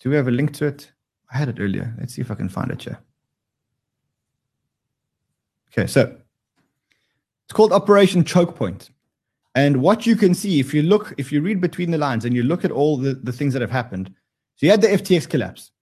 do 0.00 0.10
we 0.10 0.16
have 0.16 0.28
a 0.28 0.32
link 0.32 0.52
to 0.54 0.66
it? 0.66 0.92
I 1.36 1.38
had 1.38 1.50
it 1.50 1.60
earlier. 1.60 1.94
Let's 1.98 2.14
see 2.14 2.22
if 2.22 2.30
I 2.30 2.34
can 2.34 2.48
find 2.48 2.70
it 2.70 2.82
here. 2.82 2.98
Okay, 5.70 5.86
so 5.86 6.16
it's 7.44 7.52
called 7.52 7.74
Operation 7.74 8.24
Choke 8.24 8.56
Point. 8.56 8.88
And 9.54 9.82
what 9.82 10.06
you 10.06 10.16
can 10.16 10.32
see, 10.32 10.60
if 10.60 10.72
you 10.72 10.82
look, 10.82 11.12
if 11.18 11.30
you 11.30 11.42
read 11.42 11.60
between 11.60 11.90
the 11.90 11.98
lines 11.98 12.24
and 12.24 12.34
you 12.34 12.42
look 12.42 12.64
at 12.64 12.70
all 12.70 12.96
the, 12.96 13.12
the 13.12 13.32
things 13.32 13.52
that 13.52 13.60
have 13.60 13.70
happened, 13.70 14.08
so 14.54 14.64
you 14.64 14.70
had 14.70 14.80
the 14.80 14.88
FTX 14.88 15.28
collapse, 15.28 15.72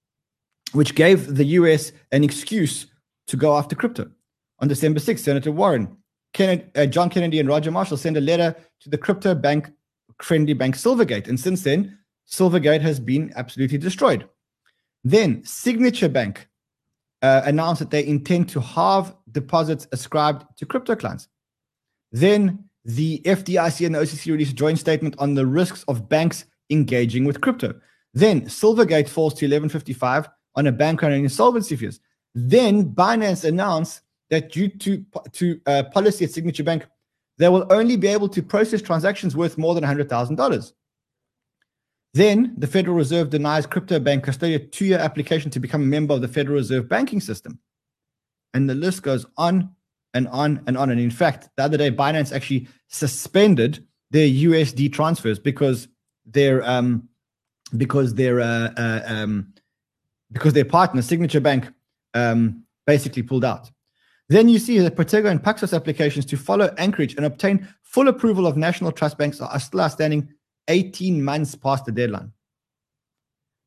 which 0.73 0.97
gave 0.97 1.37
the 1.37 1.45
US 1.59 1.93
an 2.11 2.25
excuse 2.25 2.87
to 3.29 3.37
go 3.37 3.57
after 3.57 3.77
crypto. 3.77 4.11
On 4.59 4.67
December 4.67 4.99
6th, 4.99 5.21
Senator 5.21 5.53
Warren, 5.53 5.97
Kennedy, 6.33 6.65
uh, 6.75 6.87
John 6.87 7.11
Kennedy, 7.11 7.39
and 7.39 7.49
Roger 7.49 7.71
Marshall 7.71 7.97
sent 7.97 8.17
a 8.17 8.21
letter 8.21 8.57
to 8.81 8.91
the 8.91 8.99
crypto 8.99 9.37
bank 9.37 9.71
friendly 10.21 10.55
bank 10.55 10.75
Silvergate. 10.75 11.29
And 11.29 11.39
since 11.39 11.63
then, 11.63 11.97
Silvergate 12.29 12.81
has 12.81 12.99
been 12.99 13.33
absolutely 13.37 13.79
destroyed. 13.79 14.29
Then 15.05 15.45
Signature 15.45 16.09
Bank 16.09 16.49
uh, 17.23 17.43
announced 17.45 17.81
that 17.81 17.91
they 17.91 18.07
intend 18.07 18.49
to 18.51 18.61
halve 18.61 19.15
deposits 19.31 19.87
ascribed 19.93 20.45
to 20.57 20.67
crypto 20.67 20.97
clients. 20.97 21.29
Then 22.11 22.65
the 22.85 23.21
FDIC 23.25 23.87
and 23.87 23.95
the 23.95 24.01
OCC 24.01 24.33
released 24.33 24.53
a 24.53 24.57
joint 24.57 24.79
statement 24.79 25.15
on 25.19 25.35
the 25.35 25.47
risks 25.47 25.85
of 25.89 26.09
banks 26.09 26.45
engaging 26.71 27.25
with 27.25 27.41
crypto. 27.41 27.75
Then 28.15 28.43
Silvergate 28.43 29.09
falls 29.09 29.35
to 29.35 29.47
1155 29.47 30.29
on 30.55 30.67
a 30.67 30.73
bank 30.73 31.03
running 31.03 31.25
insolvency 31.25 31.77
fears. 31.77 32.01
Then 32.35 32.85
Binance 32.85 33.45
announced 33.45 34.03
that 34.31 34.53
due 34.53 34.69
to, 34.69 35.05
to 35.33 35.61
uh, 35.67 35.85
policy 35.93 36.25
at 36.25 36.31
Signature 36.31 36.65
Bank, 36.65 36.87
they 37.39 37.49
will 37.49 37.67
only 37.71 37.97
be 37.97 38.09
able 38.09 38.29
to 38.29 38.43
process 38.43 38.81
transactions 38.81 39.37
worth 39.37 39.59
more 39.59 39.75
than 39.75 39.85
$100,000. 39.85 40.73
Then 42.15 42.55
the 42.57 42.69
Federal 42.69 42.97
Reserve 42.97 43.31
denies 43.31 43.67
crypto 43.67 43.99
bank 43.99 44.25
Custodia 44.25 44.55
a 44.55 44.59
two-year 44.61 44.99
application 44.99 45.51
to 45.51 45.59
become 45.59 45.83
a 45.83 45.87
member 45.87 46.15
of 46.15 46.21
the 46.21 46.29
Federal 46.29 46.57
Reserve 46.57 46.89
banking 46.89 47.21
system. 47.21 47.59
And 48.55 48.71
the 48.71 48.75
list 48.75 49.03
goes 49.03 49.27
on 49.37 49.75
and 50.15 50.29
on 50.29 50.63
and 50.69 50.79
on. 50.79 50.91
And 50.91 51.01
in 51.01 51.11
fact, 51.11 51.51
the 51.57 51.65
other 51.65 51.77
day, 51.77 51.91
Binance 51.91 52.33
actually 52.33 52.69
suspended 52.87 53.85
their 54.13 54.29
USD 54.29 54.93
transfers 54.93 55.41
because 55.41 55.89
their 56.25 56.63
um 56.63 57.09
because 57.77 58.15
their 58.15 58.41
uh, 58.41 58.71
uh, 58.77 59.03
um 59.07 59.53
because 60.31 60.53
their 60.53 60.65
partner, 60.65 61.03
Signature 61.03 61.41
Bank, 61.41 61.69
um, 62.15 62.63
basically 62.87 63.25
pulled 63.25 63.45
out. 63.45 63.71
Then 64.29 64.49
you 64.49 64.61
see 64.61 64.79
that 64.79 64.95
Protego 64.97 65.31
and 65.31 65.43
Paxos 65.43 65.75
applications 65.75 66.25
to 66.27 66.37
follow 66.37 66.73
Anchorage 66.79 67.17
and 67.17 67.27
obtain 67.27 67.69
full 67.83 68.07
approval 68.07 68.47
of 68.47 68.57
national 68.57 68.93
trust 68.93 69.19
banks 69.19 69.41
are 69.41 69.61
still 69.61 69.81
outstanding 69.81 70.33
18 70.69 71.23
months 71.23 71.55
past 71.55 71.85
the 71.85 71.93
deadline. 71.93 72.33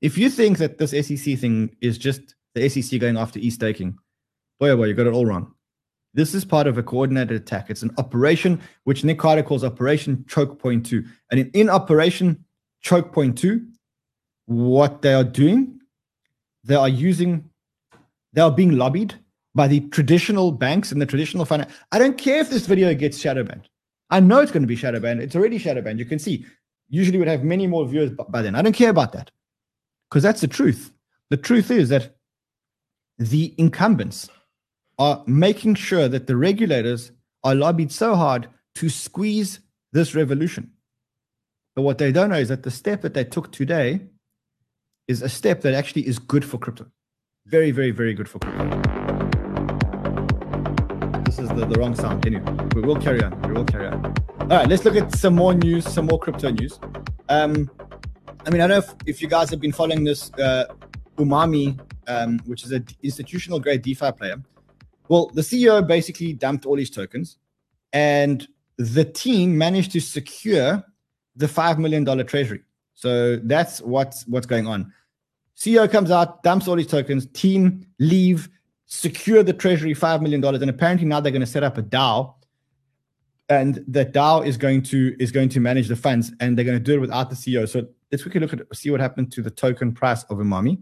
If 0.02 0.18
you 0.18 0.30
think 0.30 0.58
that 0.60 0.78
this 0.78 0.92
SEC 0.92 1.38
thing 1.38 1.76
is 1.82 1.98
just 1.98 2.36
the 2.54 2.70
SEC 2.70 3.00
going 3.00 3.18
after 3.18 3.40
e 3.40 3.50
staking, 3.50 3.98
boy, 4.60 4.70
oh 4.70 4.78
boy, 4.78 4.86
you 4.86 4.94
got 4.94 5.08
it 5.08 5.14
all 5.14 5.26
wrong. 5.26 5.54
This 6.14 6.34
is 6.34 6.46
part 6.46 6.68
of 6.68 6.78
a 6.78 6.84
coordinated 6.84 7.42
attack. 7.42 7.70
It's 7.70 7.84
an 7.84 7.94
operation 7.98 8.62
which 8.86 9.04
Nick 9.04 9.20
Carter 9.20 9.44
calls 9.44 9.64
Operation 9.64 10.26
Choke 10.28 10.60
Point 10.60 10.86
2. 10.86 11.04
And 11.32 11.40
in, 11.40 11.52
in 11.54 11.70
Operation 11.70 12.44
Choke 12.82 13.12
Point 13.12 13.38
2, 13.38 13.66
what 14.46 15.02
they 15.02 15.14
are 15.14 15.24
doing, 15.24 15.80
they 16.64 16.76
are 16.76 16.90
using, 16.90 17.50
they 18.34 18.42
are 18.42 18.52
being 18.52 18.78
lobbied 18.78 19.14
by 19.54 19.68
the 19.68 19.82
traditional 19.90 20.52
banks 20.52 20.92
and 20.92 21.02
the 21.02 21.06
traditional 21.06 21.46
finance. 21.46 21.72
I 21.92 22.00
don't 22.00 22.18
care 22.18 22.40
if 22.40 22.50
this 22.50 22.66
video 22.66 22.94
gets 22.94 23.20
shadow 23.20 23.44
banned. 23.44 23.68
I 24.10 24.20
know 24.20 24.40
it's 24.40 24.52
going 24.52 24.64
to 24.64 24.68
be 24.68 24.76
shadow 24.76 25.00
banned. 25.00 25.22
It's 25.22 25.36
already 25.36 25.58
shadow 25.58 25.82
banned. 25.82 26.00
You 26.00 26.06
can 26.06 26.20
see 26.20 26.46
usually 26.90 27.18
would 27.18 27.28
have 27.28 27.44
many 27.44 27.68
more 27.68 27.86
viewers 27.86 28.12
by 28.30 28.42
then. 28.42 28.56
I 28.56 28.62
don't 28.62 28.74
care 28.74 28.90
about 28.90 29.14
that 29.14 29.32
because 30.10 30.24
that's 30.24 30.42
the 30.42 30.48
truth. 30.48 30.92
The 31.30 31.38
truth 31.38 31.72
is 31.72 31.90
that 31.90 32.16
the 33.18 33.54
incumbents 33.58 34.30
are 35.00 35.24
making 35.28 35.76
sure 35.76 36.08
that 36.08 36.28
the 36.28 36.36
regulators 36.36 37.12
are 37.44 37.56
lobbied 37.56 37.92
so 37.92 38.16
hard 38.16 38.48
to 38.76 38.90
squeeze 38.90 39.60
this 39.92 40.16
revolution. 40.16 40.72
But 41.76 41.84
what 41.84 41.98
they 41.98 42.12
don't 42.12 42.30
know 42.30 42.38
is 42.38 42.50
that 42.50 42.64
the 42.64 42.72
step 42.72 43.02
that 43.02 43.14
they 43.14 43.24
took 43.24 43.52
today 43.52 44.02
is 45.08 45.22
a 45.22 45.30
step 45.30 45.62
that 45.62 45.74
actually 45.74 46.08
is 46.08 46.20
good 46.20 46.44
for 46.44 46.58
crypto. 46.58 46.88
Very, 47.46 47.72
very, 47.72 47.92
very 47.92 48.14
good 48.14 48.28
for 48.28 48.40
crypto. 48.40 48.97
This 51.38 51.52
is 51.52 51.56
the, 51.56 51.68
the 51.68 51.80
wrong 51.80 51.94
sound. 51.94 52.26
Anyway, 52.26 52.52
we 52.74 52.82
will 52.82 52.96
carry 52.96 53.22
on. 53.22 53.40
We 53.44 53.54
will 53.54 53.64
carry 53.64 53.86
on. 53.86 54.04
All 54.40 54.48
right, 54.48 54.68
let's 54.68 54.84
look 54.84 54.96
at 54.96 55.16
some 55.16 55.36
more 55.36 55.54
news, 55.54 55.88
some 55.88 56.08
more 56.08 56.18
crypto 56.18 56.50
news. 56.50 56.80
Um, 57.30 57.70
I 58.44 58.50
mean, 58.50 58.60
I 58.60 58.66
don't 58.66 58.70
know 58.70 58.78
if, 58.78 58.96
if 59.06 59.22
you 59.22 59.28
guys 59.28 59.52
have 59.52 59.62
been 59.62 59.72
following 59.72 60.04
this 60.04 60.34
uh, 60.34 60.66
Umami, 61.18 61.80
um, 62.08 62.40
which 62.48 62.64
is 62.64 62.72
an 62.72 62.88
institutional 63.04 63.60
grade 63.60 63.84
DeFi 63.84 64.14
player. 64.14 64.38
Well, 65.10 65.28
the 65.28 65.42
CEO 65.42 65.86
basically 65.86 66.34
dumped 66.34 66.66
all 66.66 66.76
his 66.76 66.90
tokens, 66.90 67.38
and 67.94 68.48
the 68.80 69.06
team 69.06 69.60
managed 69.60 69.92
to 69.92 70.00
secure 70.00 70.84
the 71.36 71.48
five 71.48 71.78
million 71.78 72.04
dollar 72.04 72.24
treasury. 72.24 72.64
So 72.96 73.36
that's 73.36 73.80
what's 73.84 74.26
what's 74.26 74.48
going 74.48 74.66
on. 74.66 74.92
CEO 75.56 75.88
comes 75.92 76.10
out, 76.10 76.42
dumps 76.42 76.68
all 76.68 76.78
his 76.78 76.88
tokens, 76.88 77.28
team 77.28 77.86
leave, 78.00 78.50
secure 78.88 79.44
the 79.44 79.54
treasury 79.54 79.94
five 79.94 80.22
million 80.22 80.42
dollars, 80.42 80.62
and 80.62 80.70
apparently 80.70 81.06
now 81.06 81.20
they're 81.20 81.32
going 81.32 81.40
to 81.42 81.46
set 81.46 81.64
up 81.64 81.78
a 81.78 81.84
DAO 81.84 82.34
and 83.50 83.84
that 83.88 84.14
DAO 84.14 84.46
is 84.46 84.58
going 84.58 84.82
to 84.84 85.16
is 85.20 85.32
going 85.32 85.50
to 85.50 85.60
manage 85.60 85.88
the 85.88 85.96
funds, 85.96 86.32
and 86.40 86.58
they're 86.58 86.66
going 86.66 86.78
to 86.78 86.84
do 86.84 86.96
it 86.96 87.02
without 87.02 87.30
the 87.30 87.36
CEO. 87.36 87.68
So 87.68 87.88
let's 88.12 88.24
quickly 88.24 88.42
look 88.42 88.54
at 88.54 88.62
see 88.76 88.92
what 88.92 89.00
happened 89.00 89.32
to 89.34 89.42
the 89.42 89.50
token 89.50 89.94
price 89.94 90.24
of 90.24 90.38
Umami, 90.38 90.82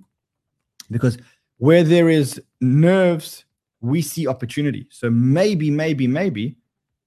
because 0.90 1.18
where 1.58 1.84
there 1.84 2.10
is 2.10 2.42
nerves, 2.62 3.46
we 3.82 4.02
see 4.02 4.28
opportunity. 4.28 4.88
So 4.90 5.10
maybe, 5.10 5.70
maybe, 5.70 6.08
maybe 6.08 6.58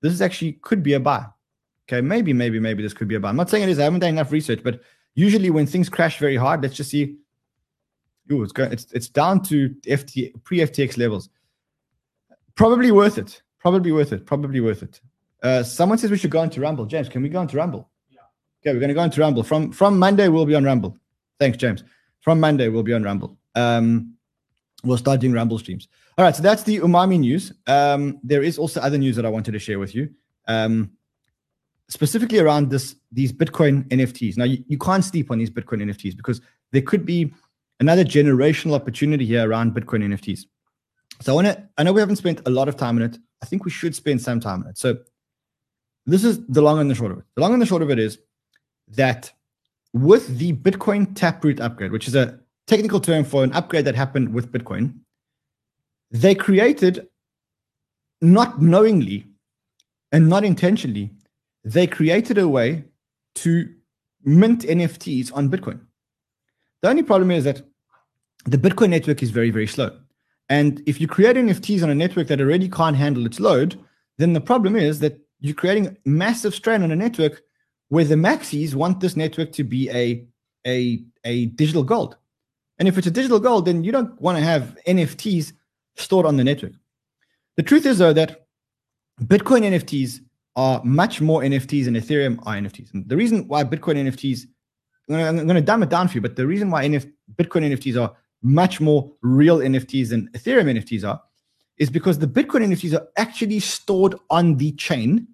this 0.00 0.12
is 0.12 0.22
actually 0.22 0.52
could 0.52 0.82
be 0.82 0.94
a 0.94 1.00
buy. 1.00 1.26
Okay, 1.88 2.00
maybe, 2.00 2.32
maybe, 2.32 2.60
maybe 2.60 2.82
this 2.82 2.92
could 2.92 3.08
be 3.08 3.14
a 3.14 3.20
buy. 3.20 3.30
I'm 3.30 3.36
not 3.36 3.50
saying 3.50 3.64
it 3.64 3.68
is. 3.68 3.78
I 3.78 3.84
haven't 3.84 4.00
done 4.00 4.10
enough 4.10 4.30
research, 4.30 4.60
but 4.62 4.80
usually 5.14 5.50
when 5.50 5.66
things 5.66 5.88
crash 5.88 6.18
very 6.18 6.36
hard, 6.36 6.62
let's 6.62 6.76
just 6.76 6.90
see. 6.90 7.16
Ooh, 8.30 8.42
it's 8.42 8.52
going. 8.52 8.72
It's 8.72 8.92
it's 8.92 9.08
down 9.08 9.42
to 9.44 9.70
FT 9.86 10.32
pre 10.44 10.58
FTX 10.58 10.98
levels. 10.98 11.28
Probably 12.54 12.90
worth 12.90 13.18
it. 13.18 13.42
Probably 13.58 13.92
worth 13.92 14.12
it. 14.12 14.26
Probably 14.26 14.60
worth 14.60 14.82
it. 14.82 15.00
Uh, 15.42 15.62
someone 15.62 15.98
says 15.98 16.10
we 16.10 16.18
should 16.18 16.30
go 16.30 16.42
into 16.42 16.60
Rumble. 16.60 16.86
James, 16.86 17.08
can 17.08 17.22
we 17.22 17.28
go 17.28 17.40
into 17.40 17.56
Rumble? 17.56 17.88
Yeah. 18.10 18.20
Okay, 18.60 18.74
we're 18.74 18.80
going 18.80 18.88
to 18.88 18.94
go 18.94 19.02
into 19.02 19.20
Rumble. 19.20 19.42
From 19.42 19.72
from 19.72 19.98
Monday, 19.98 20.28
we'll 20.28 20.46
be 20.46 20.54
on 20.54 20.64
Rumble. 20.64 20.96
Thanks, 21.38 21.56
James. 21.56 21.84
From 22.20 22.40
Monday, 22.40 22.68
we'll 22.68 22.82
be 22.82 22.92
on 22.92 23.02
Rumble. 23.02 23.38
Um, 23.54 24.14
we'll 24.84 24.98
start 24.98 25.20
doing 25.20 25.32
Rumble 25.32 25.58
streams. 25.58 25.88
All 26.16 26.24
right, 26.24 26.34
so 26.34 26.42
that's 26.42 26.64
the 26.64 26.80
Umami 26.80 27.20
news. 27.20 27.52
Um, 27.66 28.18
there 28.24 28.42
is 28.42 28.58
also 28.58 28.80
other 28.80 28.98
news 28.98 29.14
that 29.16 29.24
I 29.24 29.28
wanted 29.28 29.52
to 29.52 29.58
share 29.58 29.78
with 29.78 29.94
you. 29.94 30.10
Um, 30.48 30.90
specifically 31.88 32.38
around 32.38 32.70
this 32.70 32.96
these 33.12 33.32
Bitcoin 33.32 33.88
NFTs. 33.88 34.36
Now 34.36 34.44
you, 34.44 34.62
you 34.66 34.78
can't 34.78 35.04
sleep 35.04 35.30
on 35.30 35.38
these 35.38 35.50
Bitcoin 35.50 35.82
NFTs 35.82 36.16
because 36.16 36.40
there 36.72 36.82
could 36.82 37.06
be 37.06 37.32
another 37.80 38.04
generational 38.04 38.74
opportunity 38.74 39.24
here 39.24 39.48
around 39.48 39.74
Bitcoin 39.74 40.04
NFTs. 40.04 40.46
So 41.20 41.32
I 41.32 41.34
want 41.34 41.46
to 41.48 41.68
I 41.76 41.82
know 41.82 41.92
we 41.92 42.00
haven't 42.00 42.16
spent 42.16 42.40
a 42.46 42.50
lot 42.50 42.68
of 42.68 42.76
time 42.76 42.96
on 42.96 43.02
it. 43.02 43.18
I 43.42 43.46
think 43.46 43.64
we 43.64 43.70
should 43.70 43.94
spend 43.94 44.20
some 44.20 44.40
time 44.40 44.62
on 44.62 44.70
it. 44.70 44.78
So 44.78 44.98
this 46.06 46.24
is 46.24 46.44
the 46.46 46.62
long 46.62 46.80
and 46.80 46.90
the 46.90 46.94
short 46.94 47.12
of 47.12 47.18
it. 47.18 47.24
The 47.34 47.42
long 47.42 47.52
and 47.52 47.62
the 47.62 47.66
short 47.66 47.82
of 47.82 47.90
it 47.90 47.98
is 47.98 48.18
that 48.88 49.32
with 49.92 50.38
the 50.38 50.52
Bitcoin 50.52 51.14
Taproot 51.14 51.60
upgrade, 51.60 51.92
which 51.92 52.08
is 52.08 52.14
a 52.14 52.38
technical 52.66 53.00
term 53.00 53.24
for 53.24 53.44
an 53.44 53.52
upgrade 53.52 53.84
that 53.84 53.94
happened 53.94 54.32
with 54.32 54.52
Bitcoin, 54.52 54.94
they 56.10 56.34
created 56.34 57.08
not 58.20 58.60
knowingly 58.60 59.26
and 60.12 60.28
not 60.28 60.44
intentionally 60.44 61.10
they 61.64 61.86
created 61.86 62.38
a 62.38 62.48
way 62.48 62.84
to 63.34 63.72
mint 64.24 64.62
NFTs 64.62 65.34
on 65.34 65.50
Bitcoin. 65.50 65.80
The 66.80 66.88
only 66.88 67.02
problem 67.02 67.30
is 67.30 67.44
that 67.44 67.62
the 68.44 68.58
Bitcoin 68.58 68.90
network 68.90 69.22
is 69.22 69.30
very, 69.30 69.50
very 69.50 69.66
slow. 69.66 69.96
And 70.48 70.82
if 70.86 71.00
you 71.00 71.06
create 71.06 71.36
NFTs 71.36 71.82
on 71.82 71.90
a 71.90 71.94
network 71.94 72.28
that 72.28 72.40
already 72.40 72.68
can't 72.68 72.96
handle 72.96 73.26
its 73.26 73.38
load, 73.38 73.78
then 74.16 74.32
the 74.32 74.40
problem 74.40 74.76
is 74.76 75.00
that 75.00 75.18
you're 75.40 75.54
creating 75.54 75.96
massive 76.04 76.54
strain 76.54 76.82
on 76.82 76.90
a 76.90 76.96
network 76.96 77.42
where 77.88 78.04
the 78.04 78.14
maxis 78.14 78.74
want 78.74 79.00
this 79.00 79.16
network 79.16 79.52
to 79.52 79.64
be 79.64 79.90
a, 79.90 80.26
a, 80.66 81.02
a 81.24 81.46
digital 81.46 81.82
gold. 81.82 82.16
And 82.78 82.88
if 82.88 82.96
it's 82.96 83.06
a 83.06 83.10
digital 83.10 83.40
gold, 83.40 83.66
then 83.66 83.84
you 83.84 83.92
don't 83.92 84.18
want 84.20 84.38
to 84.38 84.44
have 84.44 84.78
NFTs 84.86 85.52
stored 85.96 86.26
on 86.26 86.36
the 86.36 86.44
network. 86.44 86.72
The 87.56 87.62
truth 87.62 87.86
is, 87.86 87.98
though, 87.98 88.12
that 88.12 88.46
Bitcoin 89.22 89.62
NFTs 89.62 90.20
are 90.56 90.82
much 90.84 91.20
more 91.20 91.42
NFTs 91.42 91.84
than 91.84 91.94
Ethereum 91.94 92.38
are 92.46 92.54
NFTs. 92.54 92.94
And 92.94 93.08
the 93.08 93.16
reason 93.16 93.48
why 93.48 93.64
Bitcoin 93.64 93.96
NFTs, 93.96 94.42
I'm 95.10 95.36
going 95.36 95.48
to 95.54 95.60
dumb 95.60 95.82
it 95.82 95.88
down 95.88 96.08
for 96.08 96.14
you, 96.14 96.20
but 96.20 96.36
the 96.36 96.46
reason 96.46 96.70
why 96.70 96.86
NF, 96.86 97.10
Bitcoin 97.36 97.72
NFTs 97.72 98.00
are 98.00 98.14
much 98.42 98.80
more 98.80 99.12
real 99.22 99.58
NFTs 99.58 100.10
than 100.10 100.28
Ethereum 100.28 100.78
NFTs 100.78 101.08
are 101.08 101.20
is 101.78 101.90
because 101.90 102.18
the 102.18 102.26
Bitcoin 102.26 102.66
NFTs 102.66 102.94
are 102.94 103.06
actually 103.16 103.60
stored 103.60 104.14
on 104.30 104.56
the 104.56 104.72
chain. 104.72 105.28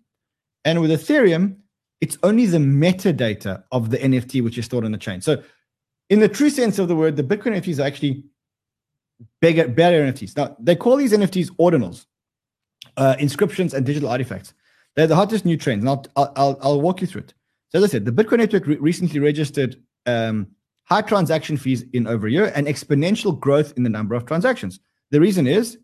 And 0.65 0.81
with 0.81 0.91
Ethereum, 0.91 1.57
it's 2.01 2.19
only 2.23 2.47
the 2.47 2.59
metadata 2.59 3.65
of 3.73 3.91
the 3.91 3.99
NFT 3.99 4.43
which 4.43 4.59
is 4.59 4.65
stored 4.67 4.85
on 4.85 4.93
the 4.93 4.99
chain. 4.99 5.21
So, 5.21 5.43
in 6.11 6.21
the 6.21 6.29
true 6.29 6.51
sense 6.51 6.79
of 6.79 6.89
the 6.89 6.97
word, 6.97 7.17
the 7.17 7.23
Bitcoin 7.23 7.57
NFTs 7.57 7.81
are 7.81 7.87
actually 7.87 8.25
bigger, 9.41 9.67
better 9.69 10.03
NFTs. 10.03 10.37
Now, 10.37 10.55
they 10.61 10.77
call 10.77 10.97
these 10.97 11.13
NFTs 11.13 11.49
ordinals, 11.57 12.05
uh, 12.99 13.17
inscriptions, 13.19 13.73
and 13.73 13.87
digital 13.87 14.11
artifacts. 14.11 14.53
They're 14.95 15.07
the 15.07 15.17
hottest 15.17 15.47
new 15.47 15.57
trends, 15.57 15.83
and 15.83 15.89
I'll, 15.89 16.33
I'll, 16.37 16.59
I'll 16.61 16.81
walk 16.81 17.01
you 17.01 17.07
through 17.07 17.23
it. 17.23 17.35
So, 17.71 17.79
as 17.79 17.85
I 17.85 17.87
said, 17.87 18.05
the 18.05 18.13
Bitcoin 18.13 18.39
network 18.39 18.67
re- 18.67 18.77
recently 18.77 19.19
registered 19.19 19.77
um, 20.05 20.49
high 20.85 21.03
transaction 21.03 21.57
fees 21.57 21.85
in 21.93 22.07
over 22.07 22.27
a 22.27 22.31
year 22.31 22.53
and 22.55 22.67
exponential 22.67 23.39
growth 23.39 23.73
in 23.77 23.83
the 23.83 23.91
number 23.91 24.15
of 24.15 24.27
transactions. 24.27 24.81
The 25.11 25.21
reason 25.21 25.47
is 25.47 25.79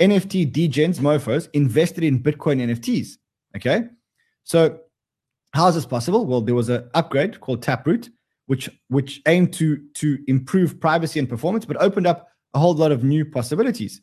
NFT 0.00 0.52
degens, 0.52 0.98
mofos, 0.98 1.48
invested 1.52 2.04
in 2.04 2.22
Bitcoin 2.22 2.60
NFTs. 2.60 3.18
Okay. 3.56 3.84
So, 4.44 4.80
how 5.54 5.68
is 5.68 5.74
this 5.74 5.86
possible? 5.86 6.26
Well, 6.26 6.40
there 6.40 6.54
was 6.54 6.70
an 6.70 6.88
upgrade 6.94 7.40
called 7.40 7.62
Taproot, 7.62 8.10
which 8.46 8.68
which 8.88 9.20
aimed 9.26 9.52
to 9.54 9.82
to 9.94 10.18
improve 10.26 10.80
privacy 10.80 11.18
and 11.18 11.28
performance, 11.28 11.64
but 11.64 11.76
opened 11.80 12.06
up 12.06 12.28
a 12.54 12.58
whole 12.58 12.74
lot 12.74 12.92
of 12.92 13.04
new 13.04 13.24
possibilities, 13.24 14.00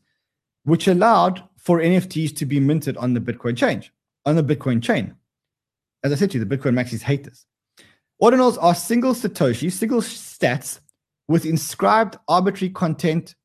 which 0.64 0.88
allowed 0.88 1.44
for 1.58 1.80
NFTs 1.80 2.36
to 2.38 2.46
be 2.46 2.60
minted 2.60 2.98
on 2.98 3.14
the 3.14 3.20
Bitcoin 3.20 3.58
chain 3.58 3.84
on 4.26 4.36
the 4.36 4.44
Bitcoin 4.44 4.82
chain. 4.82 5.16
As 6.04 6.12
I 6.12 6.16
said 6.16 6.32
to 6.32 6.38
you, 6.38 6.46
the 6.46 6.58
Bitcoin 6.58 6.74
maxis 6.74 7.02
hate 7.02 7.24
this. 7.24 7.46
Ordinals 8.22 8.58
are 8.62 8.76
single 8.76 9.14
Satoshi, 9.14 9.72
single 9.72 10.02
sats 10.02 10.80
with 11.30 11.46
inscribed 11.46 12.18
arbitrary 12.28 12.72
content, 12.72 13.36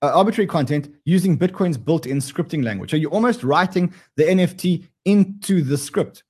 uh, 0.00 0.12
arbitrary 0.14 0.46
content 0.46 0.94
using 1.04 1.36
Bitcoin's 1.36 1.76
built-in 1.76 2.18
scripting 2.18 2.62
language. 2.62 2.90
So 2.90 2.96
you're 2.96 3.10
almost 3.10 3.42
writing 3.42 3.92
the 4.16 4.24
NFT 4.24 4.86
into 5.04 5.62
the 5.62 5.76
script. 5.76 6.22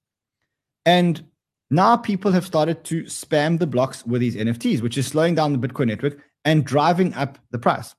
And 0.86 1.22
now 1.70 1.97
people 1.97 2.32
have 2.32 2.47
started 2.47 2.84
to 2.84 3.03
spam 3.05 3.59
the 3.59 3.66
blocks 3.66 4.07
with 4.07 4.20
these 4.20 4.36
NFTs, 4.36 4.80
which 4.80 4.97
is 4.97 5.07
slowing 5.07 5.34
down 5.34 5.53
the 5.53 5.68
Bitcoin 5.68 5.88
network 5.88 6.18
and 6.45 6.64
driving 6.64 7.12
up 7.14 7.38
the 7.51 7.59
price. 7.59 7.95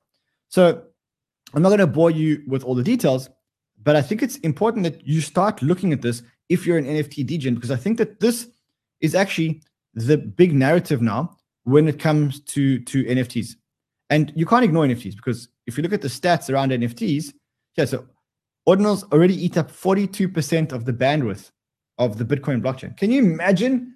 So 0.49 0.83
I'm 1.53 1.61
not 1.61 1.69
going 1.69 1.79
to 1.79 1.87
bore 1.87 2.11
you 2.11 2.41
with 2.47 2.63
all 2.63 2.75
the 2.75 2.83
details, 2.83 3.29
but 3.83 3.95
I 3.95 4.01
think 4.01 4.23
it's 4.23 4.37
important 4.37 4.83
that 4.83 5.05
you 5.05 5.21
start 5.21 5.61
looking 5.61 5.93
at 5.93 6.01
this 6.01 6.23
if 6.49 6.65
you're 6.65 6.77
an 6.77 6.85
NFT 6.85 7.25
degen, 7.25 7.55
because 7.55 7.71
I 7.71 7.75
think 7.75 7.97
that 7.99 8.19
this 8.19 8.47
is 9.01 9.13
actually 9.13 9.61
the 9.93 10.17
big 10.17 10.53
narrative 10.53 11.01
now 11.01 11.37
when 11.63 11.87
it 11.87 11.99
comes 11.99 12.39
to 12.41 12.79
to 12.79 13.03
NFTs. 13.03 13.55
And 14.09 14.31
you 14.35 14.45
can't 14.45 14.63
ignore 14.63 14.85
NFTs 14.85 15.15
because 15.15 15.47
if 15.65 15.77
you 15.77 15.83
look 15.83 15.93
at 15.93 16.01
the 16.01 16.07
stats 16.07 16.53
around 16.53 16.71
NFTs, 16.71 17.33
yeah, 17.75 17.85
so 17.85 18.05
ordinals 18.67 19.03
already 19.11 19.33
eat 19.43 19.57
up 19.57 19.71
42% 19.71 20.71
of 20.71 20.85
the 20.85 20.93
bandwidth 20.93 21.51
of 21.97 22.17
the 22.17 22.25
Bitcoin 22.25 22.61
blockchain. 22.61 22.95
Can 22.97 23.11
you 23.11 23.23
imagine 23.23 23.95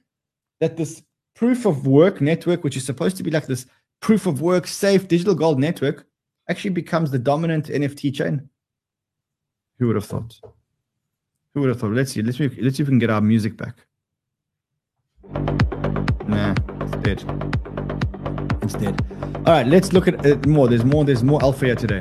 that 0.60 0.78
this 0.78 1.04
proof 1.36 1.66
of 1.66 1.86
work 1.86 2.22
network, 2.22 2.64
which 2.64 2.78
is 2.78 2.86
supposed 2.86 3.18
to 3.18 3.24
be 3.24 3.32
like 3.32 3.46
this 3.46 3.66
proof 4.00 4.26
of 4.26 4.42
work 4.42 4.68
safe 4.68 5.08
digital 5.08 5.36
gold 5.36 5.60
network, 5.60 6.06
actually 6.50 6.72
becomes 6.72 7.12
the 7.12 7.20
dominant 7.20 7.68
NFT 7.68 8.14
chain? 8.14 8.50
Who 9.80 9.88
would 9.88 9.96
have 9.96 10.06
thought? 10.06 10.40
Who 11.54 11.62
would 11.62 11.70
have 11.70 11.80
thought? 11.80 11.92
Let's 11.92 12.12
see. 12.12 12.22
Let's. 12.22 12.40
Let's 12.40 12.78
see 12.78 12.84
if 12.84 12.88
we 12.88 12.92
can 12.92 13.00
get 13.00 13.10
our 13.10 13.22
music 13.22 13.58
back. 13.58 13.76
Nah, 16.28 16.54
it's 16.82 16.98
dead. 16.98 17.24
It's 18.62 18.74
dead. 18.74 19.02
All 19.46 19.54
right, 19.54 19.66
let's 19.66 19.94
look 19.94 20.08
at 20.08 20.26
it 20.26 20.46
more. 20.46 20.68
There's 20.68 20.84
more. 20.84 21.06
There's 21.06 21.24
more 21.24 21.42
alpha 21.42 21.66
here 21.66 21.76
today. 21.76 22.00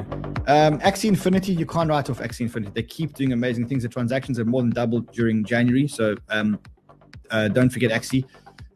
Um, 0.49 0.79
Axie 0.81 1.09
Infinity, 1.09 1.53
you 1.53 1.67
can't 1.67 1.89
write 1.89 2.09
off 2.11 2.21
Axie 2.21 2.43
Infinity. 2.43 2.73
They 2.75 2.83
keep 2.83 3.15
doing 3.15 3.33
amazing 3.33 3.69
things. 3.69 3.83
The 3.83 3.89
transactions 3.89 4.39
have 4.39 4.47
more 4.47 4.63
than 4.63 4.71
doubled 4.71 5.13
during 5.13 5.45
January. 5.45 5.89
So 5.89 6.17
um, 6.29 6.59
uh, 7.31 7.49
don't 7.49 7.71
forget 7.71 7.91
Axie. 7.91 8.25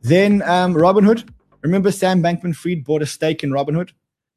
Then 0.02 0.42
um, 0.42 0.74
Robinhood. 0.74 1.28
Remember 1.62 1.92
Sam 1.92 2.22
Bankman 2.22 2.56
Fried 2.56 2.84
bought 2.84 3.02
a 3.02 3.06
stake 3.06 3.44
in 3.44 3.50
Robinhood? 3.50 3.90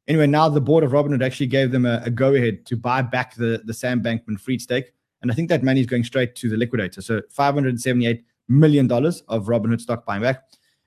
Anyway, 0.06 0.26
now 0.26 0.48
the 0.48 0.60
board 0.60 0.84
of 0.84 0.90
Robinhood 0.90 1.24
actually 1.24 1.46
gave 1.46 1.70
them 1.70 1.86
a, 1.86 2.02
a 2.04 2.10
go 2.10 2.34
ahead 2.34 2.66
to 2.66 2.76
buy 2.76 3.00
back 3.00 3.34
the, 3.34 3.62
the 3.64 3.72
Sam 3.72 4.02
Bankman 4.02 4.38
Fried 4.38 4.60
stake. 4.60 4.92
And 5.22 5.32
I 5.32 5.34
think 5.34 5.48
that 5.48 5.62
money 5.62 5.80
is 5.80 5.86
going 5.86 6.04
straight 6.04 6.34
to 6.36 6.50
the 6.50 6.56
liquidator. 6.56 7.00
So 7.00 7.22
$578 7.36 8.22
million 8.48 8.90
of 8.92 9.46
Robinhood 9.46 9.80
stock 9.80 10.04
buying 10.04 10.22
back. 10.22 10.42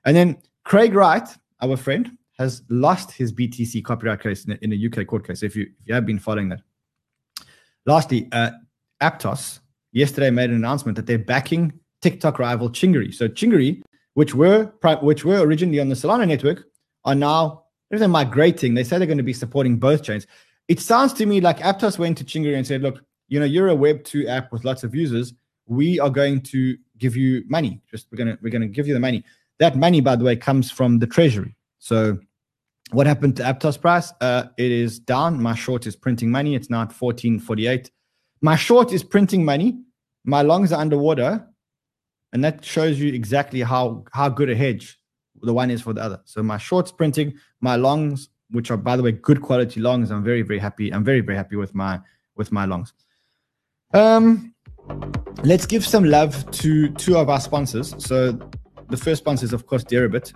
And 0.08 0.16
then 0.16 0.38
Craig 0.64 0.95
Wright, 0.95 1.28
our 1.62 1.76
friend, 1.76 2.18
has 2.39 2.64
lost 2.70 3.12
his 3.12 3.34
BTC 3.34 3.84
copyright 3.84 4.22
case 4.22 4.45
in 4.45 4.72
a, 4.72 4.86
UK 4.88 5.05
court 5.05 5.28
case, 5.28 5.43
if 5.43 5.53
you, 5.53 5.64
if 5.64 5.88
you 5.88 5.93
have 5.93 6.05
been 6.05 6.18
following 6.18 6.47
that. 6.47 6.62
Lastly, 7.86 8.30
uh, 8.32 8.51
Aptos 9.01 9.60
yesterday 9.91 10.30
made 10.30 10.49
an 10.49 10.55
announcement 10.55 10.95
that 10.95 11.08
they're 11.08 11.20
backing 11.20 11.74
TikTok 12.01 12.39
rival 12.39 12.70
Chingari. 12.70 13.14
So 13.14 13.28
Chingari, 13.28 13.84
which 14.14 14.34
were 14.34 14.72
which 15.01 15.26
were 15.26 15.41
originally 15.41 15.82
on 15.82 15.89
the 15.89 15.95
Solana 15.95 16.26
network, 16.26 16.64
are 17.03 17.16
now 17.16 17.66
they're 17.89 18.08
migrating, 18.08 18.76
they 18.76 18.84
say 18.86 18.97
they're 18.97 19.08
going 19.08 19.18
to 19.18 19.24
be 19.24 19.34
supporting 19.34 19.78
both 19.78 20.03
chains. 20.03 20.26
It 20.70 20.80
sounds 20.80 21.12
to 21.14 21.26
me 21.26 21.41
like 21.41 21.60
Aptos 21.60 21.97
went 21.97 22.18
to 22.20 22.24
Chingari 22.24 22.55
and 22.55 22.66
said, 22.66 22.82
look, 22.82 23.03
you 23.28 23.39
know, 23.39 23.45
you're 23.45 23.70
a 23.70 23.76
Web2 23.76 24.28
app 24.28 24.53
with 24.53 24.64
lots 24.64 24.84
of 24.84 24.95
users. 24.95 25.34
We 25.66 25.99
are 25.99 26.10
going 26.10 26.41
to 26.43 26.78
give 26.97 27.18
you 27.18 27.43
money. 27.47 27.82
Just 27.91 28.08
we're 28.12 28.18
gonna 28.18 28.38
we're 28.41 28.51
gonna 28.51 28.68
give 28.68 28.88
you 28.88 28.93
the 28.93 29.01
money. 29.01 29.26
That 29.60 29.76
money, 29.76 30.01
by 30.01 30.16
the 30.16 30.24
way, 30.24 30.36
comes 30.36 30.72
from 30.72 30.99
the 30.99 31.08
treasury. 31.08 31.55
So 31.80 32.20
what 32.91 33.08
happened 33.08 33.36
to 33.38 33.43
Aptos 33.43 33.80
price? 33.80 34.14
Uh, 34.22 34.45
it 34.58 34.72
is 34.72 34.99
down. 34.99 35.41
My 35.41 35.55
short 35.55 35.88
is 35.88 35.95
printing 35.95 36.30
money. 36.32 36.55
It's 36.55 36.70
now 36.70 36.82
at 36.82 36.93
1448. 36.93 37.91
My 38.41 38.55
short 38.55 38.91
is 38.93 39.03
printing 39.03 39.43
money. 39.43 39.80
My 40.24 40.41
longs 40.41 40.72
are 40.72 40.80
underwater. 40.80 41.47
and 42.34 42.43
that 42.43 42.64
shows 42.64 42.99
you 42.99 43.14
exactly 43.14 43.62
how 43.62 44.03
how 44.14 44.30
good 44.30 44.49
a 44.49 44.55
hedge 44.55 44.99
the 45.41 45.53
one 45.53 45.70
is 45.70 45.82
for 45.82 45.93
the 45.93 46.01
other. 46.01 46.20
So 46.26 46.41
my 46.41 46.58
shorts 46.58 46.91
printing, 46.91 47.36
my 47.62 47.76
longs, 47.76 48.30
which 48.51 48.72
are 48.72 48.78
by 48.78 48.95
the 48.97 49.03
way 49.03 49.12
good 49.12 49.41
quality 49.41 49.80
longs, 49.80 50.12
I'm 50.12 50.24
very 50.24 50.41
very 50.41 50.60
happy. 50.60 50.91
I'm 50.93 51.03
very 51.03 51.22
very 51.22 51.38
happy 51.38 51.55
with 51.55 51.74
my 51.74 51.99
with 52.36 52.51
my 52.51 52.66
longs. 52.66 52.93
Um, 53.93 54.53
let's 55.43 55.66
give 55.66 55.86
some 55.86 56.03
love 56.03 56.49
to 56.51 56.89
two 56.89 57.18
of 57.18 57.30
our 57.30 57.39
sponsors. 57.39 57.95
So 57.97 58.38
the 58.90 58.98
first 58.98 59.20
sponsor 59.20 59.46
is 59.46 59.54
of 59.54 59.66
course 59.66 59.84
Deribit. 59.84 60.34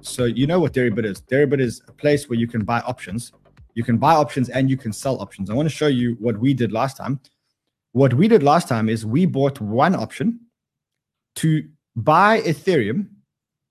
So 0.00 0.24
you 0.24 0.46
know 0.46 0.60
what 0.60 0.72
Deribit 0.72 1.04
is. 1.04 1.22
Deribit 1.22 1.60
is 1.60 1.82
a 1.88 1.92
place 1.92 2.28
where 2.28 2.38
you 2.38 2.46
can 2.46 2.64
buy 2.64 2.80
options. 2.80 3.32
You 3.74 3.82
can 3.82 3.96
buy 3.98 4.14
options 4.14 4.48
and 4.48 4.68
you 4.70 4.76
can 4.76 4.92
sell 4.92 5.20
options. 5.20 5.50
I 5.50 5.54
want 5.54 5.68
to 5.68 5.74
show 5.74 5.86
you 5.86 6.16
what 6.20 6.38
we 6.38 6.54
did 6.54 6.72
last 6.72 6.96
time. 6.96 7.20
What 7.92 8.14
we 8.14 8.28
did 8.28 8.42
last 8.42 8.68
time 8.68 8.88
is 8.88 9.06
we 9.06 9.26
bought 9.26 9.60
one 9.60 9.94
option 9.94 10.40
to 11.36 11.68
buy 11.96 12.40
Ethereum 12.42 13.08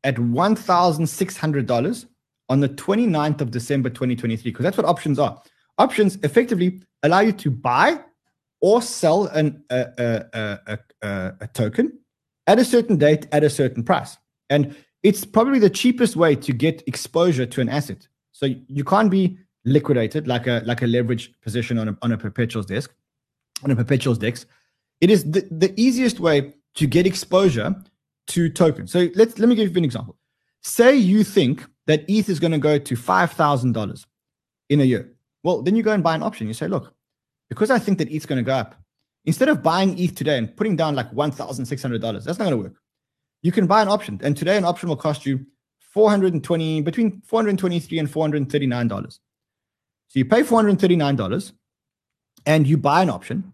at 0.04 0.16
$1,600 0.16 2.06
on 2.50 2.60
the 2.60 2.70
29th 2.70 3.41
of 3.41 3.52
December 3.52 3.89
2023, 3.89 4.52
because 4.52 4.64
that's 4.64 4.78
what 4.78 4.86
options 4.86 5.20
are. 5.20 5.41
Options 5.78 6.18
effectively 6.24 6.82
allow 7.04 7.22
you 7.22 7.32
to 7.32 7.50
buy 7.50 8.00
or 8.62 8.82
sell 8.82 9.28
an, 9.28 9.64
a, 9.70 9.88
a, 9.98 10.60
a, 10.68 10.80
a, 11.02 11.34
a 11.41 11.48
token 11.48 12.00
at 12.48 12.60
a 12.60 12.66
certain 12.66 12.98
date 12.98 13.28
at 13.32 13.44
a 13.44 13.50
certain 13.50 13.84
price. 13.84 14.18
And 14.50 14.76
it's 15.04 15.26
probably 15.26 15.60
the 15.60 15.70
cheapest 15.70 16.16
way 16.16 16.36
to 16.36 16.54
get 16.54 16.84
exposure 16.88 17.46
to 17.46 17.62
an 17.62 17.70
asset. 17.70 18.08
So 18.32 18.48
you 18.68 18.84
can't 18.84 19.12
be 19.12 19.38
liquidated 19.66 20.28
like 20.28 20.48
a 20.48 20.62
like 20.66 20.82
a 20.82 20.88
leverage 20.88 21.34
position 21.41 21.78
on 21.78 21.89
a, 21.89 21.98
on 22.02 22.12
a 22.12 22.18
perpetuals 22.18 22.66
desk, 22.66 22.94
on 23.64 23.72
a 23.72 23.76
perpetuals 23.76 24.18
desk. 24.18 24.48
It 25.02 25.10
is 25.10 25.24
the, 25.30 25.48
the 25.52 25.74
easiest 25.80 26.20
way 26.20 26.54
to 26.76 26.88
get 26.88 27.06
exposure 27.06 27.76
to 28.28 28.50
tokens. 28.50 28.91
So 28.91 29.10
let's 29.16 29.39
let 29.39 29.50
me 29.50 29.56
give 29.56 29.72
you 29.72 29.78
an 29.78 29.86
example. 29.86 30.18
Say 30.62 30.96
you 30.96 31.24
think 31.24 31.66
that 31.88 32.06
ETH 32.08 32.30
is 32.30 32.39
going 32.39 32.52
to 32.52 32.58
go 32.58 32.78
to 32.78 32.96
five 32.96 33.32
thousand 33.32 33.74
dollars 33.74 34.06
in 34.70 34.80
a 34.82 34.86
year. 34.86 35.12
Well, 35.44 35.62
then 35.62 35.76
you 35.76 35.84
go 35.84 35.91
and 35.91 36.04
buy 36.04 36.16
an 36.16 36.24
option. 36.24 36.48
You 36.48 36.54
say, 36.54 36.68
look, 36.68 36.94
because 37.50 37.70
I 37.70 37.80
think 37.80 37.98
that 37.98 38.10
ETH 38.10 38.16
is 38.16 38.26
going 38.26 38.38
to 38.38 38.44
go 38.44 38.54
up, 38.54 38.76
instead 39.26 39.49
of 39.49 39.63
buying 39.63 39.97
ETH 39.97 40.15
today 40.15 40.38
and 40.38 40.55
putting 40.55 40.76
down 40.76 40.95
like 40.95 41.11
one 41.13 41.32
thousand 41.32 41.65
six 41.65 41.82
hundred 41.82 42.01
dollars, 42.01 42.26
that's 42.26 42.39
not 42.39 42.45
going 42.45 42.57
to 42.57 42.63
work. 42.69 42.76
You 43.41 43.51
can 43.51 43.67
buy 43.67 43.82
an 43.82 43.88
option, 43.88 44.19
and 44.24 44.36
today 44.38 44.57
an 44.57 44.65
option 44.65 44.89
will 44.89 44.95
cost 44.95 45.26
you 45.26 45.45
four 45.80 46.09
hundred 46.09 46.34
and 46.34 46.43
twenty 46.43 46.82
between 46.82 47.21
four 47.21 47.39
hundred 47.39 47.57
twenty-three 47.57 47.99
and 47.99 48.09
four 48.09 48.24
hundred 48.24 48.49
thirty-nine 48.51 48.88
dollars. 48.88 49.19
So 50.07 50.19
you 50.19 50.26
pay 50.26 50.43
four 50.43 50.57
hundred 50.59 50.80
thirty-nine 50.80 51.15
dollars, 51.15 51.53
and 52.45 52.65
you 52.67 52.78
buy 52.78 53.01
an 53.01 53.09
option. 53.09 53.53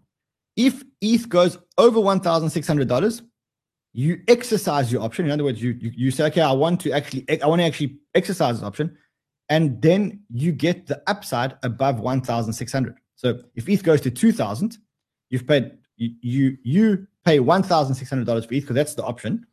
If 0.56 0.82
ETH 1.00 1.28
goes 1.28 1.58
over 1.78 2.00
one 2.00 2.20
thousand 2.20 2.50
six 2.50 2.66
hundred 2.66 2.88
dollars, 2.88 3.22
you 3.92 4.22
exercise 4.28 4.92
your 4.92 5.02
option. 5.02 5.24
In 5.24 5.32
other 5.32 5.44
words, 5.44 5.62
you, 5.62 5.70
you 5.80 5.92
you 5.96 6.10
say, 6.10 6.24
okay, 6.26 6.42
I 6.42 6.52
want 6.52 6.80
to 6.82 6.92
actually 6.92 7.24
I 7.42 7.46
want 7.46 7.60
to 7.60 7.66
actually 7.66 7.98
exercise 8.14 8.56
this 8.56 8.64
option, 8.64 8.96
and 9.48 9.80
then 9.80 10.22
you 10.28 10.52
get 10.52 10.86
the 10.86 11.02
upside 11.06 11.56
above 11.62 12.00
one 12.00 12.20
thousand 12.20 12.52
six 12.52 12.72
hundred. 12.72 12.96
So 13.16 13.40
if 13.54 13.68
ETH 13.68 13.82
goes 13.82 14.00
to 14.02 14.10
two 14.10 14.32
thousand, 14.32 14.78
you've 15.30 15.46
paid 15.46 15.72
you 15.96 16.56
you, 16.62 17.06
pay 17.24 17.40
one 17.40 17.62
thousand 17.62 17.94
six 17.94 18.08
hundred 18.10 18.26
dollars 18.26 18.44
for 18.44 18.54
ETH 18.54 18.62
because 18.62 18.76
that's 18.76 18.94
the 18.94 19.04
option. 19.04 19.46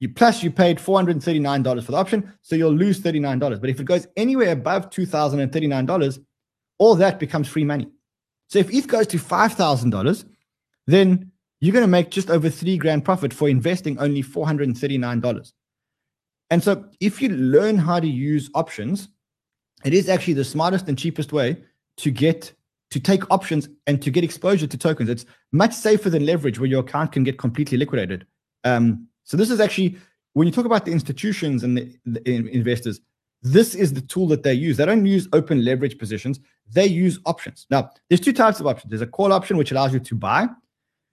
You 0.00 0.08
plus 0.08 0.42
you 0.42 0.50
paid 0.50 0.80
four 0.80 0.96
hundred 0.96 1.22
thirty 1.22 1.38
nine 1.38 1.62
dollars 1.62 1.84
for 1.84 1.92
the 1.92 1.98
option, 1.98 2.32
so 2.42 2.56
you'll 2.56 2.74
lose 2.74 2.98
thirty 2.98 3.20
nine 3.20 3.38
dollars. 3.38 3.60
But 3.60 3.70
if 3.70 3.80
it 3.80 3.84
goes 3.84 4.06
anywhere 4.16 4.52
above 4.52 4.90
two 4.90 5.06
thousand 5.06 5.40
and 5.40 5.52
thirty 5.52 5.66
nine 5.66 5.86
dollars, 5.86 6.18
all 6.78 6.94
that 6.96 7.18
becomes 7.18 7.48
free 7.48 7.64
money. 7.64 7.88
So 8.48 8.58
if 8.58 8.72
ETH 8.72 8.88
goes 8.88 9.06
to 9.08 9.18
five 9.18 9.54
thousand 9.54 9.90
dollars, 9.90 10.24
then 10.86 11.30
you're 11.60 11.72
going 11.72 11.82
to 11.82 11.88
make 11.88 12.10
just 12.10 12.30
over 12.30 12.50
three 12.50 12.76
grand 12.76 13.06
profit 13.06 13.32
for 13.32 13.48
investing 13.48 13.98
only 13.98 14.22
$439. 14.22 15.52
And 16.50 16.62
so 16.62 16.84
if 17.00 17.22
you 17.22 17.30
learn 17.30 17.78
how 17.78 18.00
to 18.00 18.06
use 18.06 18.50
options, 18.54 19.08
it 19.82 19.94
is 19.94 20.10
actually 20.10 20.34
the 20.34 20.44
smartest 20.44 20.88
and 20.88 20.98
cheapest 20.98 21.32
way 21.32 21.56
to 21.96 22.10
get 22.10 22.52
to 22.94 23.00
take 23.00 23.28
options 23.30 23.68
and 23.86 24.00
to 24.00 24.10
get 24.10 24.22
exposure 24.22 24.68
to 24.68 24.78
tokens. 24.78 25.10
It's 25.10 25.26
much 25.50 25.74
safer 25.74 26.08
than 26.08 26.24
leverage 26.24 26.60
where 26.60 26.68
your 26.68 26.80
account 26.80 27.10
can 27.10 27.24
get 27.24 27.38
completely 27.38 27.76
liquidated. 27.76 28.24
Um, 28.62 29.08
so 29.24 29.36
this 29.36 29.50
is 29.50 29.58
actually 29.58 29.96
when 30.34 30.46
you 30.46 30.52
talk 30.52 30.64
about 30.64 30.84
the 30.84 30.92
institutions 30.92 31.64
and 31.64 31.76
the, 31.76 31.98
the 32.06 32.30
investors, 32.30 33.00
this 33.42 33.74
is 33.74 33.92
the 33.92 34.00
tool 34.00 34.28
that 34.28 34.44
they 34.44 34.54
use. 34.54 34.76
They 34.76 34.86
don't 34.86 35.04
use 35.04 35.28
open 35.32 35.64
leverage 35.64 35.98
positions. 35.98 36.38
They 36.72 36.86
use 36.86 37.18
options. 37.26 37.66
Now, 37.68 37.90
there's 38.08 38.20
two 38.20 38.32
types 38.32 38.60
of 38.60 38.66
options. 38.66 38.90
There's 38.90 39.02
a 39.02 39.06
call 39.06 39.32
option, 39.32 39.56
which 39.56 39.72
allows 39.72 39.92
you 39.92 40.00
to 40.00 40.14
buy, 40.14 40.48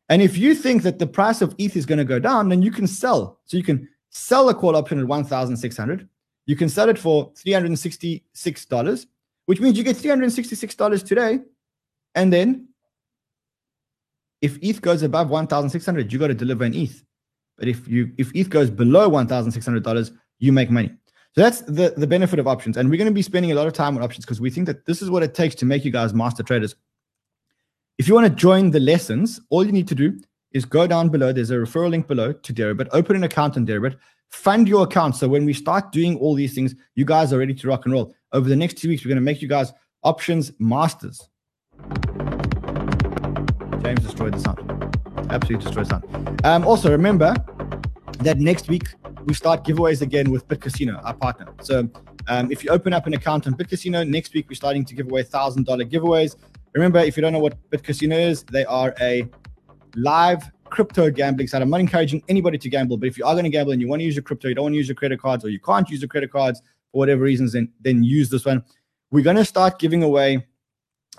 and 0.09 0.21
if 0.21 0.37
you 0.37 0.53
think 0.53 0.83
that 0.83 0.99
the 0.99 1.07
price 1.07 1.41
of 1.41 1.55
ETH 1.57 1.75
is 1.75 1.85
going 1.85 1.97
to 1.97 2.05
go 2.05 2.19
down, 2.19 2.49
then 2.49 2.61
you 2.61 2.69
can 2.69 2.85
sell. 2.85 3.39
So 3.45 3.55
you 3.57 3.63
can 3.63 3.87
sell 4.09 4.49
a 4.49 4.53
call 4.53 4.75
option 4.75 4.99
at 4.99 5.07
1,600. 5.07 6.07
You 6.45 6.55
can 6.57 6.67
sell 6.67 6.89
it 6.89 6.99
for 6.99 7.31
$366, 7.33 9.05
which 9.45 9.61
means 9.61 9.77
you 9.77 9.85
get 9.85 9.95
$366 9.95 11.05
today. 11.05 11.39
And 12.15 12.31
then 12.31 12.67
if 14.41 14.57
ETH 14.61 14.81
goes 14.81 15.03
above 15.03 15.29
1,600, 15.29 16.11
you 16.11 16.19
got 16.19 16.27
to 16.27 16.33
deliver 16.33 16.63
an 16.63 16.73
ETH. 16.73 17.03
But 17.57 17.67
if 17.67 17.87
you 17.87 18.11
if 18.17 18.31
ETH 18.35 18.49
goes 18.49 18.69
below 18.69 19.09
$1,600, 19.09 20.11
you 20.39 20.51
make 20.51 20.71
money. 20.71 20.91
So 21.33 21.41
that's 21.41 21.61
the, 21.61 21.93
the 21.95 22.07
benefit 22.07 22.39
of 22.39 22.47
options. 22.47 22.75
And 22.75 22.89
we're 22.89 22.97
going 22.97 23.07
to 23.07 23.13
be 23.13 23.21
spending 23.21 23.51
a 23.51 23.55
lot 23.55 23.67
of 23.67 23.73
time 23.73 23.95
on 23.95 24.03
options 24.03 24.25
because 24.25 24.41
we 24.41 24.49
think 24.49 24.67
that 24.67 24.85
this 24.85 25.01
is 25.01 25.09
what 25.09 25.23
it 25.23 25.33
takes 25.33 25.55
to 25.55 25.65
make 25.65 25.85
you 25.85 25.91
guys 25.91 26.13
master 26.13 26.43
traders. 26.43 26.75
If 27.97 28.07
you 28.07 28.15
want 28.15 28.27
to 28.27 28.33
join 28.33 28.71
the 28.71 28.79
lessons, 28.79 29.39
all 29.49 29.65
you 29.65 29.71
need 29.71 29.87
to 29.87 29.95
do 29.95 30.19
is 30.51 30.65
go 30.65 30.87
down 30.87 31.09
below. 31.09 31.31
There's 31.31 31.51
a 31.51 31.55
referral 31.55 31.89
link 31.89 32.07
below 32.07 32.33
to 32.33 32.53
Deribit. 32.53 32.89
Open 32.91 33.15
an 33.15 33.23
account 33.23 33.55
on 33.55 33.65
Deribit. 33.65 33.97
Fund 34.29 34.67
your 34.67 34.83
account. 34.83 35.15
So 35.15 35.27
when 35.27 35.45
we 35.45 35.53
start 35.53 35.91
doing 35.91 36.17
all 36.17 36.33
these 36.33 36.53
things, 36.53 36.75
you 36.95 37.05
guys 37.05 37.31
are 37.31 37.37
ready 37.37 37.53
to 37.53 37.67
rock 37.67 37.85
and 37.85 37.93
roll. 37.93 38.13
Over 38.33 38.49
the 38.49 38.55
next 38.55 38.77
two 38.77 38.89
weeks, 38.89 39.05
we're 39.05 39.09
going 39.09 39.17
to 39.17 39.21
make 39.21 39.41
you 39.41 39.47
guys 39.47 39.71
options 40.03 40.51
masters. 40.59 41.29
James 43.83 44.01
destroyed 44.01 44.33
the 44.33 44.39
sound. 44.39 44.59
Absolutely 45.29 45.65
destroyed 45.65 45.85
the 45.87 46.01
sound. 46.01 46.45
Um, 46.45 46.65
also, 46.65 46.91
remember 46.91 47.33
that 48.19 48.37
next 48.39 48.69
week 48.69 48.87
we 49.25 49.33
start 49.33 49.63
giveaways 49.63 50.01
again 50.01 50.31
with 50.31 50.47
BitCasino, 50.47 51.03
our 51.03 51.13
partner. 51.13 51.47
So 51.61 51.89
um, 52.27 52.51
if 52.51 52.63
you 52.63 52.69
open 52.69 52.93
up 52.93 53.07
an 53.07 53.13
account 53.13 53.47
on 53.47 53.53
BitCasino, 53.53 54.07
next 54.07 54.33
week 54.33 54.47
we're 54.49 54.55
starting 54.55 54.85
to 54.85 54.93
give 54.93 55.07
away 55.09 55.23
$1,000 55.23 55.65
giveaways. 55.89 56.35
Remember, 56.73 56.99
if 56.99 57.17
you 57.17 57.21
don't 57.21 57.33
know 57.33 57.39
what 57.39 57.57
BitCasino 57.69 58.17
is, 58.17 58.43
they 58.43 58.65
are 58.65 58.93
a 59.01 59.27
live 59.95 60.43
crypto 60.65 61.09
gambling 61.11 61.47
site. 61.47 61.61
I'm 61.61 61.69
not 61.69 61.81
encouraging 61.81 62.23
anybody 62.29 62.57
to 62.57 62.69
gamble, 62.69 62.97
but 62.97 63.07
if 63.07 63.17
you 63.17 63.25
are 63.25 63.33
going 63.33 63.43
to 63.43 63.49
gamble 63.49 63.73
and 63.73 63.81
you 63.81 63.87
want 63.87 63.99
to 63.99 64.05
use 64.05 64.15
your 64.15 64.23
crypto, 64.23 64.47
you 64.47 64.55
don't 64.55 64.63
want 64.63 64.73
to 64.73 64.77
use 64.77 64.87
your 64.87 64.95
credit 64.95 65.19
cards, 65.19 65.43
or 65.43 65.49
you 65.49 65.59
can't 65.59 65.89
use 65.89 66.01
your 66.01 66.07
credit 66.07 66.31
cards 66.31 66.61
for 66.91 66.99
whatever 66.99 67.23
reasons, 67.23 67.53
then 67.53 67.69
then 67.81 68.03
use 68.03 68.29
this 68.29 68.45
one. 68.45 68.63
We're 69.11 69.23
going 69.23 69.35
to 69.35 69.45
start 69.45 69.79
giving 69.79 70.01
away 70.03 70.47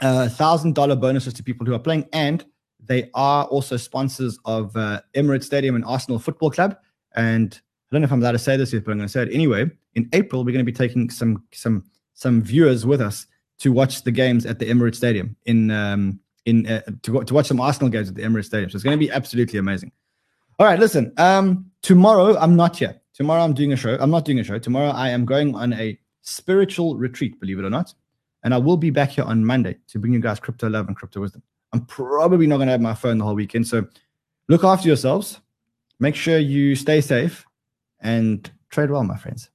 uh, 0.01 0.29
thousand 0.29 0.75
dollar 0.75 0.97
bonuses 0.97 1.35
to 1.35 1.43
people 1.43 1.67
who 1.67 1.75
are 1.75 1.79
playing, 1.79 2.09
and 2.13 2.45
they 2.87 3.11
are 3.15 3.45
also 3.45 3.77
sponsors 3.77 4.39
of 4.45 4.77
uh, 4.77 5.01
Emirates 5.15 5.45
Stadium 5.45 5.75
and 5.75 5.85
Arsenal 5.85 6.19
Football 6.19 6.51
Club. 6.51 6.77
And 7.15 7.55
I 7.55 7.95
don't 7.95 8.03
know 8.03 8.07
if 8.07 8.13
I'm 8.13 8.21
allowed 8.21 8.33
to 8.33 8.39
say 8.39 8.57
this 8.57 8.73
yet, 8.73 8.85
but 8.85 8.93
I'm 8.93 8.99
going 8.99 9.07
to 9.07 9.13
say 9.13 9.23
it 9.23 9.33
anyway. 9.33 9.71
In 9.95 10.09
April, 10.13 10.45
we're 10.45 10.53
going 10.53 10.65
to 10.65 10.71
be 10.71 10.77
taking 10.77 11.11
some 11.11 11.45
some 11.53 11.85
some 12.15 12.43
viewers 12.43 12.85
with 12.87 13.01
us 13.01 13.27
to 13.59 13.73
watch 13.73 14.03
the 14.03 14.11
games 14.11 14.47
at 14.47 14.59
the 14.59 14.69
Emirates 14.69 14.97
Stadium 14.97 15.37
in 15.47 15.71
um, 15.71 16.19
in 16.47 16.67
uh, 16.67 16.81
to, 17.03 17.23
to 17.23 17.35
watch 17.35 17.47
some 17.47 17.61
Arsenal 17.61 17.91
games 17.91 18.09
at 18.09 18.15
the 18.15 18.23
Emirates 18.23 18.47
Stadium. 18.47 18.71
So 18.71 18.77
it's 18.77 18.85
going 18.85 18.99
to 18.99 19.05
be 19.05 19.11
absolutely 19.11 19.59
amazing. 19.59 19.93
All 20.59 20.67
right, 20.67 20.79
listen. 20.79 21.13
Um, 21.19 21.71
tomorrow 21.83 22.37
I'm 22.37 22.57
not 22.57 22.77
here. 22.77 23.01
Tomorrow 23.15 23.43
I'm 23.43 23.55
doing 23.55 23.73
a 23.73 23.77
show. 23.77 23.97
I'm 24.01 24.11
not 24.11 24.25
doing 24.25 24.39
a 24.39 24.45
show. 24.45 24.59
Tomorrow 24.59 24.91
I 24.91 25.11
am 25.11 25.25
going 25.25 25.55
on 25.55 25.73
a 25.75 25.99
spiritual 26.23 26.97
retreat, 26.97 27.39
believe 27.41 27.59
it 27.59 27.65
or 27.65 27.71
not. 27.71 27.95
And 28.45 28.55
I 28.55 28.59
will 28.59 28.77
be 28.77 28.91
back 28.91 29.11
here 29.11 29.25
on 29.25 29.45
Monday 29.45 29.77
to 29.89 29.99
bring 29.99 30.13
you 30.13 30.21
guys 30.21 30.41
crypto 30.41 30.69
love 30.69 30.89
and 30.89 30.97
crypto 30.97 31.21
wisdom. 31.21 31.43
I'm 31.73 31.85
probably 31.87 32.47
not 32.47 32.57
going 32.57 32.67
to 32.67 32.73
have 32.73 32.81
my 32.81 32.95
phone 32.95 33.19
the 33.19 33.25
whole 33.25 33.35
weekend. 33.35 33.67
So 33.67 33.87
look 34.49 34.65
after 34.65 34.89
yourselves. 34.89 35.41
Make 35.99 36.15
sure 36.15 36.39
you 36.39 36.75
stay 36.75 37.01
safe 37.01 37.47
and 38.01 38.51
trade 38.71 38.91
well, 38.91 39.05
my 39.05 39.17
friends. 39.17 39.51